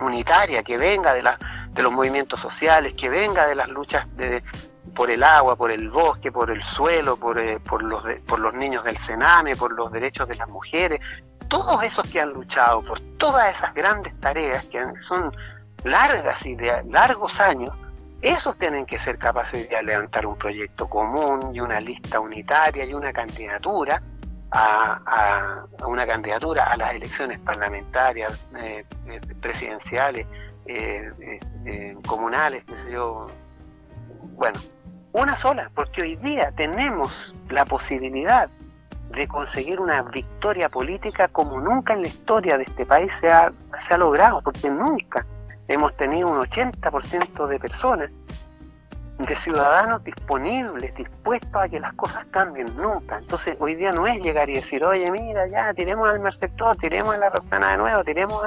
[0.00, 1.38] unitaria, que venga de, la,
[1.70, 4.42] de los movimientos sociales, que venga de las luchas de,
[4.94, 8.54] por el agua, por el bosque, por el suelo, por, eh, por, los, por los
[8.54, 11.00] niños del Sename, por los derechos de las mujeres,
[11.48, 15.34] todos esos que han luchado por todas esas grandes tareas que son
[15.84, 17.70] largas y de largos años,
[18.20, 22.92] esos tienen que ser capaces de levantar un proyecto común y una lista unitaria y
[22.92, 24.02] una candidatura
[24.50, 30.26] a, una candidatura a las elecciones parlamentarias, eh, eh, presidenciales,
[30.66, 33.26] eh, comunales, qué sé yo.
[34.36, 34.58] Bueno,
[35.18, 38.48] una sola, porque hoy día tenemos la posibilidad
[39.10, 43.52] de conseguir una victoria política como nunca en la historia de este país se ha,
[43.78, 45.26] se ha logrado, porque nunca
[45.66, 48.10] hemos tenido un 80% de personas,
[49.18, 53.18] de ciudadanos disponibles, dispuestos a que las cosas cambien nunca.
[53.18, 57.16] Entonces hoy día no es llegar y decir, oye, mira, ya, tiremos al Mercedor, tiremos
[57.16, 58.42] a la Rostana de nuevo, tiremos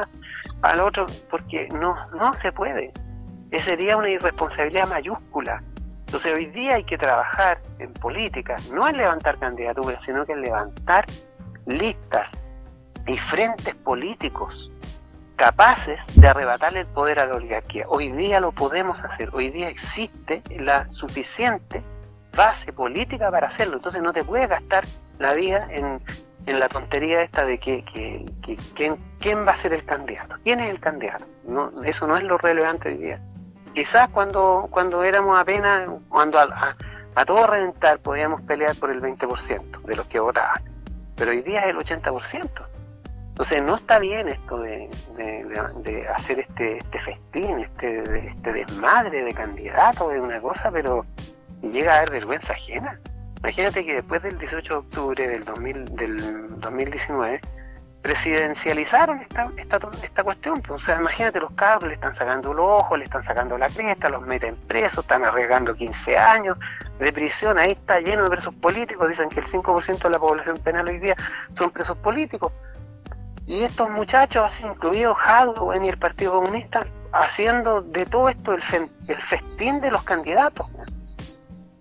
[0.61, 2.93] al otro, porque no, no se puede.
[3.49, 5.61] Esa sería una irresponsabilidad mayúscula.
[6.11, 10.41] Entonces hoy día hay que trabajar en política, no en levantar candidaturas, sino que en
[10.41, 11.05] levantar
[11.65, 12.37] listas
[13.07, 14.73] y frentes políticos
[15.37, 17.85] capaces de arrebatarle el poder a la oligarquía.
[17.87, 21.81] Hoy día lo podemos hacer, hoy día existe la suficiente
[22.35, 24.83] base política para hacerlo, entonces no te puedes gastar
[25.17, 26.01] la vida en,
[26.45, 28.25] la tontería esta de que, que,
[28.75, 31.25] ¿quién, va a ser el candidato, quién es el candidato.
[31.85, 33.21] Eso no es lo relevante hoy día.
[33.73, 36.75] Quizás cuando, cuando éramos apenas, cuando a,
[37.15, 40.61] a todo reventar podíamos pelear por el 20% de los que votaban,
[41.15, 42.67] pero hoy día es el 80%.
[43.31, 44.89] Entonces no está bien esto de,
[46.13, 51.05] hacer este, este festín, este, este desmadre de candidatos, de una cosa, pero
[51.61, 52.99] llega a haber vergüenza ajena.
[53.39, 57.41] Imagínate que después del 18 de octubre del, 2000, del 2019
[58.01, 60.61] presidencializaron esta, esta, esta cuestión.
[60.61, 63.69] Pues, o sea, imagínate, los cabros le están sacando los ojos, le están sacando la
[63.69, 66.57] cresta, los meten presos, están arriesgando 15 años
[66.99, 67.57] de prisión.
[67.57, 69.07] Ahí está lleno de presos políticos.
[69.07, 71.15] Dicen que el 5% de la población penal hoy día
[71.55, 72.51] son presos políticos.
[73.45, 78.61] Y estos muchachos, incluidos Hadwe y el Partido Comunista, haciendo de todo esto el,
[79.07, 80.67] el festín de los candidatos.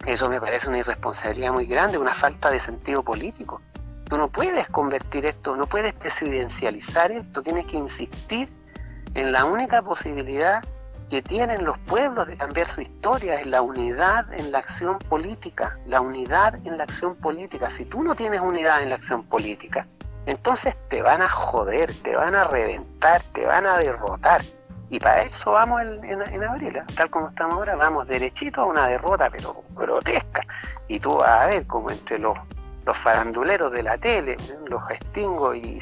[0.07, 3.61] Eso me parece una irresponsabilidad muy grande, una falta de sentido político.
[4.11, 8.53] Tú no puedes convertir esto, no puedes presidencializar esto, tienes que insistir
[9.15, 10.65] en la única posibilidad
[11.09, 15.79] que tienen los pueblos de cambiar su historia, es la unidad en la acción política,
[15.87, 17.71] la unidad en la acción política.
[17.71, 19.87] Si tú no tienes unidad en la acción política,
[20.27, 24.43] entonces te van a joder, te van a reventar, te van a derrotar.
[24.89, 26.83] Y para eso vamos en, abril, ¿eh?
[26.97, 30.43] tal como estamos ahora, vamos derechito a una derrota, pero grotesca.
[30.89, 32.37] Y tú vas a ver como entre los,
[32.85, 34.37] los faranduleros de la tele,
[34.67, 35.81] los Extingo y,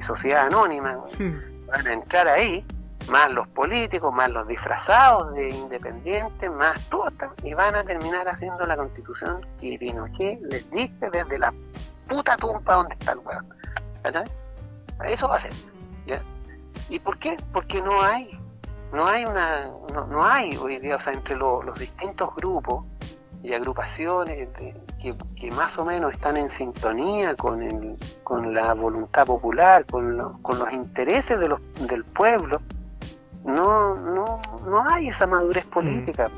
[0.00, 1.66] Sociedad Anónima, hmm.
[1.66, 2.64] van a entrar ahí,
[3.08, 7.10] más los políticos, más los disfrazados de independientes, más todo,
[7.42, 11.52] y van a terminar haciendo la constitución que Pinochet les dicte desde la
[12.08, 13.48] puta tumba donde está el huevo.
[15.06, 15.52] Eso va a ser.
[16.06, 16.22] ¿ya?
[16.88, 17.36] ¿Y por qué?
[17.52, 18.38] Porque no hay,
[18.92, 22.84] no hay una, no, hay hoy día, o sea, entre los distintos grupos
[23.42, 24.38] y agrupaciones
[25.02, 30.58] que, más o menos están en sintonía con, el, con la voluntad popular, con, con
[30.58, 32.60] los intereses de los, del pueblo,
[33.44, 36.30] no, no, no hay esa madurez política.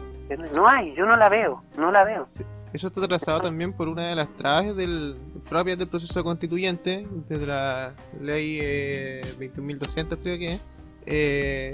[0.53, 2.27] No hay, yo no la veo, no la veo.
[2.73, 5.17] Eso está trazado también por una de las trabas del,
[5.49, 10.59] propias del proceso constituyente, desde la ley eh, 21.200 creo que
[11.07, 11.71] eh,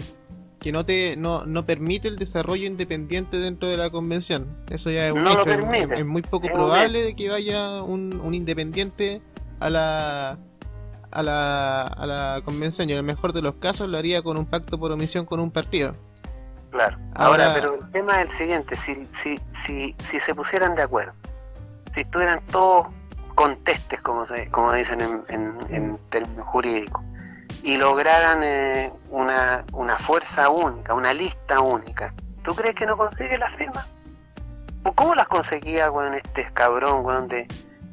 [0.61, 4.47] que no te no, no permite el desarrollo independiente dentro de la convención.
[4.71, 5.45] Eso ya es un hecho.
[5.49, 9.23] Es, muy poco probable de que vaya un, un independiente
[9.59, 10.39] a la
[11.11, 14.37] a la, a la convención y en el mejor de los casos lo haría con
[14.37, 15.95] un pacto por omisión con un partido.
[16.71, 16.99] Claro.
[17.15, 21.13] Ahora, pero el tema es el siguiente, si, si, si, si se pusieran de acuerdo,
[21.93, 22.87] si estuvieran todos
[23.35, 27.03] contestes, como, se, como dicen en, en, términos jurídicos,
[27.63, 33.37] y lograran eh, una, una fuerza única, una lista única, ¿tú crees que no consigue
[33.39, 33.87] la firma?
[34.95, 37.47] ¿Cómo las conseguía con este cabrón con de,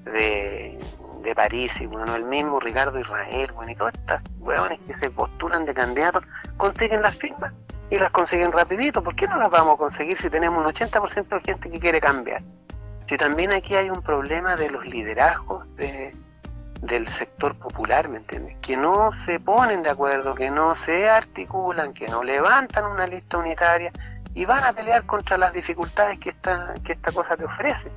[0.05, 4.23] de, París y bueno, el mismo Ricardo Israel bueno, y todas estas
[4.87, 6.23] que se postulan de candidatos
[6.55, 7.51] consiguen las firmas?
[7.89, 9.03] y las consiguen rapidito.
[9.03, 12.01] ¿Por qué no las vamos a conseguir si tenemos un 80% de gente que quiere
[12.01, 12.43] cambiar?
[13.07, 16.13] Si también aquí hay un problema de los liderazgos de,
[16.81, 18.55] del sector popular, ¿me entiendes?
[18.61, 23.37] Que no se ponen de acuerdo, que no se articulan, que no levantan una lista
[23.37, 23.91] unitaria
[24.33, 27.91] y van a pelear contra las dificultades que esta, que esta cosa te ofrece.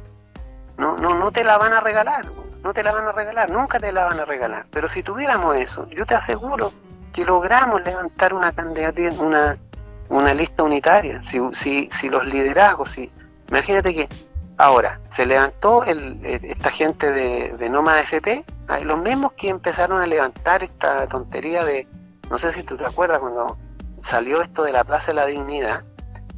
[0.79, 2.25] No, no, no te la van a regalar,
[2.63, 4.67] no te la van a regalar, nunca te la van a regalar.
[4.71, 6.73] Pero si tuviéramos eso, yo te aseguro
[7.13, 9.59] que logramos levantar una candidatura, una,
[10.09, 13.13] una lista unitaria, si, si, si los liderazgos, si,
[13.49, 14.09] imagínate que
[14.61, 18.45] ahora se levantó el, esta gente de, de Noma FP,
[18.85, 21.89] los mismos que empezaron a levantar esta tontería de,
[22.31, 23.59] no sé si tú te acuerdas cuando
[24.03, 25.83] salió esto de la Plaza de la Dignidad,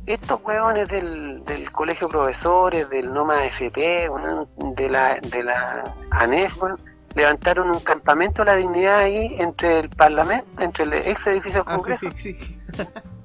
[0.06, 4.08] estos huevones del, del colegio profesores, del Noma FP,
[4.76, 6.60] de la, de la ANEF,
[7.14, 11.72] levantaron un campamento de la dignidad ahí entre el Parlamento, entre el ex edificio del
[11.72, 12.10] ah, Congreso.
[12.16, 12.60] sí, sí,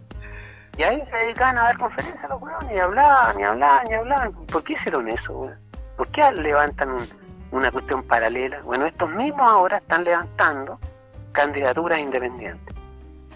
[0.77, 4.33] Y ahí se dedicaban a dar conferencias los weones, y hablaban, y hablaban, y hablaban.
[4.45, 5.49] ¿Por qué hicieron eso?
[5.95, 6.97] ¿Por qué levantan
[7.51, 8.61] una cuestión paralela?
[8.61, 10.79] Bueno, estos mismos ahora están levantando
[11.31, 12.75] candidaturas independientes.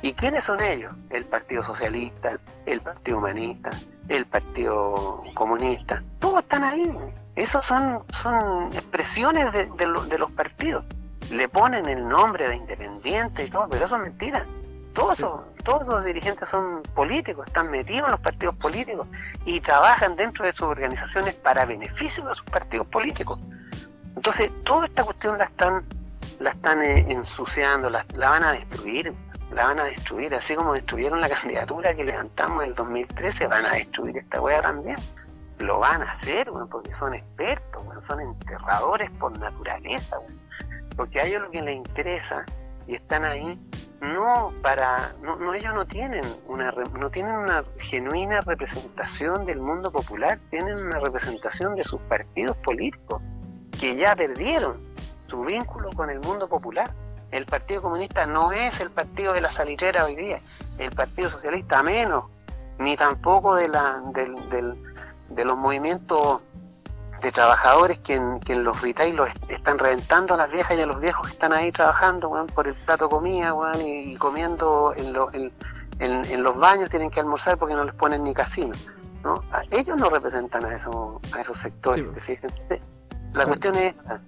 [0.04, 0.94] ¿Y quiénes son ellos?
[1.10, 3.72] El Partido Socialista, el Partido Humanista,
[4.08, 6.04] el Partido Comunista.
[6.20, 6.96] Todos están ahí.
[7.36, 10.86] Esos son, son expresiones de los partidos.
[11.32, 14.46] Le ponen el nombre de independiente y todo, pero eso es mentira.
[14.94, 19.08] Todos, esos, todos esos dirigentes son políticos, están metidos en los partidos políticos
[19.46, 23.40] y trabajan dentro de sus organizaciones para beneficio de sus partidos políticos.
[24.16, 25.86] Entonces, toda esta cuestión la están,
[26.40, 29.14] la están eh, ensuciando, la, la van a destruir,
[29.52, 33.66] la van a destruir, así como destruyeron la candidatura que levantamos en el 2013, van
[33.66, 34.98] a destruir esta wea también.
[35.60, 40.42] Lo van a hacer, bueno, porque son expertos, bueno, son enterradores por naturaleza, bueno,
[40.98, 42.46] porque a ellos lo que les interesa
[42.88, 43.60] y están ahí
[44.02, 50.40] no para no, ellos no tienen una no tienen una genuina representación del mundo popular
[50.50, 53.22] tienen una representación de sus partidos políticos
[53.80, 54.78] que ya perdieron
[55.28, 56.92] su vínculo con el mundo popular.
[57.32, 60.42] El Partido Comunista no es el partido de la salitrera hoy día
[60.78, 62.26] el Partido Socialista menos
[62.80, 64.84] ni tampoco de la del, del-
[65.30, 66.42] de los movimientos
[67.22, 70.78] de trabajadores que en, que en los retail los est- están reventando a las viejas
[70.78, 74.14] y a los viejos que están ahí trabajando, weón, por el plato comida, weón, y,
[74.14, 75.52] y comiendo en, lo- en-
[76.00, 78.74] en- en los baños, tienen que almorzar porque no les ponen ni casino.
[79.24, 79.44] ¿no?
[79.52, 82.34] A- Ellos no representan a, esos a esos sectores, Sí.
[82.42, 82.82] Entonces,
[83.34, 84.20] La cuestión es, esta.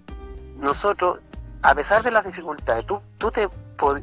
[0.57, 1.19] nosotros,
[1.61, 3.49] a pesar de las dificultades, tú, tú te...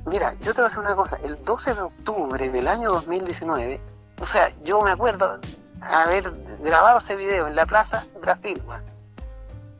[0.06, 3.80] Mira, yo te voy a decir una cosa, el 12 de octubre del año 2019,
[4.20, 5.38] o sea, yo me acuerdo
[5.80, 6.30] haber
[6.62, 8.82] grabado ese video en la plaza Brasil, weón.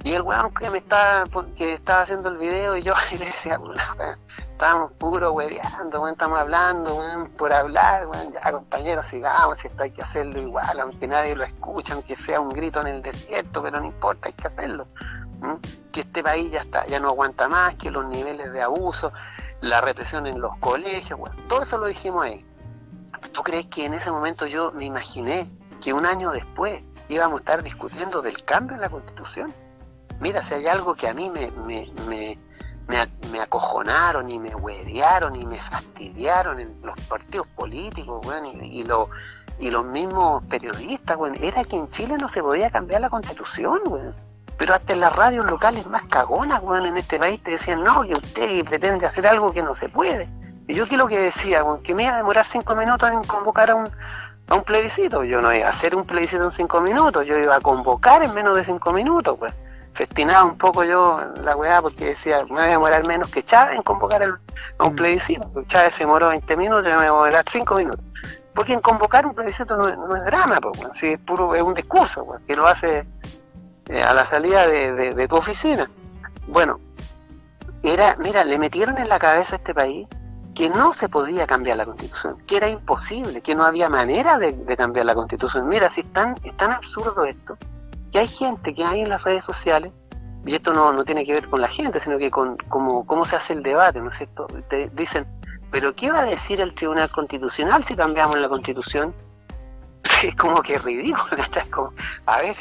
[0.03, 1.25] Y el weón que me estaba,
[1.57, 4.19] que estaba haciendo el video y yo le decía, "Puta, weón,
[4.53, 9.83] estábamos puro hueveando, weón, estamos hablando, weón, por hablar, weón, ya compañeros, sigamos, si esto
[9.83, 13.63] hay que hacerlo igual, aunque nadie lo escuche, aunque sea un grito en el desierto,
[13.63, 14.87] pero no importa, hay que hacerlo.
[15.93, 19.13] Que este país ya está, ya no aguanta más, que los niveles de abuso,
[19.61, 22.47] la represión en los colegios, weón, todo eso lo dijimos ahí.
[23.33, 25.51] ¿Tú crees que en ese momento yo me imaginé
[25.81, 29.55] que un año después íbamos a estar discutiendo del cambio en la constitución?
[30.21, 32.39] Mira, si hay algo que a mí me, me, me,
[33.33, 38.85] me, acojonaron y me huevearon y me fastidiaron en los partidos políticos, weón, y, y,
[38.85, 39.09] lo-
[39.59, 43.81] y los mismos periodistas, weón, era que en Chile no se podía cambiar la constitución,
[43.87, 44.15] weón.
[44.59, 48.03] Pero hasta en las radios locales más cagonas, weón, en este país te decían, no,
[48.03, 50.29] que usted pretende hacer algo que no se puede.
[50.69, 53.25] Y yo qué es lo que decía, que me iba a demorar cinco minutos en
[53.25, 53.89] convocar a un,
[54.51, 55.25] a un plebiscito.
[55.25, 58.35] Yo no iba a hacer un plebiscito en cinco minutos, yo iba a convocar en
[58.35, 59.55] menos de cinco minutos, pues.
[59.93, 63.75] Festinaba un poco yo la weá porque decía, me voy a demorar menos que Chávez
[63.77, 64.35] en convocar el-
[64.79, 64.97] a un Mm.
[64.97, 65.51] plebiscito.
[65.67, 68.05] Chávez se demoró 20 minutos, yo me voy a demorar 5 minutos.
[68.55, 70.79] Porque en convocar un plebiscito no, es- no es drama, pues.
[70.93, 73.07] Si es puro, es un discurso, weón, que lo hace
[73.89, 75.89] eh, a la salida de, de- de tu oficina.
[76.47, 76.79] Bueno,
[77.83, 80.07] era, mira, le metieron en la cabeza a este país
[80.61, 84.55] que no se podía cambiar la constitución, que era imposible, que no había manera de,
[84.77, 85.67] cambiar la constitución.
[85.67, 86.37] Mira, si es tan,
[86.71, 87.57] absurdo esto,
[88.13, 89.91] que hay gente que hay en las redes sociales,
[90.45, 93.25] y esto no, no tiene que ver con la gente, sino que con cómo, cómo
[93.25, 94.49] se hace el debate, ¿no es cierto?
[94.69, 95.27] Te dicen,
[95.71, 99.15] pero ¿qué va a decir el Tribunal Constitucional si cambiamos la constitución?
[100.23, 101.71] Es como que ridículo, ¿cachai?
[101.71, 101.95] Como,
[102.27, 102.57] a ver,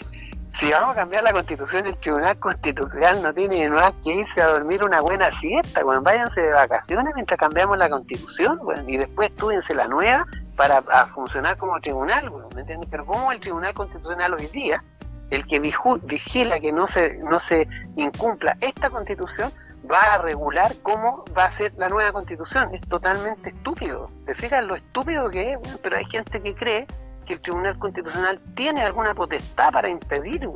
[0.54, 4.48] si vamos a cambiar la constitución, el Tribunal Constitucional no tiene más que irse a
[4.48, 9.74] dormir una buena siesta, bueno, váyanse de vacaciones mientras cambiamos la constitución, y después estudiense
[9.74, 12.90] la nueva para funcionar como tribunal, ¿me entiendes?
[12.92, 14.84] Pero ¿cómo el Tribunal Constitucional hoy día,
[15.30, 19.52] el que vigila que no se, no se incumpla esta constitución,
[19.90, 22.76] va a regular cómo va a ser la nueva constitución?
[22.76, 24.12] Es totalmente estúpido.
[24.26, 25.60] ¿Te fijas lo estúpido que es?
[25.60, 26.88] Bueno, pero hay gente que cree
[27.30, 30.50] que el Tribunal Constitucional tiene alguna potestad para impedir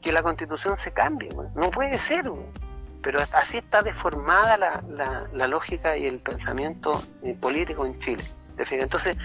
[0.00, 1.28] que la Constitución se cambie.
[1.54, 2.30] No puede ser.
[2.30, 2.46] weón.
[3.02, 8.24] Pero así está deformada la, la- lógica y el pensamiento eh, político en Chile.
[8.56, 9.18] Entonces,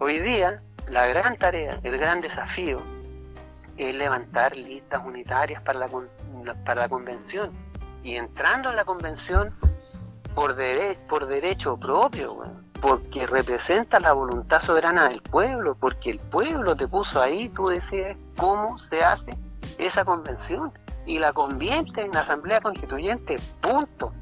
[0.00, 2.80] hoy día, la gran tarea, el gran desafío,
[3.76, 5.88] es levantar listas unitarias para la,
[6.64, 7.52] para la convención.
[8.02, 9.54] Y entrando en la convención
[10.34, 16.18] por, dere- por derecho propio, weón, porque representa la voluntad soberana del pueblo, porque el
[16.18, 19.30] pueblo te puso ahí, tú decides cómo se hace
[19.78, 20.72] esa convención
[21.06, 24.12] y la convierte en asamblea constituyente, punto.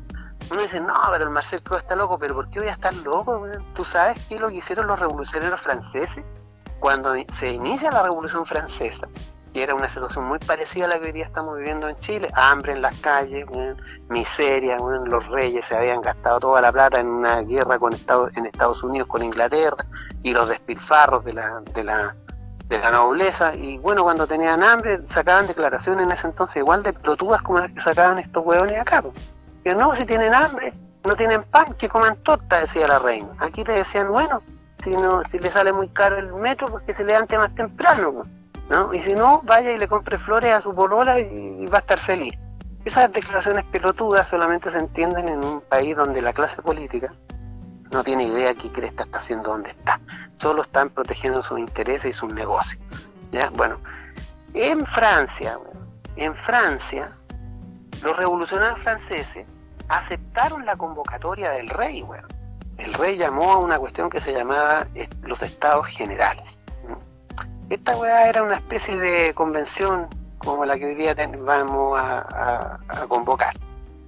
[0.51, 2.95] Uno dice, no, pero el Marcel Cruz está loco, pero ¿por qué voy a estar
[2.95, 3.47] loco?
[3.75, 6.25] ¿Tú sabes qué es lo que hicieron los revolucionarios franceses?
[6.79, 9.09] Cuando se inicia la Revolución Francesa,
[9.57, 12.29] y era una situación muy parecida a la que hoy día estamos viviendo en Chile,
[12.35, 13.47] hambre en las calles,
[14.11, 18.45] miseria, los reyes se habían gastado toda la plata en una guerra con Estados, en
[18.45, 19.83] Estados Unidos con Inglaterra,
[20.23, 22.15] y los despilfarros de la, de la,
[22.67, 26.93] de la nobleza, y bueno, cuando tenían hambre sacaban declaraciones en ese entonces igual de
[26.93, 29.03] pelotudas como las que sacaban estos hueones acá,
[29.65, 33.29] que no, si tienen hambre, no tienen pan, que coman torta, decía la reina.
[33.39, 34.43] Aquí le decían, bueno,
[34.85, 38.27] si no, si le sale muy caro el metro, pues que se levante más temprano,
[38.69, 38.93] ¿no?
[38.93, 41.99] Y si no, vaya y le compre flores a su polola y, va a estar
[41.99, 42.35] feliz.
[42.85, 47.13] Esas declaraciones pelotudas solamente se entienden en un país donde la clase política,
[47.91, 50.01] no tiene idea qué Cresta está haciendo donde está.
[50.39, 52.83] Solo están protegiendo sus intereses y sus negocios.
[53.33, 53.51] ¿ya?
[53.51, 53.79] Bueno,
[54.55, 55.59] en Francia,
[56.17, 57.13] en Francia,
[58.03, 59.47] los revolucionarios franceses
[59.89, 62.27] aceptaron la convocatoria del rey, bueno.
[62.79, 66.61] El rey llamó a una cuestión que se llamaba eh, los estados generales.
[67.69, 70.07] Esta weá era una especie de convención
[70.39, 72.79] como la que hoy día vamos a,
[73.09, 73.55] convocar,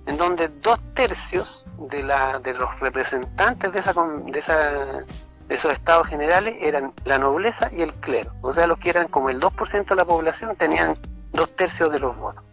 [0.06, 5.05] en donde dos tercios de, la, de los representantes de, esa, de,
[5.48, 9.09] de esos estados generales eran la nobleza y el clero, o sea, los que eran
[9.09, 10.94] como el 2% de la población tenían
[11.32, 12.44] dos tercios de los votos.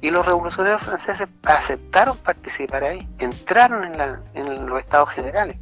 [0.00, 5.56] Y los revolucionarios franceses aceptaron participar ahí, entraron en, la, en los estados generales.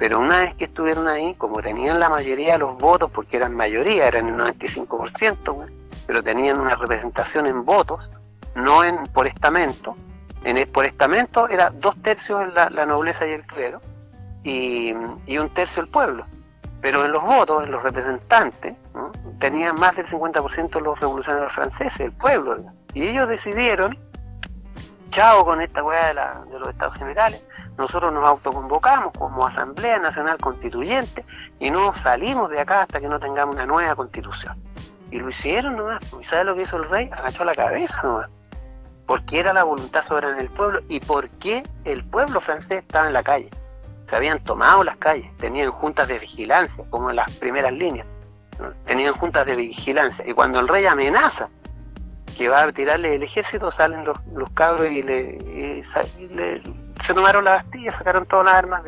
[0.00, 3.54] Pero una vez que estuvieron ahí, como tenían la mayoría de los votos, porque eran
[3.54, 5.66] mayoría, eran el 95%,
[6.06, 8.10] pero tenían una representación en votos,
[8.54, 9.98] no en por estamento.
[10.42, 13.82] En el, por estamento era dos tercios la, nobleza y el clero,
[14.42, 14.94] y,
[15.26, 16.24] y, un tercio el pueblo.
[16.80, 18.76] Pero en los votos, en los representantes,
[19.38, 22.56] tenían más del 50% los revolucionarios franceses, el pueblo.
[22.94, 23.98] Y ellos decidieron,
[25.10, 27.44] chao con esta weá de, de los estados generales,
[27.80, 31.24] nosotros nos autoconvocamos como Asamblea Nacional Constituyente
[31.58, 34.62] y no salimos de acá hasta que no tengamos una nueva constitución.
[35.10, 36.00] Y lo hicieron nomás.
[36.20, 37.08] ¿Y sabe lo que hizo el rey?
[37.10, 38.28] Agachó la cabeza nomás.
[39.06, 43.22] Porque era la voluntad soberana del pueblo y porque el pueblo francés estaba en la
[43.22, 43.48] calle.
[44.06, 48.06] Se habían tomado las calles, tenían juntas de vigilancia, como en las primeras líneas.
[48.84, 50.24] Tenían juntas de vigilancia.
[50.28, 51.48] Y cuando el rey amenaza
[52.36, 55.38] que va a tirarle el ejército, salen los, los cabros y, le,
[57.00, 58.82] se tomaron la Bastilla, sacaron todas las armas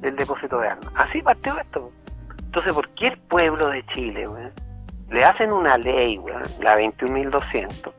[0.00, 0.92] del depósito de armas.
[0.94, 1.92] Así partió esto.
[2.38, 4.28] Entonces, ¿por qué el pueblo de Chile
[5.08, 6.20] le hacen una ley,
[6.60, 7.92] la 21.200,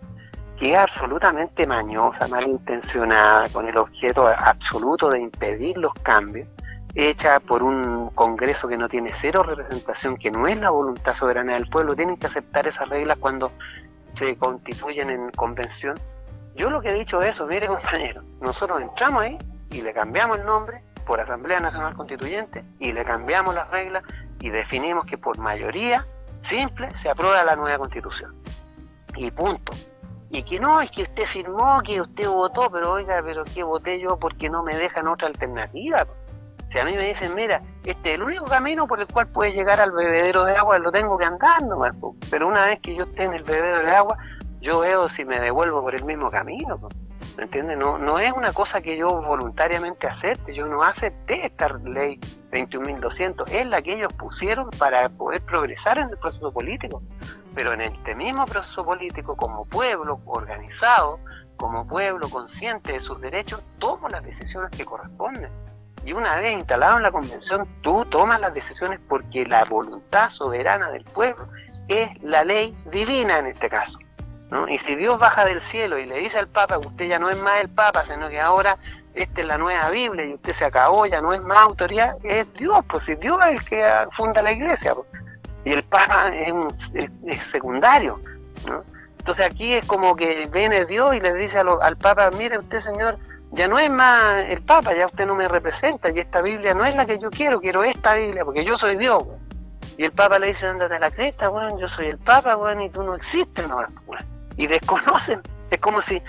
[0.58, 6.48] que es absolutamente mañosa, malintencionada, con el objeto absoluto de impedir los cambios,
[6.96, 11.54] hecha por un Congreso que no tiene cero representación, que no es la voluntad soberana
[11.54, 13.52] del pueblo, tienen que aceptar esas reglas cuando
[14.14, 15.96] se constituyen en convención.
[16.56, 19.38] Yo lo que he dicho es eso, mire compañero, nosotros entramos ahí
[19.72, 24.04] y le cambiamos el nombre por Asamblea Nacional Constituyente y le cambiamos las reglas
[24.40, 26.06] y definimos que por mayoría
[26.42, 28.36] simple se aprueba la nueva constitución.
[29.16, 29.74] Y punto.
[30.30, 34.00] Y que no, es que usted firmó, que usted votó, pero oiga, pero ¿qué voté
[34.00, 36.08] yo porque no me dejan otra alternativa?
[36.70, 39.54] Si a mí me dicen, mira, este es el único camino por el cual puedes
[39.54, 41.94] llegar al bebedero de agua, lo tengo que andar nomás.
[42.32, 44.18] Pero una vez que yo esté en el bebedero de agua,
[44.64, 46.80] yo veo si me devuelvo por el mismo camino.
[47.36, 47.78] ¿Me entiendes?
[47.78, 50.56] No, no es una cosa que yo voluntariamente acepte.
[50.56, 52.18] Yo no acepté esta ley
[52.52, 53.50] 21.200.
[53.50, 57.04] Es la que ellos pusieron para poder progresar en el proceso político.
[57.54, 61.20] Pero en este mismo proceso político, como pueblo organizado,
[61.58, 65.52] como pueblo consciente de sus derechos, tomo las decisiones que corresponden.
[66.06, 70.90] Y una vez instalado en la convención, tú tomas las decisiones porque la voluntad soberana
[70.90, 71.50] del pueblo
[71.90, 74.00] es la ley divina en este caso.
[74.70, 77.30] Y si Dios baja del cielo y le dice al Papa que usted ya no
[77.30, 78.78] es más el Papa, sino que ahora
[79.14, 82.52] esta es la nueva Biblia y usted se acabó, ya no es más autoridad, es
[82.54, 84.94] Dios, pues si Dios es el que funda la iglesia.
[84.96, 85.08] Pues.
[85.66, 86.70] Y el Papa es, un,
[87.40, 88.20] secundario.
[88.68, 88.84] ¿no?
[89.20, 93.18] Entonces aquí es como que viene Dios y le dice al Papa, mire usted señor,
[93.52, 96.86] ya no es más el Papa, ya usted no me representa y esta Biblia no
[96.86, 99.24] es la que yo quiero, quiero esta Biblia porque yo soy Dios.
[99.98, 102.84] Y el Papa le dice, ándate a la cresta, bueno, yo soy el Papa, bueno,
[102.84, 103.78] y tú no existes, no,
[104.58, 106.22] Y desconocen, es como si,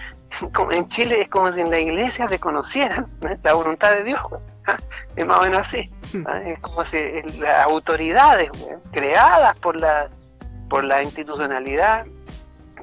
[0.70, 3.06] en Chile es como si en la iglesia desconocieran
[3.42, 4.20] la voluntad de Dios,
[4.66, 4.76] ¿ah?
[5.16, 5.90] es más o menos así.
[6.26, 6.40] ¿ah?
[6.40, 6.98] Es como si
[7.38, 8.50] las autoridades
[8.92, 10.08] creadas por la,
[10.68, 12.06] por la institucionalidad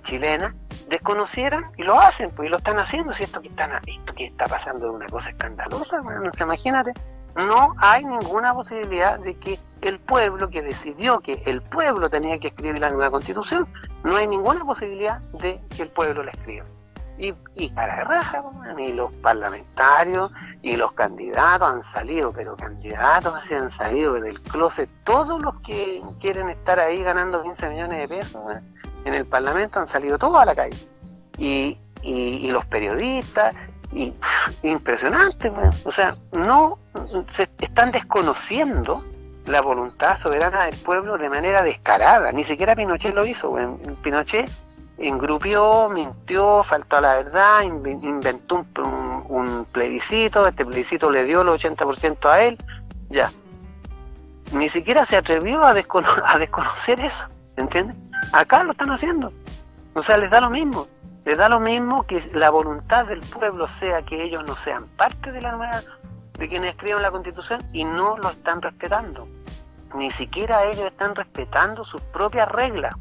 [0.03, 0.55] chilena
[0.89, 4.25] desconocieran y lo hacen, pues y lo están haciendo, si esto que, están, esto que
[4.25, 6.93] está pasando es una cosa escandalosa, no se imagínate,
[7.35, 12.49] no hay ninguna posibilidad de que el pueblo que decidió que el pueblo tenía que
[12.49, 13.67] escribir la nueva constitución,
[14.03, 16.65] no hay ninguna posibilidad de que el pueblo la escriba.
[17.17, 18.43] Y, y para raja,
[18.75, 20.31] ni los parlamentarios
[20.63, 26.01] y los candidatos han salido, pero candidatos se han salido del closet, todos los que
[26.19, 28.41] quieren estar ahí ganando 15 millones de pesos,
[29.05, 30.77] en el Parlamento han salido todos a la calle.
[31.37, 33.55] Y, y, los periodistas,
[33.93, 34.13] y
[34.63, 35.51] impresionante,
[35.83, 36.79] o sea, no
[37.29, 39.03] se están desconociendo
[39.45, 43.55] la voluntad soberana del pueblo de manera descarada, ni siquiera Pinochet lo hizo,
[44.01, 44.49] Pinochet
[44.97, 52.29] engrupió, mintió, faltó a la verdad, inventó un, plebiscito, este plebiscito le dio el 80%
[52.29, 52.57] a él,
[53.09, 53.31] ya.
[54.51, 57.95] Ni siquiera se atrevió a, a desconocer eso, ¿entiendes?
[58.33, 59.31] Acá lo están haciendo.
[59.93, 60.87] O sea, les da lo mismo.
[61.25, 65.31] Les da lo mismo que la voluntad del pueblo sea que ellos no sean parte
[65.31, 65.81] de la nueva
[66.37, 69.27] de quienes escriben la constitución y no lo están respetando.
[69.93, 72.95] Ni siquiera ellos están respetando sus propias reglas.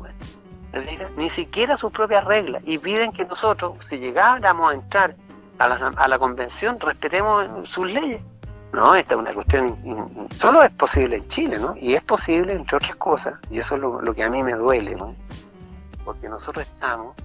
[1.17, 2.63] Ni siquiera sus propias reglas.
[2.67, 5.17] Y piden que nosotros, si llegáramos a entrar
[5.59, 8.21] a la, a la convención, respetemos sus leyes.
[8.73, 9.75] No, esta es una cuestión,
[10.37, 11.75] solo es posible en Chile, ¿no?
[11.77, 14.95] Y es posible, entre otras cosas, y eso es lo, que a mí me duele,
[14.95, 15.17] ¿no?
[16.05, 17.17] Porque nosotros estamos,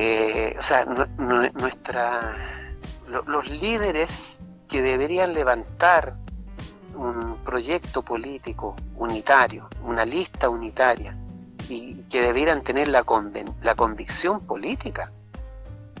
[0.00, 2.36] eh, o sea, nuestra,
[3.26, 6.14] los líderes que deberían levantar
[6.94, 11.16] un proyecto político unitario, una lista unitaria,
[11.68, 13.04] y que debieran tener la,
[13.62, 15.10] la convicción política.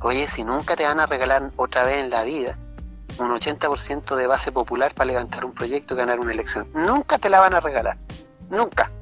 [0.02, 2.56] Oye, si nunca te van a regalar otra vez en la vida,
[3.18, 6.68] un 80% de base popular para levantar un proyecto y ganar una elección.
[6.72, 7.98] Nunca te la van a regalar.
[8.48, 8.92] Nunca.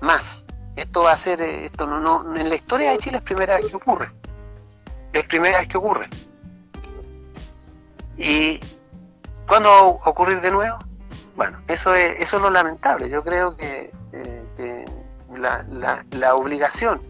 [0.00, 0.44] Más.
[0.74, 3.56] Esto va a ser, eh, esto no, no, en la historia de Chile es primera
[3.56, 4.08] vez que ocurre.
[5.12, 6.08] Es primera vez que ocurre.
[8.16, 8.60] ¿Y
[9.48, 10.78] cuándo va a ocurrir de nuevo?
[11.36, 13.08] Bueno, eso es, eso es lo lamentable.
[13.08, 14.84] Yo creo que, eh,
[15.34, 17.00] la, la, la obligación,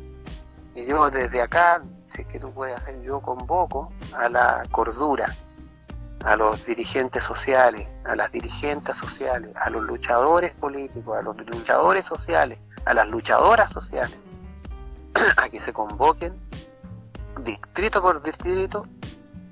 [0.74, 5.34] y yo desde acá, si es que tú puedes hacer, yo convoco a la cordura,
[6.24, 12.04] a los dirigentes sociales, a las dirigentes sociales, a los luchadores políticos, a los luchadores
[12.04, 14.18] sociales, a las luchadoras sociales,
[15.36, 16.34] a que se convoquen
[17.42, 18.86] distrito por distrito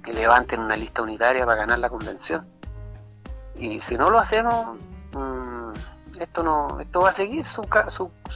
[0.07, 2.47] y levanten una lista unitaria para ganar la convención.
[3.57, 4.79] Y si no lo hacemos,
[5.13, 5.73] mm,
[6.21, 7.63] esto no esto va a seguir su,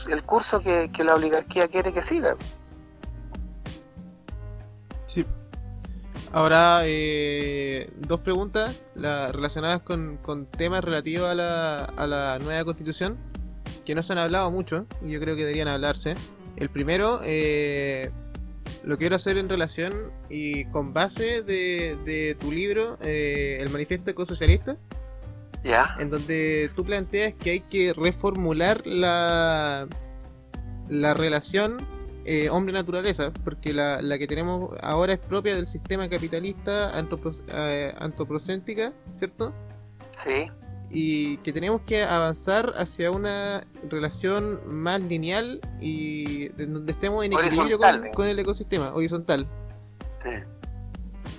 [0.09, 2.35] el curso que, que la oligarquía quiere que siga.
[5.05, 5.25] Sí.
[6.31, 13.17] Ahora, eh, dos preguntas relacionadas con, temas relativos a la, a la, nueva constitución
[13.85, 16.15] que no se han hablado mucho y yo creo que deberían hablarse.
[16.55, 18.11] El primero, eh,
[18.83, 24.77] lo quiero hacer en relación y con base de, tu libro, eh, El Manifiesto Ecosocialista.
[25.63, 25.95] Ya.
[25.99, 29.87] En donde tú planteas que hay que reformular la,
[30.89, 31.77] la relación
[32.25, 36.91] eh, hombre-naturaleza, porque la, la, que tenemos ahora es propia del sistema capitalista
[37.47, 39.53] eh, antropocéntrica, ¿cierto?
[40.11, 40.49] Sí.
[40.95, 47.79] Y que tenemos que avanzar hacia una relación más lineal y donde estemos en equilibrio
[48.13, 49.47] con, el ecosistema, horizontal.
[50.21, 50.29] Sí.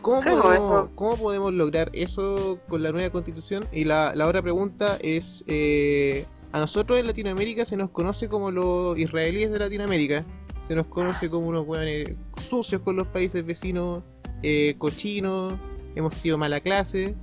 [0.03, 3.65] ¿Cómo, podemos, ¿Cómo, podemos, lograr eso con la nueva constitución?
[3.73, 8.51] Y la, la otra pregunta es, eh, a nosotros en Latinoamérica se nos conoce como
[8.51, 10.27] los israelíes de Latinoamérica
[10.65, 14.03] se nos conoce como unos hueones sucios con los países vecinos,
[14.43, 15.53] eh, cochinos,
[15.95, 17.15] hemos sido mala clase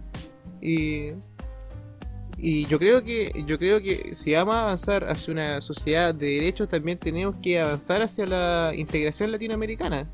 [0.61, 1.09] y,
[2.41, 6.27] y yo creo que yo creo que si vamos a avanzar hacia una sociedad de
[6.27, 10.07] derechos también tenemos que avanzar hacia la integración latinoamericana.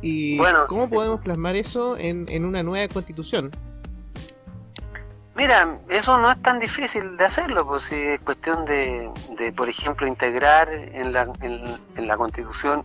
[0.00, 0.38] ¿Y
[0.68, 3.50] cómo podemos plasmar eso en, en una nueva constitución?
[5.34, 9.10] Mira, eso no es tan difícil de hacerlo, pues si es cuestión de,
[9.56, 12.84] por ejemplo, integrar en la, en, la Constitución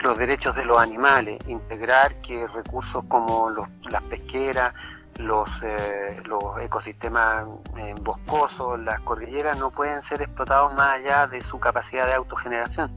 [0.00, 4.74] los derechos de los animales, integrar que recursos como los, las pesqueras,
[5.18, 7.46] los, eh, los ecosistemas
[7.76, 12.90] eh, boscosos, las cordilleras no pueden ser explotados más allá de su capacidad de autogeneración.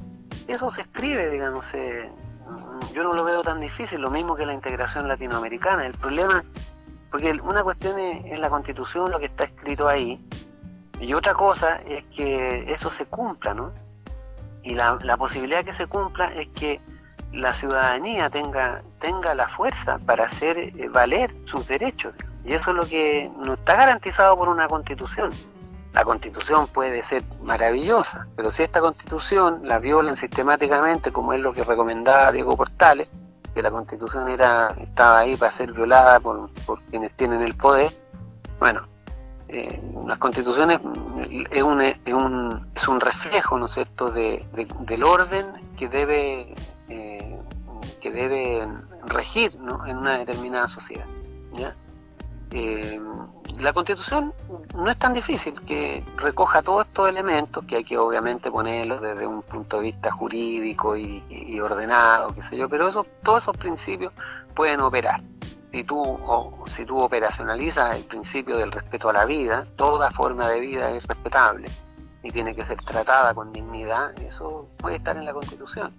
[0.47, 2.09] Eso se escribe, digamos, eh,
[2.93, 5.85] yo no lo veo tan difícil, lo mismo que la integración latinoamericana.
[5.85, 6.43] El problema
[7.11, 10.23] porque una cuestión es, la constitución, lo que está escrito ahí,
[10.99, 13.71] y otra cosa es que eso se cumpla, ¿no?
[14.63, 16.81] Y la, posibilidad que se cumpla es que
[17.33, 22.13] la ciudadanía tenga, tenga la fuerza para hacer eh, valer sus derechos.
[22.45, 25.31] Y eso es lo que no está garantizado por una constitución.
[25.93, 31.53] La constitución puede ser maravillosa, pero si esta constitución la violan sistemáticamente, como es lo
[31.53, 33.07] que recomendaba Diego Portales,
[33.53, 36.51] que la constitución era estaba ahí para ser violada por,
[36.91, 37.91] quienes tienen el poder.
[38.59, 38.87] Bueno,
[39.47, 40.79] eh, las constituciones
[41.49, 44.45] es un, es, un, es un reflejo, ¿no es cierto?, de,
[44.81, 46.53] del orden que debe,
[46.89, 47.37] eh,
[47.99, 48.67] que debe
[49.05, 49.53] regir
[49.85, 51.07] en una determinada sociedad.
[52.51, 52.99] Eh,
[53.59, 54.33] la constitución
[54.75, 59.27] no es tan difícil que recoja todos estos elementos que hay que obviamente ponerlos desde
[59.27, 64.13] un punto de vista jurídico y, ordenado, qué sé yo, pero eso, todos esos principios
[64.55, 65.21] pueden operar.
[65.71, 70.47] Si tú, o, si tú operacionalizas el principio del respeto a la vida, toda forma
[70.49, 71.69] de vida es respetable
[72.23, 75.93] y tiene que ser tratada con dignidad, eso puede estar en la Constitución.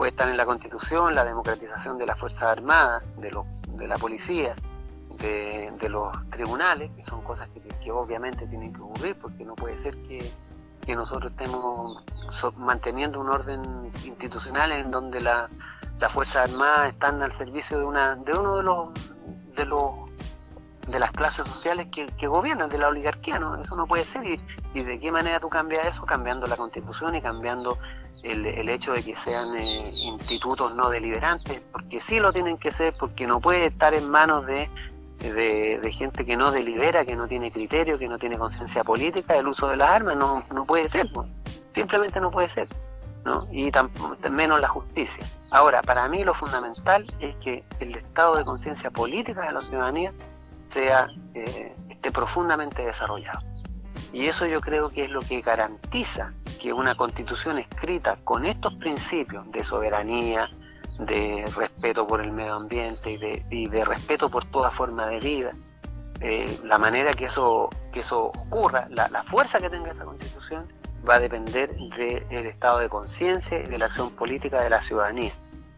[0.00, 3.44] Puede estar en la Constitución la democratización de las Fuerzas Armadas, de, lo,
[3.74, 4.54] de la policía,
[5.18, 7.50] de, los tribunales, que son cosas
[7.82, 10.32] que, obviamente tienen que ocurrir, porque no puede ser que,
[10.96, 12.02] nosotros estemos
[12.56, 15.50] manteniendo un orden institucional en donde la,
[15.98, 18.88] las Fuerzas Armadas están al servicio de una de uno de los
[19.54, 19.92] de los
[20.88, 23.54] de las clases sociales que, que, gobiernan, de la oligarquía, ¿no?
[23.60, 24.24] Eso no puede ser.
[24.24, 24.40] Y,
[24.72, 26.06] y, de qué manera tú cambias eso?
[26.06, 27.78] Cambiando la constitución y cambiando
[28.22, 32.70] el, el hecho de que sean eh, institutos no deliberantes, porque sí lo tienen que
[32.70, 34.68] ser, porque no puede estar en manos de,
[35.18, 39.48] de, gente que no delibera, que no tiene criterio, que no tiene conciencia política, el
[39.48, 41.08] uso de las armas, no, no puede ser,
[41.74, 42.68] simplemente no puede ser.
[43.22, 43.46] ¿no?
[43.52, 43.70] y
[44.30, 45.26] menos la justicia.
[45.50, 50.14] Ahora, para mí lo fundamental es que el estado de conciencia política de la ciudadanía
[50.70, 53.40] sea eh, esté profundamente desarrollado.
[54.12, 58.74] Y eso yo creo que es lo que garantiza que una constitución escrita con estos
[58.74, 60.48] principios de soberanía,
[60.98, 63.18] de respeto por el medio ambiente
[63.50, 65.52] y de, respeto por toda forma de vida,
[66.20, 70.70] eh, la manera que eso, que eso ocurra, la, fuerza que tenga esa constitución,
[71.08, 75.32] va a depender del estado de conciencia y de la acción política de la ciudadanía.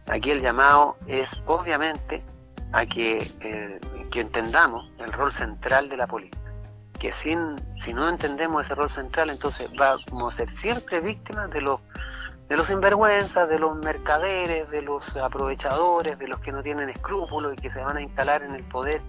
[0.07, 2.21] Aquí el llamado es obviamente
[2.73, 3.79] a que, eh,
[4.11, 6.42] que entendamos el rol central de la política.
[6.99, 11.61] Que sin, si no entendemos ese rol central, entonces vamos a ser siempre víctimas de
[11.61, 11.81] los,
[12.47, 17.53] de los sinvergüenzas, de los mercaderes, de los aprovechadores, de los que no tienen escrúpulos
[17.53, 19.01] y que se van a instalar en el poder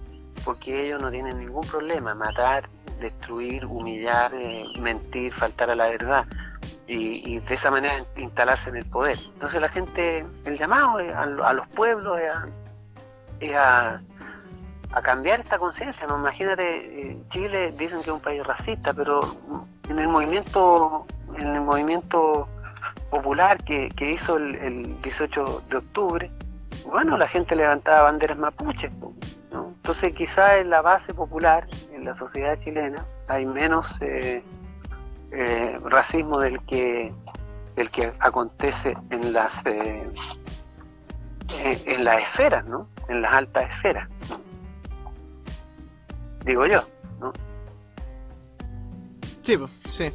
[0.43, 6.25] porque ellos no tienen ningún problema, matar, destruir, humillar, eh, mentir, faltar a la verdad
[6.87, 9.17] y, de esa manera instalarse en el poder.
[9.33, 12.19] Entonces la gente, el llamado a, los pueblos
[13.39, 14.01] es a,
[15.01, 16.07] cambiar esta conciencia.
[16.07, 16.17] ¿no?
[16.17, 19.19] Imagínate, eh, Chile dicen que es un país racista, pero
[19.89, 21.05] en el movimiento,
[21.35, 22.47] en el movimiento
[23.09, 26.31] popular que, hizo el, el 18 de octubre,
[26.85, 28.91] bueno, la gente levantaba banderas mapuches.
[29.51, 34.43] Entonces quizá en la base popular, en la sociedad chilena, hay menos eh,
[35.31, 37.13] eh, racismo del que,
[37.75, 40.13] del que acontece en las, en
[42.03, 42.89] las esferas, ¿no?
[43.07, 44.09] En las altas esferas.
[46.45, 46.81] Digo yo,
[47.19, 47.33] ¿no?
[49.41, 50.11] Sí, pues, sí.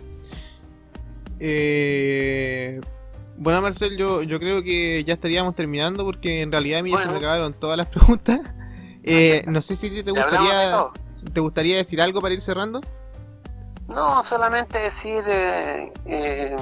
[3.40, 6.98] Bueno, Marcel, yo, yo creo que ya estaríamos terminando porque en realidad a mí ya
[6.98, 8.40] se me acabaron todas las preguntas.
[9.02, 10.88] Eh, no sé si te gustaría,
[11.32, 12.82] te gustaría decir algo para ir cerrando.
[13.88, 16.56] No, solamente decir, eh, eh,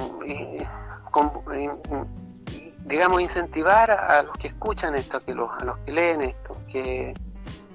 [2.85, 7.13] digamos, incentivar a, los que escuchan esto, que los, a los que leen esto, que,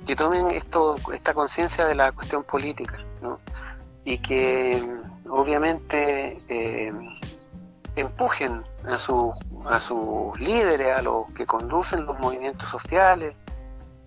[0.04, 2.98] que tomen esto, esta conciencia de la cuestión política.
[4.04, 4.82] Y que
[5.28, 6.92] obviamente
[7.96, 9.32] empujen a, su,
[9.66, 13.34] a sus líderes, a los que conducen los movimientos sociales,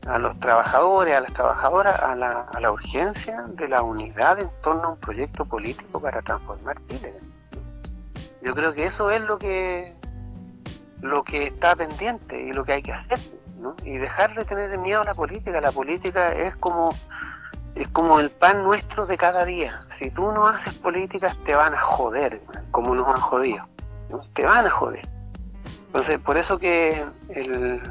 [0.06, 4.50] a los trabajadores, a las trabajadoras, a la, a la urgencia de la unidad en
[4.62, 7.14] torno a un proyecto político para transformar Chile.
[8.42, 9.96] Yo creo que eso es lo que
[11.02, 13.20] lo que está pendiente y lo que hay que hacer,
[13.84, 15.60] Y dejar de tener miedo a la política.
[15.62, 16.90] La política es como
[17.76, 19.86] es como el pan nuestro de cada día.
[19.98, 23.68] Si tú no haces políticas te van a joder, como nos han jodido.
[24.34, 25.08] Te van a joder.
[25.88, 27.82] Entonces, por eso que el,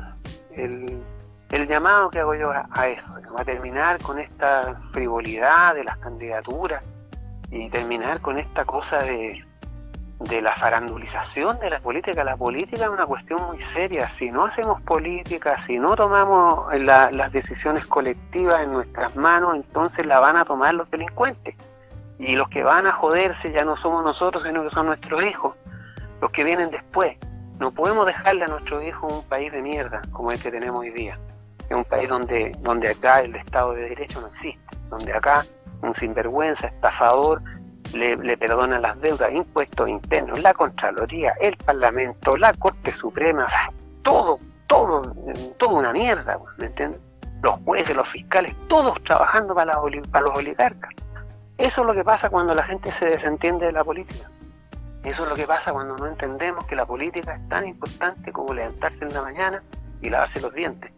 [0.52, 1.04] el
[1.50, 6.82] el llamado que hago yo a, eso, a terminar con esta frivolidad de las candidaturas
[7.50, 9.44] y terminar con esta cosa de,
[10.20, 12.24] de la farandulización de la política.
[12.24, 14.08] La política es una cuestión muy seria.
[14.08, 20.18] Si no hacemos política, si no tomamos las decisiones colectivas en nuestras manos, entonces la
[20.18, 21.54] van a tomar los delincuentes.
[22.18, 25.54] Y los que van a joderse ya no somos nosotros, sino que son nuestros hijos,
[26.20, 27.18] los que vienen después.
[27.58, 30.90] No podemos dejarle a nuestros hijos un país de mierda como el que tenemos hoy
[30.90, 31.18] día
[31.68, 35.44] es un país donde, donde acá el Estado de Derecho no existe, donde acá
[35.82, 37.42] un sinvergüenza, estafador,
[37.94, 43.46] le, le perdona las deudas, impuestos internos, la Contraloría, el Parlamento, la Corte Suprema,
[44.02, 45.14] todo, todo,
[45.56, 47.00] todo una mierda, ¿me entiendes?
[47.42, 49.78] Los jueces, los fiscales, todos trabajando para,
[50.10, 50.90] para los oligarcas.
[51.58, 54.30] Eso es lo que pasa cuando la gente se desentiende de la política.
[55.04, 58.52] Eso es lo que pasa cuando no entendemos que la política es tan importante como
[58.52, 59.62] levantarse en la mañana
[60.02, 60.90] y lavarse los dientes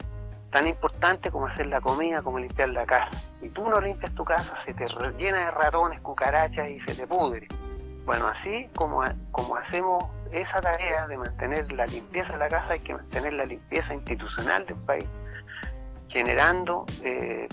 [0.50, 3.16] tan importante como hacer la comida, como limpiar la casa.
[3.42, 4.86] Y tú no limpias tu casa, se te
[5.18, 7.46] llena de ratones, cucarachas y se te pudre.
[8.04, 12.80] Bueno, así como, como hacemos esa tarea de mantener la limpieza de la casa, hay
[12.80, 15.04] que mantener la limpieza institucional del país,
[16.08, 17.48] generando eh,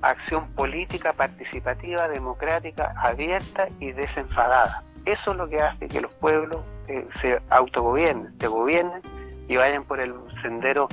[0.00, 4.82] acción política, participativa, democrática, abierta y desenfadada.
[5.04, 6.58] Eso es lo que hace que los pueblos
[6.88, 9.02] eh, se autogobiernen, se gobiernen
[9.48, 10.88] y vayan por el sendero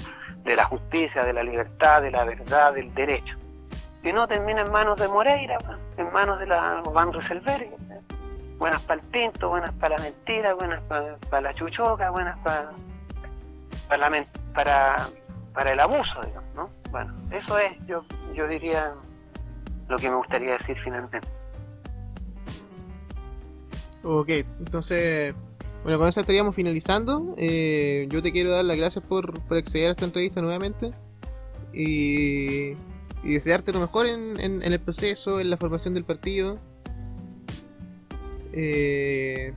[0.47, 3.37] de la justicia, de la libertad, de la verdad, del derecho.
[4.01, 5.57] Si no, termina en manos de Moreira,
[5.97, 7.69] en manos de la Van Rieselberg.
[8.57, 12.71] Buenas para el tinto, buenas para la mentira, buenas para, la chuchoca, buenas para,
[13.87, 14.09] para,
[14.53, 15.07] para,
[15.53, 16.69] para el abuso, digamos, ¿no?
[16.89, 18.03] Bueno, eso es, yo,
[18.33, 18.95] yo diría,
[19.89, 21.27] lo que me gustaría decir finalmente.
[24.03, 25.35] Ok, entonces,
[25.87, 27.33] bueno, con eso estaríamos finalizando.
[27.37, 30.91] Eh, yo te quiero dar las gracias por, acceder a esta entrevista nuevamente
[31.71, 32.71] y,
[33.23, 36.59] y desearte lo mejor en, el proceso, en la formación del partido
[38.51, 39.53] eh,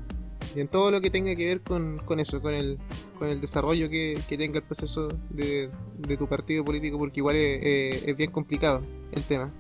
[0.55, 2.79] y en todo lo que tenga que ver con, eso, con el,
[3.19, 5.69] con el desarrollo que, tenga el proceso de,
[6.17, 7.61] tu partido político, porque igual es,
[8.05, 9.51] es- es bien complicado el tema.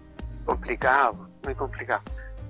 [0.45, 2.03] Complicado, muy complicado.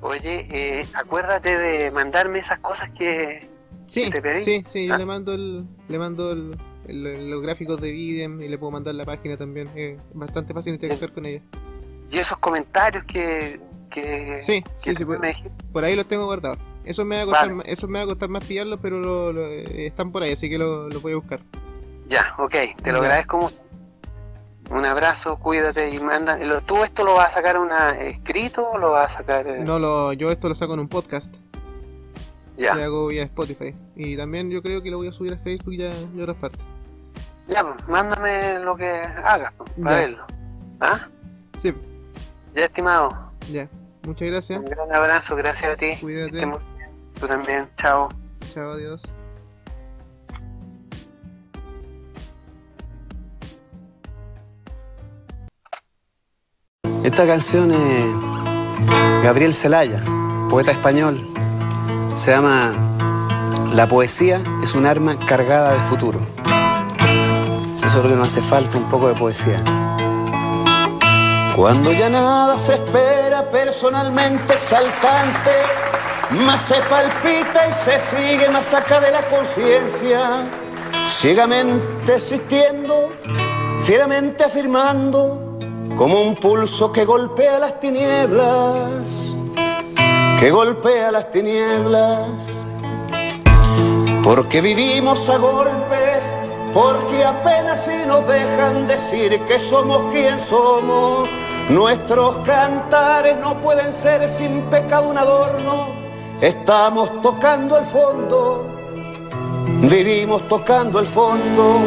[0.02, 3.48] Oye, eh, acuérdate de mandarme esas cosas que...
[3.90, 4.44] Sí, ¿Te pedí?
[4.44, 4.98] sí, sí, yo Ah.
[4.98, 6.52] le mando el, le mando el,
[6.86, 9.68] el- los gráficos de Videm y le puedo mandar la página también.
[9.74, 11.42] Es bastante fácil interactuar con ella.
[12.10, 13.60] Y esos comentarios que...
[13.90, 15.04] que Sí, que sí, sí,
[15.72, 16.58] por, ahí los tengo guardados.
[16.84, 17.72] Eso me va a costar, Vale.
[17.72, 20.48] eso me va a costar más pillarlos, pero lo- lo- eh, están por ahí, así
[20.48, 21.40] que lo, lo voy a buscar.
[22.08, 23.04] Ya, ok, te lo Ya.
[23.06, 23.56] agradezco mucho.
[24.70, 26.38] Un abrazo, cuídate y manda.
[26.64, 29.48] ¿Tú esto lo vas a sacar una escrito o lo vas a sacar?
[29.48, 29.64] eh?
[29.64, 31.36] No lo, yo esto lo saco en un podcast,
[32.60, 33.74] ya, que hago vía Spotify.
[33.96, 36.22] Y también yo creo que lo voy a subir a Facebook y a, y a
[36.22, 36.60] otras partes.
[37.48, 40.02] ya, pues, mándame lo que hagas pues, para Ya.
[40.06, 40.24] verlo.
[40.80, 40.98] ¿Ah?
[41.58, 41.72] Sí,
[42.54, 43.32] Ya, estimado.
[43.50, 43.68] ya.
[44.06, 44.58] Muchas gracias.
[44.58, 45.96] Un gran abrazo, gracias a ti.
[46.00, 46.50] Cuídate.
[47.20, 48.08] Tú también, chao.
[48.54, 49.02] Chao, adiós.
[57.04, 60.02] Esta canción es Gabriel Celaya,
[60.48, 61.29] poeta español.
[62.14, 62.72] Se llama
[63.72, 66.18] La poesía es un arma cargada de futuro.
[67.84, 69.62] Eso es lo que nos hace falta, un poco de poesía.
[71.56, 75.50] Cuando ya nada se espera personalmente exaltante,
[76.46, 80.48] más se palpita y se sigue más acá de la conciencia,
[81.08, 83.12] ciegamente existiendo,
[83.80, 85.58] fieramente afirmando,
[85.96, 89.36] como un pulso que golpea las tinieblas,
[90.40, 92.64] que golpea las tinieblas.
[94.24, 96.24] Porque vivimos a golpes,
[96.72, 101.28] porque apenas si nos dejan decir que somos quien somos.
[101.68, 105.88] Nuestros cantares no pueden ser sin pecado un adorno.
[106.40, 108.66] Estamos tocando el fondo,
[109.82, 111.80] vivimos tocando el fondo.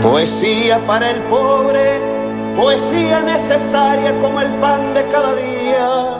[0.00, 2.13] Poesía para el pobre,
[2.56, 6.18] poesía necesaria como el pan de cada día,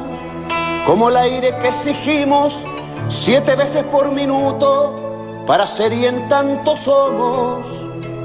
[0.87, 2.65] como el aire que exigimos
[3.09, 7.67] siete veces por minuto para ser y en tanto somos,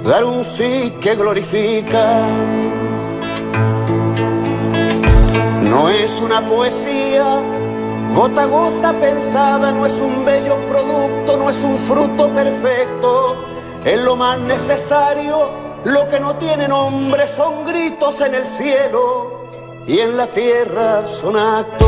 [0.03, 2.22] dar un sí que glorifica.
[5.69, 7.40] No es una poesía
[8.15, 13.36] gota a gota pensada, no es un bello producto, no es un fruto perfecto,
[13.86, 19.49] es lo más necesario, lo que no tiene nombre son gritos en el cielo
[19.88, 21.88] y en la tierra son actos.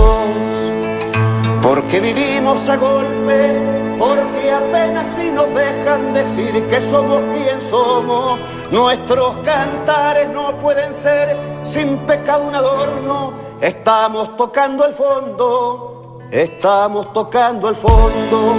[1.62, 8.40] Porque vivimos a golpe, porque apenas si nos dejan decir que somos quien somos.
[8.72, 13.34] Nuestros cantares no pueden ser sin pecado un adorno.
[13.60, 18.56] Estamos tocando el fondo, estamos tocando el fondo.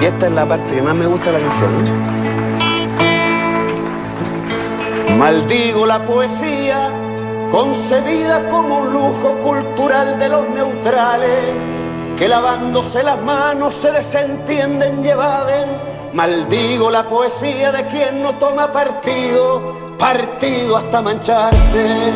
[0.00, 1.70] Y esta es la parte que más me gusta de la canción.
[1.86, 2.23] ¿eh?
[5.18, 6.90] Maldigo la poesía,
[7.50, 11.54] concebida como un lujo cultural de los neutrales
[12.16, 15.68] que lavándose las manos se desentienden y evaden.
[16.12, 22.12] Maldigo la poesía de quien no toma partido, partido hasta mancharse,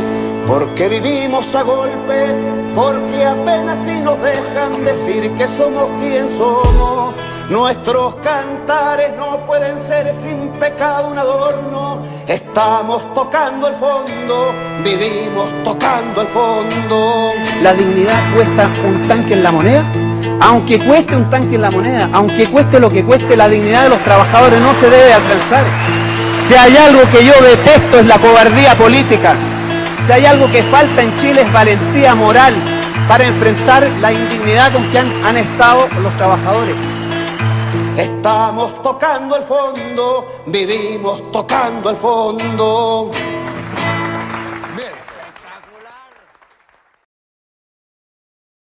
[0.47, 2.35] porque vivimos a golpe,
[2.75, 7.15] porque apenas si nos dejan decir que somos quien somos.
[7.49, 12.03] Nuestros cantares no pueden ser sin pecado un adorno.
[12.27, 14.53] Estamos tocando el fondo,
[14.85, 17.33] vivimos tocando el fondo.
[17.63, 19.83] la dignidad cuesta un tanque en la moneda,
[20.43, 23.89] aunque cueste un tanque en la moneda, aunque cueste lo que cueste, la dignidad de
[23.89, 25.65] los trabajadores no se debe alcanzar.
[26.47, 29.35] Si hay algo que yo detesto es la cobardía política.
[30.07, 32.55] Si hay algo que falta en Chile es valentía moral
[33.09, 36.98] para enfrentar la indignidad con que han, han estado los trabajadores.
[37.99, 43.11] Estamos tocando el fondo, vivimos tocando el fondo.